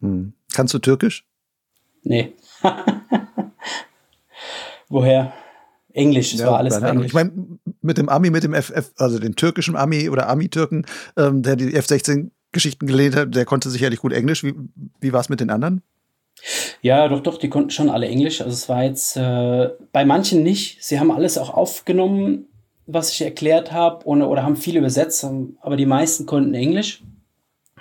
[0.00, 0.32] Hm.
[0.54, 1.26] Kannst du Türkisch?
[2.04, 2.32] Nee.
[4.88, 5.32] Woher?
[5.94, 7.06] Englisch, es ja, war alles Englisch.
[7.06, 7.32] Ich meine,
[7.80, 10.86] mit dem Ami, mit dem FF, also den türkischen Ami oder Ami-Türken,
[11.16, 14.44] ähm, der die F-16 Geschichten gelesen hat, der konnte sicherlich gut Englisch.
[14.44, 14.54] Wie,
[15.00, 15.82] wie war es mit den anderen?
[16.80, 18.40] Ja, doch, doch, die konnten schon alle Englisch.
[18.40, 20.82] Also es war jetzt äh, bei manchen nicht.
[20.82, 22.46] Sie haben alles auch aufgenommen,
[22.86, 25.24] was ich erklärt habe, oder, oder haben viel übersetzt,
[25.60, 27.02] aber die meisten konnten Englisch.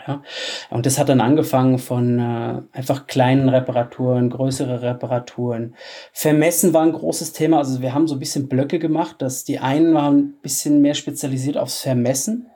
[0.08, 0.24] Ja,
[0.70, 5.76] und das hat dann angefangen von äh, einfach kleinen Reparaturen, größere Reparaturen.
[6.12, 7.60] Vermessen war ein großes Thema.
[7.60, 10.96] Also wir haben so ein bisschen Blöcke gemacht, dass die einen waren ein bisschen mehr
[10.96, 12.48] spezialisiert aufs Vermessen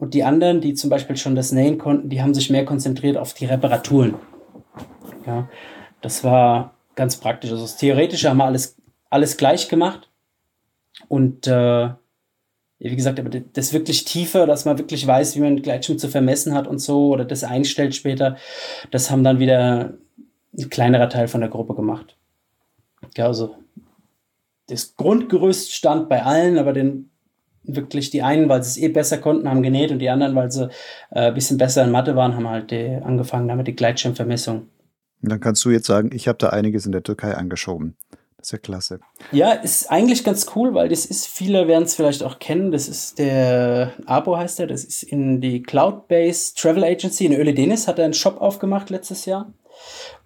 [0.00, 3.18] und die anderen, die zum Beispiel schon das Nähen konnten, die haben sich mehr konzentriert
[3.18, 4.14] auf die Reparaturen.
[5.26, 5.48] Ja,
[6.00, 7.50] das war ganz praktisch.
[7.50, 8.76] Also das Theoretische haben wir alles,
[9.10, 10.08] alles gleich gemacht.
[11.08, 11.90] Und äh,
[12.80, 16.54] wie gesagt, aber das wirklich tiefer, dass man wirklich weiß, wie man Gleitschirm zu vermessen
[16.54, 18.36] hat und so, oder das einstellt später,
[18.90, 19.94] das haben dann wieder
[20.58, 22.16] ein kleinerer Teil von der Gruppe gemacht.
[23.16, 23.54] Ja, also
[24.68, 27.10] das Grundgerüst stand bei allen, aber den
[27.62, 30.50] wirklich die einen, weil sie es eh besser konnten, haben genäht und die anderen, weil
[30.50, 30.70] sie
[31.10, 34.68] äh, ein bisschen besser in Mathe waren, haben halt die, angefangen damit die Gleitschirmvermessung.
[35.22, 37.96] Und dann kannst du jetzt sagen, ich habe da einiges in der Türkei angeschoben.
[38.48, 39.00] Ja klasse.
[39.32, 42.88] Ja, ist eigentlich ganz cool, weil das ist, viele werden es vielleicht auch kennen, das
[42.88, 47.88] ist der, Abo heißt er, das ist in die Cloud-Based Travel Agency in Öle Denis,
[47.88, 49.52] hat er einen Shop aufgemacht letztes Jahr.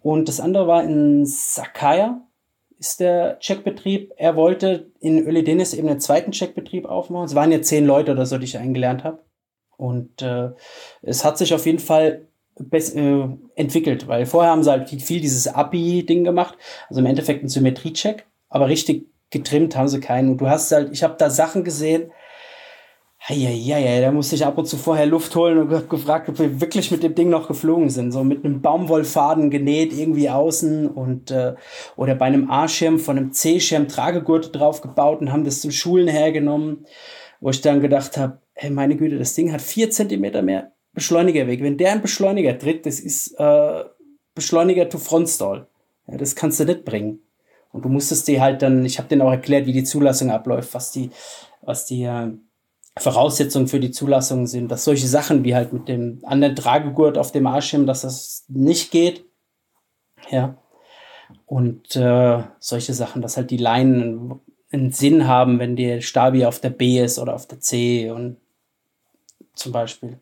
[0.03, 2.21] Und das andere war in Sakaya,
[2.79, 4.13] ist der Checkbetrieb.
[4.17, 7.27] Er wollte in Öle Denis eben einen zweiten Checkbetrieb aufmachen.
[7.27, 9.25] Es waren ja zehn Leute oder so, die ich eingelernt habe.
[9.77, 10.51] Und äh,
[11.03, 12.29] es hat sich auf jeden Fall
[12.59, 16.57] äh, entwickelt, weil vorher haben sie halt viel dieses API-Ding gemacht,
[16.89, 20.31] also im Endeffekt ein Symmetriecheck, aber richtig getrimmt haben sie keinen.
[20.31, 22.11] Und du hast halt, ich habe da Sachen gesehen,
[23.29, 26.29] ja, ja, ja, da musste ich ab und zu vorher Luft holen und hab gefragt,
[26.29, 28.13] ob wir wirklich mit dem Ding noch geflogen sind.
[28.13, 31.55] So mit einem Baumwollfaden genäht irgendwie außen und äh,
[31.97, 36.07] oder bei einem A-Schirm von einem C-Schirm Tragegurte drauf gebaut und haben das zum Schulen
[36.07, 36.85] hergenommen,
[37.41, 41.63] wo ich dann gedacht habe, hey, meine Güte, das Ding hat vier Zentimeter mehr Beschleunigerweg.
[41.63, 43.85] Wenn der einen Beschleuniger tritt, das ist äh,
[44.35, 45.67] Beschleuniger to Frontstall.
[46.07, 47.21] Ja, das kannst du nicht bringen.
[47.73, 50.75] Und du musstest dir halt dann, ich habe denen auch erklärt, wie die Zulassung abläuft,
[50.75, 51.11] was die,
[51.63, 52.29] was die äh,
[52.97, 57.33] Voraussetzungen für die Zulassung sind, dass solche Sachen wie halt mit dem anderen Tragegurt auf
[57.33, 59.25] dem Arschschirm, dass das nicht geht.
[60.31, 60.57] Ja.
[61.47, 64.41] Und äh, solche Sachen, dass halt die Leinen
[64.71, 68.37] einen Sinn haben, wenn der Stabi auf der B ist oder auf der C und
[69.55, 70.19] zum Beispiel.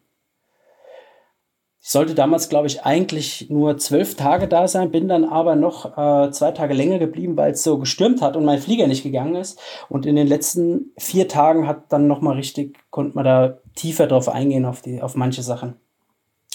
[1.84, 5.98] Ich sollte damals, glaube ich, eigentlich nur zwölf Tage da sein, bin dann aber noch
[5.98, 9.34] äh, zwei Tage länger geblieben, weil es so gestürmt hat und mein Flieger nicht gegangen
[9.34, 9.58] ist.
[9.88, 14.06] Und in den letzten vier Tagen hat dann noch mal richtig, konnte man da tiefer
[14.06, 15.74] drauf eingehen, auf, die, auf manche Sachen.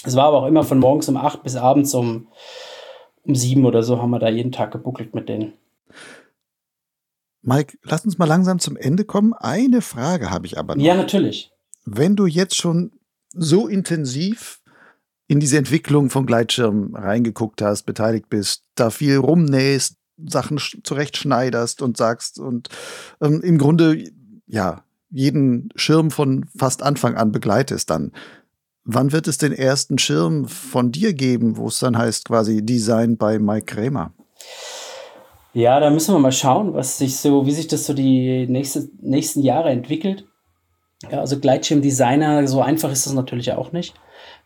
[0.06, 2.30] Es war aber auch immer von morgens um acht bis abends um,
[3.26, 5.54] um sieben oder so haben wir da jeden Tag gebuckelt mit denen.
[7.42, 9.34] Mike, lass uns mal langsam zum Ende kommen.
[9.34, 10.84] Eine Frage habe ich aber noch.
[10.84, 11.52] Ja, natürlich.
[11.84, 12.94] Wenn du jetzt schon
[13.34, 14.62] so intensiv
[15.28, 21.98] in diese Entwicklung von Gleitschirmen reingeguckt hast, beteiligt bist, da viel rumnähst, Sachen zurechtschneiderst und
[21.98, 22.70] sagst und
[23.22, 24.04] ähm, im Grunde
[24.48, 28.12] ja jeden Schirm von fast Anfang an begleitest, dann
[28.84, 33.18] wann wird es den ersten Schirm von dir geben, wo es dann heißt quasi Design
[33.18, 34.14] bei Mike Krämer?
[35.54, 38.90] Ja, da müssen wir mal schauen, was sich so, wie sich das so die nächste,
[39.02, 40.26] nächsten Jahre entwickelt.
[41.10, 43.94] Ja, also Gleitschirmdesigner, so einfach ist das natürlich auch nicht.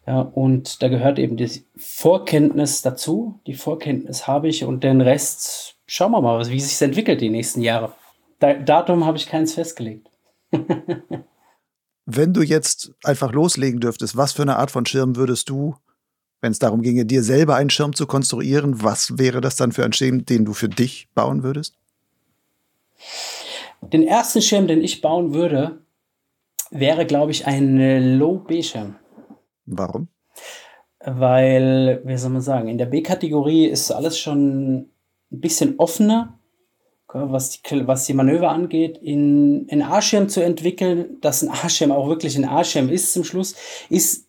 [0.08, 3.40] Ja, und da gehört eben die Vorkenntnis dazu.
[3.46, 7.62] Die Vorkenntnis habe ich und den Rest schauen wir mal, wie sich entwickelt die nächsten
[7.62, 7.94] Jahre.
[8.40, 10.10] Da, Datum habe ich keins festgelegt.
[12.06, 15.76] Wenn du jetzt einfach loslegen dürftest, was für eine Art von Schirm würdest du,
[16.42, 19.86] wenn es darum ginge, dir selber einen Schirm zu konstruieren, was wäre das dann für
[19.86, 21.78] ein Schirm, den du für dich bauen würdest?
[23.82, 25.78] Den ersten Schirm, den ich bauen würde,
[26.72, 28.96] wäre, glaube ich, ein Low-B-Schirm.
[29.72, 30.10] Warum?
[31.00, 34.90] Weil, wie soll man sagen, in der B-Kategorie ist alles schon ein
[35.32, 36.38] bisschen offener,
[37.14, 38.98] was die, was die Manöver angeht.
[39.00, 43.56] In einen A-Schirm zu entwickeln, dass ein A-Schirm auch wirklich ein A-Schirm ist zum Schluss,
[43.90, 44.28] ist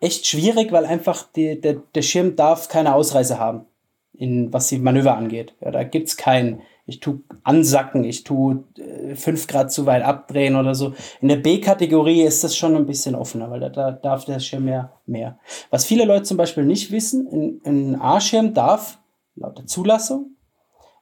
[0.00, 3.66] echt schwierig, weil einfach die, der, der Schirm darf keine Ausreise haben,
[4.14, 5.54] in, was die Manöver angeht.
[5.60, 10.02] Ja, da gibt es keinen ich tue ansacken, ich tue äh, fünf Grad zu weit
[10.02, 10.94] abdrehen oder so.
[11.20, 14.64] In der B-Kategorie ist das schon ein bisschen offener, weil da, da darf der Schirm
[14.64, 15.38] mehr, mehr.
[15.70, 18.98] Was viele Leute zum Beispiel nicht wissen, ein A-Schirm darf
[19.36, 20.36] laut der Zulassung,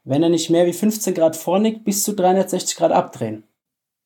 [0.05, 3.45] wenn er nicht mehr wie 15 Grad vornickt, bis zu 360 Grad abdrehen.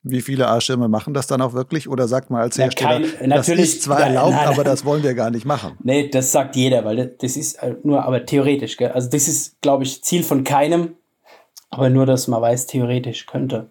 [0.06, 1.88] Wie viele A-Schirme machen das dann auch wirklich?
[1.88, 4.84] Oder sagt man als Hersteller, ja, kein, das ist zwar erlaubt, nein, nein, aber das
[4.84, 5.78] wollen wir gar nicht machen?
[5.82, 8.90] Nee, das sagt jeder, weil das ist äh, nur, aber theoretisch, gell?
[8.90, 10.96] Also das ist, glaube ich, Ziel von keinem,
[11.74, 13.70] aber nur, dass man weiß, theoretisch könnte.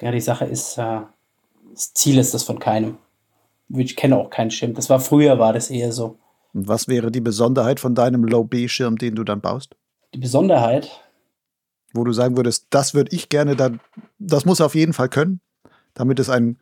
[0.00, 1.00] Ja, die Sache ist, äh,
[1.72, 2.98] das Ziel ist das von keinem.
[3.68, 4.74] Ich kenne auch keinen Schirm.
[4.74, 6.18] Das war früher, war das eher so.
[6.54, 9.76] Und was wäre die Besonderheit von deinem Low-B-Schirm, den du dann baust?
[10.14, 11.02] Die Besonderheit?
[11.92, 13.80] Wo du sagen würdest, das würde ich gerne dann,
[14.18, 15.40] das muss auf jeden Fall können,
[15.94, 16.58] damit es ein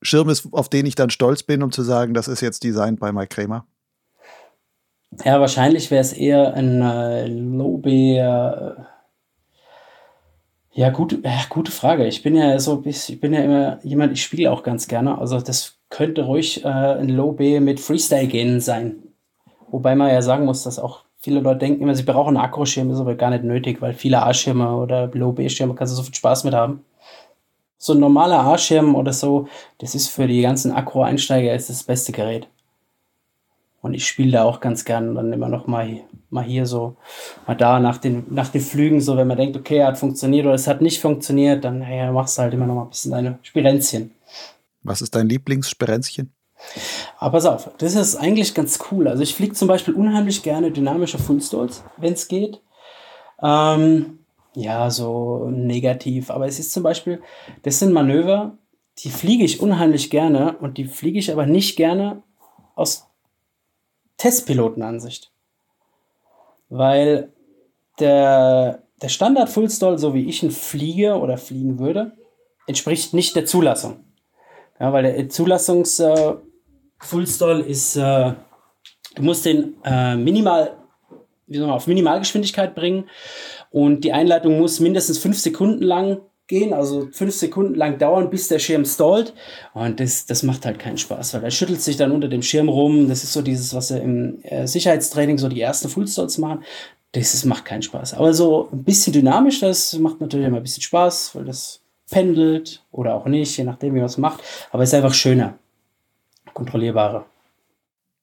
[0.00, 2.96] Schirm ist, auf den ich dann stolz bin, um zu sagen, das ist jetzt Design
[2.96, 3.66] bei Mike Kramer.
[5.24, 8.18] Ja, wahrscheinlich wäre es eher ein äh, Low-B.
[8.18, 8.74] Äh,
[10.78, 12.06] ja, gut, ja, gute Frage.
[12.06, 15.18] Ich bin ja so, ich bin ja immer jemand, ich spiele auch ganz gerne.
[15.18, 19.02] Also das könnte ruhig äh, ein Low B mit Freestyle-Genen sein.
[19.72, 22.92] Wobei man ja sagen muss, dass auch viele Leute denken immer, sie brauchen einen Akkuschirm,
[22.92, 26.14] ist aber gar nicht nötig, weil viele A-Schirme oder Low B-Schirme kannst du so viel
[26.14, 26.84] Spaß mit haben.
[27.76, 29.48] So ein normaler A-Schirm oder so,
[29.78, 32.46] das ist für die ganzen Akku-Einsteiger das beste Gerät.
[33.88, 36.96] Und ich spiele da auch ganz gern dann immer noch mal, mal hier so,
[37.46, 40.54] mal da nach den, nach den Flügen, so wenn man denkt, okay, hat funktioniert oder
[40.54, 43.38] es hat nicht funktioniert, dann ja, machst du halt immer noch mal ein bisschen deine
[43.40, 44.10] Spirenzchen.
[44.82, 46.34] Was ist dein Lieblingsspirenzchen?
[47.16, 49.08] Aber pass auf, das ist eigentlich ganz cool.
[49.08, 52.60] Also ich fliege zum Beispiel unheimlich gerne dynamische Fullstalls, wenn es geht.
[53.42, 54.18] Ähm,
[54.54, 56.30] ja, so negativ.
[56.30, 57.22] Aber es ist zum Beispiel,
[57.62, 58.58] das sind Manöver,
[58.98, 62.22] die fliege ich unheimlich gerne und die fliege ich aber nicht gerne
[62.74, 63.07] aus
[64.18, 65.32] Testpilotenansicht.
[66.68, 67.32] Weil
[67.98, 72.12] der, der Standard Fullstall, so wie ich ihn fliege oder fliegen würde,
[72.66, 74.04] entspricht nicht der Zulassung.
[74.78, 76.34] Ja, weil der Zulassungs äh,
[77.00, 78.32] Fullstall ist, äh,
[79.14, 80.76] du musst den äh, minimal,
[81.46, 83.08] wie soll man, auf Minimalgeschwindigkeit bringen
[83.70, 88.48] und die Einleitung muss mindestens fünf Sekunden lang gehen, also fünf Sekunden lang dauern, bis
[88.48, 89.34] der Schirm stallt.
[89.74, 92.68] Und das, das macht halt keinen Spaß, weil er schüttelt sich dann unter dem Schirm
[92.68, 93.08] rum.
[93.08, 96.64] Das ist so dieses, was sie im äh, Sicherheitstraining so die ersten Fullstalls machen.
[97.12, 98.14] Das ist, macht keinen Spaß.
[98.14, 101.80] Aber so ein bisschen dynamisch, das macht natürlich immer ein bisschen Spaß, weil das
[102.10, 104.42] pendelt oder auch nicht, je nachdem, wie man es macht.
[104.72, 105.58] Aber es ist einfach schöner,
[106.54, 107.26] kontrollierbarer.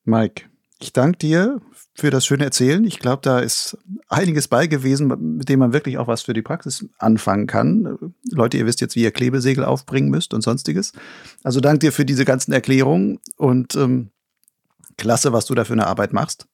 [0.03, 0.45] Mike,
[0.79, 1.61] ich danke dir
[1.95, 2.83] für das schöne Erzählen.
[2.83, 3.77] Ich glaube, da ist
[4.09, 8.13] einiges bei gewesen, mit dem man wirklich auch was für die Praxis anfangen kann.
[8.29, 10.91] Leute, ihr wisst jetzt, wie ihr Klebesegel aufbringen müsst und sonstiges.
[11.43, 14.09] Also danke dir für diese ganzen Erklärungen und ähm,
[14.97, 16.47] klasse, was du da für eine Arbeit machst.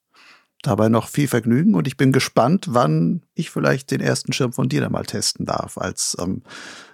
[0.62, 4.70] Dabei noch viel Vergnügen und ich bin gespannt, wann ich vielleicht den ersten Schirm von
[4.70, 6.44] dir dann mal testen darf, als ähm,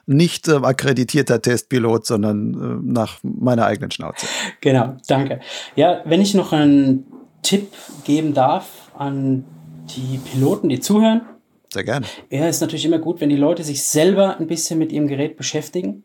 [0.05, 4.25] nicht äh, akkreditierter Testpilot, sondern äh, nach meiner eigenen Schnauze.
[4.61, 5.41] Genau, danke.
[5.75, 7.73] Ja, wenn ich noch einen Tipp
[8.03, 9.45] geben darf an
[9.95, 11.21] die Piloten, die zuhören.
[11.71, 12.05] Sehr gerne.
[12.29, 15.37] Ja, ist natürlich immer gut, wenn die Leute sich selber ein bisschen mit ihrem Gerät
[15.37, 16.03] beschäftigen.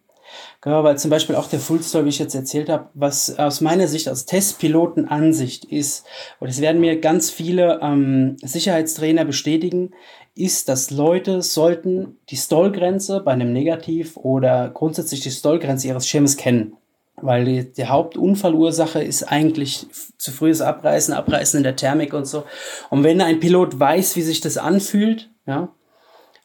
[0.65, 3.87] Ja, weil zum Beispiel auch der Fullstall, wie ich jetzt erzählt habe, was aus meiner
[3.87, 6.07] Sicht, aus Testpilotenansicht ist,
[6.41, 9.91] und das werden mir ganz viele ähm, Sicherheitstrainer bestätigen,
[10.35, 16.37] ist, dass Leute sollten die Stallgrenze bei einem Negativ oder grundsätzlich die Stallgrenze ihres Schirmes
[16.37, 16.77] kennen.
[17.17, 19.87] Weil die, die Hauptunfallursache ist eigentlich
[20.19, 22.45] zu frühes Abreißen, Abreißen in der Thermik und so.
[22.91, 25.69] Und wenn ein Pilot weiß, wie sich das anfühlt, ja,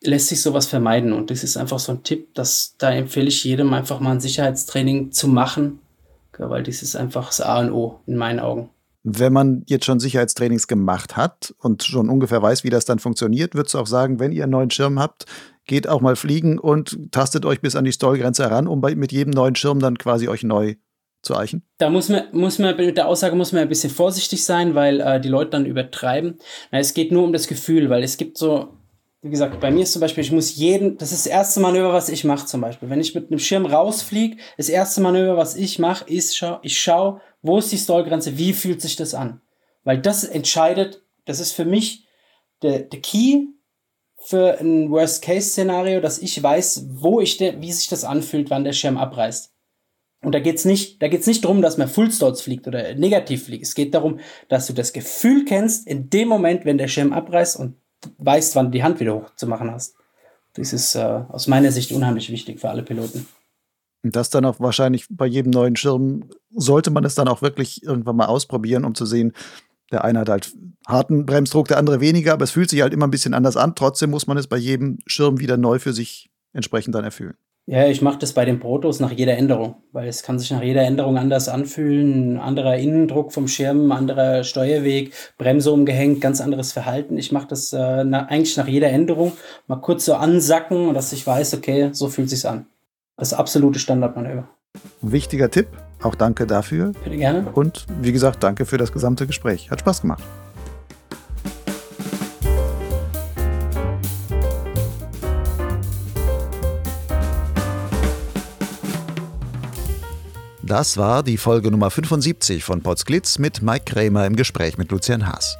[0.01, 1.13] lässt sich sowas vermeiden.
[1.13, 4.19] Und das ist einfach so ein Tipp, dass da empfehle ich jedem einfach mal ein
[4.19, 5.79] Sicherheitstraining zu machen,
[6.37, 8.69] weil das ist einfach das A und O in meinen Augen.
[9.03, 13.55] Wenn man jetzt schon Sicherheitstrainings gemacht hat und schon ungefähr weiß, wie das dann funktioniert,
[13.55, 15.25] würdest du auch sagen, wenn ihr einen neuen Schirm habt,
[15.67, 19.11] geht auch mal fliegen und tastet euch bis an die Stallgrenze heran, um bei, mit
[19.11, 20.75] jedem neuen Schirm dann quasi euch neu
[21.21, 21.63] zu eichen?
[21.77, 25.01] Da muss man, muss man mit der Aussage muss man ein bisschen vorsichtig sein, weil
[25.01, 26.39] äh, die Leute dann übertreiben.
[26.71, 28.69] Na, es geht nur um das Gefühl, weil es gibt so,
[29.21, 31.93] wie gesagt, bei mir ist zum Beispiel, ich muss jeden, das ist das erste Manöver,
[31.93, 32.89] was ich mache zum Beispiel.
[32.89, 36.79] Wenn ich mit einem Schirm rausfliege, das erste Manöver, was ich mache, ist, schau, ich
[36.79, 38.37] schaue, wo ist die Stallgrenze?
[38.37, 39.41] Wie fühlt sich das an?
[39.83, 42.07] Weil das entscheidet, das ist für mich
[42.61, 43.47] der, der Key
[44.27, 48.97] für ein Worst-Case-Szenario, dass ich weiß, wo ich wie sich das anfühlt, wann der Schirm
[48.97, 49.53] abreißt.
[50.21, 53.63] Und da geht's nicht, da geht's nicht darum, dass man Fullstalls fliegt oder negativ fliegt.
[53.63, 57.57] Es geht darum, dass du das Gefühl kennst, in dem Moment, wenn der Schirm abreißt
[57.57, 57.77] und
[58.17, 59.95] weißt, wann du die Hand wieder hoch zu machen hast.
[60.55, 63.27] Das ist äh, aus meiner Sicht unheimlich wichtig für alle Piloten.
[64.03, 67.81] Und das dann auch wahrscheinlich bei jedem neuen Schirm sollte man es dann auch wirklich
[67.83, 69.31] irgendwann mal ausprobieren, um zu sehen,
[69.91, 70.53] der eine hat halt
[70.87, 73.75] harten Bremsdruck, der andere weniger, aber es fühlt sich halt immer ein bisschen anders an.
[73.75, 77.35] Trotzdem muss man es bei jedem Schirm wieder neu für sich entsprechend dann erfüllen.
[77.69, 80.63] Ja, ich mache das bei den Protos nach jeder Änderung, weil es kann sich nach
[80.63, 82.35] jeder Änderung anders anfühlen.
[82.35, 87.17] Ein anderer Innendruck vom Schirm, anderer Steuerweg, Bremse umgehängt, ganz anderes Verhalten.
[87.17, 89.33] Ich mache das äh, na, eigentlich nach jeder Änderung
[89.67, 92.67] mal kurz so ansacken, dass ich weiß, okay, so fühlt sich's an.
[93.17, 94.47] Das absolute Standardmanöver.
[95.01, 95.67] Wichtiger Tipp,
[96.01, 96.91] auch danke dafür.
[97.03, 97.47] Bitte gerne.
[97.53, 99.71] Und wie gesagt, danke für das gesamte Gespräch.
[99.71, 100.23] Hat Spaß gemacht.
[110.67, 115.25] Das war die Folge Nummer 75 von Potsglitz mit Mike Krämer im Gespräch mit Lucian
[115.25, 115.57] Haas.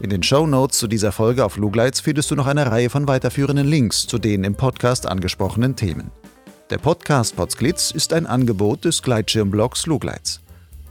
[0.00, 3.06] In den Show Notes zu dieser Folge auf Lugleitz findest du noch eine Reihe von
[3.06, 6.10] weiterführenden Links zu den im Podcast angesprochenen Themen.
[6.68, 10.40] Der Podcast Potsglitz ist ein Angebot des Gleitschirmblogs Lugleitz.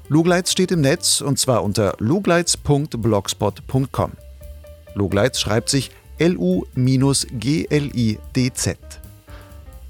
[0.08, 4.12] Lugleitz steht im Netz und zwar unter lugleitz.blogspot.com.
[4.94, 6.70] Lugleitz schreibt sich L-U-G-L-I-D-Z.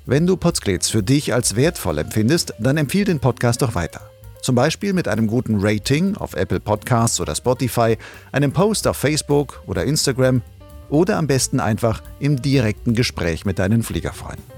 [0.07, 4.09] Wenn du Potsglitz für dich als wertvoll empfindest, dann empfiehl den Podcast doch weiter.
[4.41, 7.99] Zum Beispiel mit einem guten Rating auf Apple Podcasts oder Spotify,
[8.31, 10.41] einem Post auf Facebook oder Instagram
[10.89, 14.54] oder am besten einfach im direkten Gespräch mit deinen Fliegerfreunden.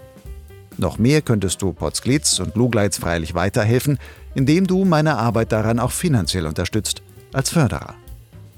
[0.77, 3.97] Noch mehr könntest du Potsglitz und Lugleitz freilich weiterhelfen,
[4.35, 7.01] indem du meine Arbeit daran auch finanziell unterstützt,
[7.33, 7.95] als Förderer.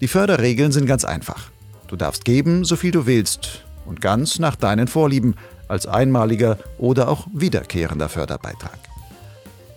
[0.01, 1.49] Die Förderregeln sind ganz einfach.
[1.87, 5.35] Du darfst geben, so viel du willst und ganz nach deinen Vorlieben,
[5.67, 8.79] als einmaliger oder auch wiederkehrender Förderbeitrag.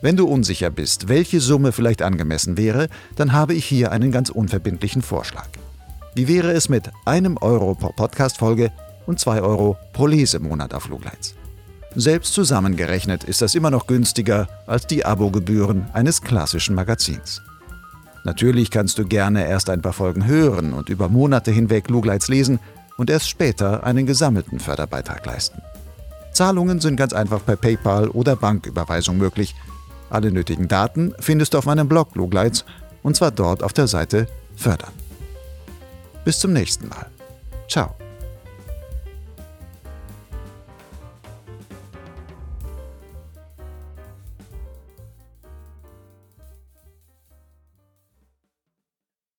[0.01, 4.31] Wenn du unsicher bist, welche Summe vielleicht angemessen wäre, dann habe ich hier einen ganz
[4.31, 5.49] unverbindlichen Vorschlag.
[6.15, 8.73] Wie wäre es mit einem Euro pro Podcast-Folge
[9.07, 11.35] und 2 Euro pro Lesemonat auf Lugleitz.
[11.95, 17.43] Selbst zusammengerechnet ist das immer noch günstiger als die Abogebühren eines klassischen Magazins.
[18.25, 22.61] Natürlich kannst du gerne erst ein paar Folgen hören und über Monate hinweg Lugleitz lesen
[22.97, 25.61] und erst später einen gesammelten Förderbeitrag leisten.
[26.33, 29.55] Zahlungen sind ganz einfach per PayPal oder Banküberweisung möglich.
[30.09, 32.65] Alle nötigen Daten findest du auf meinem Blog Lugleitz
[33.03, 34.93] und zwar dort auf der Seite Fördern.
[36.25, 37.07] Bis zum nächsten Mal.
[37.69, 38.02] Ciao.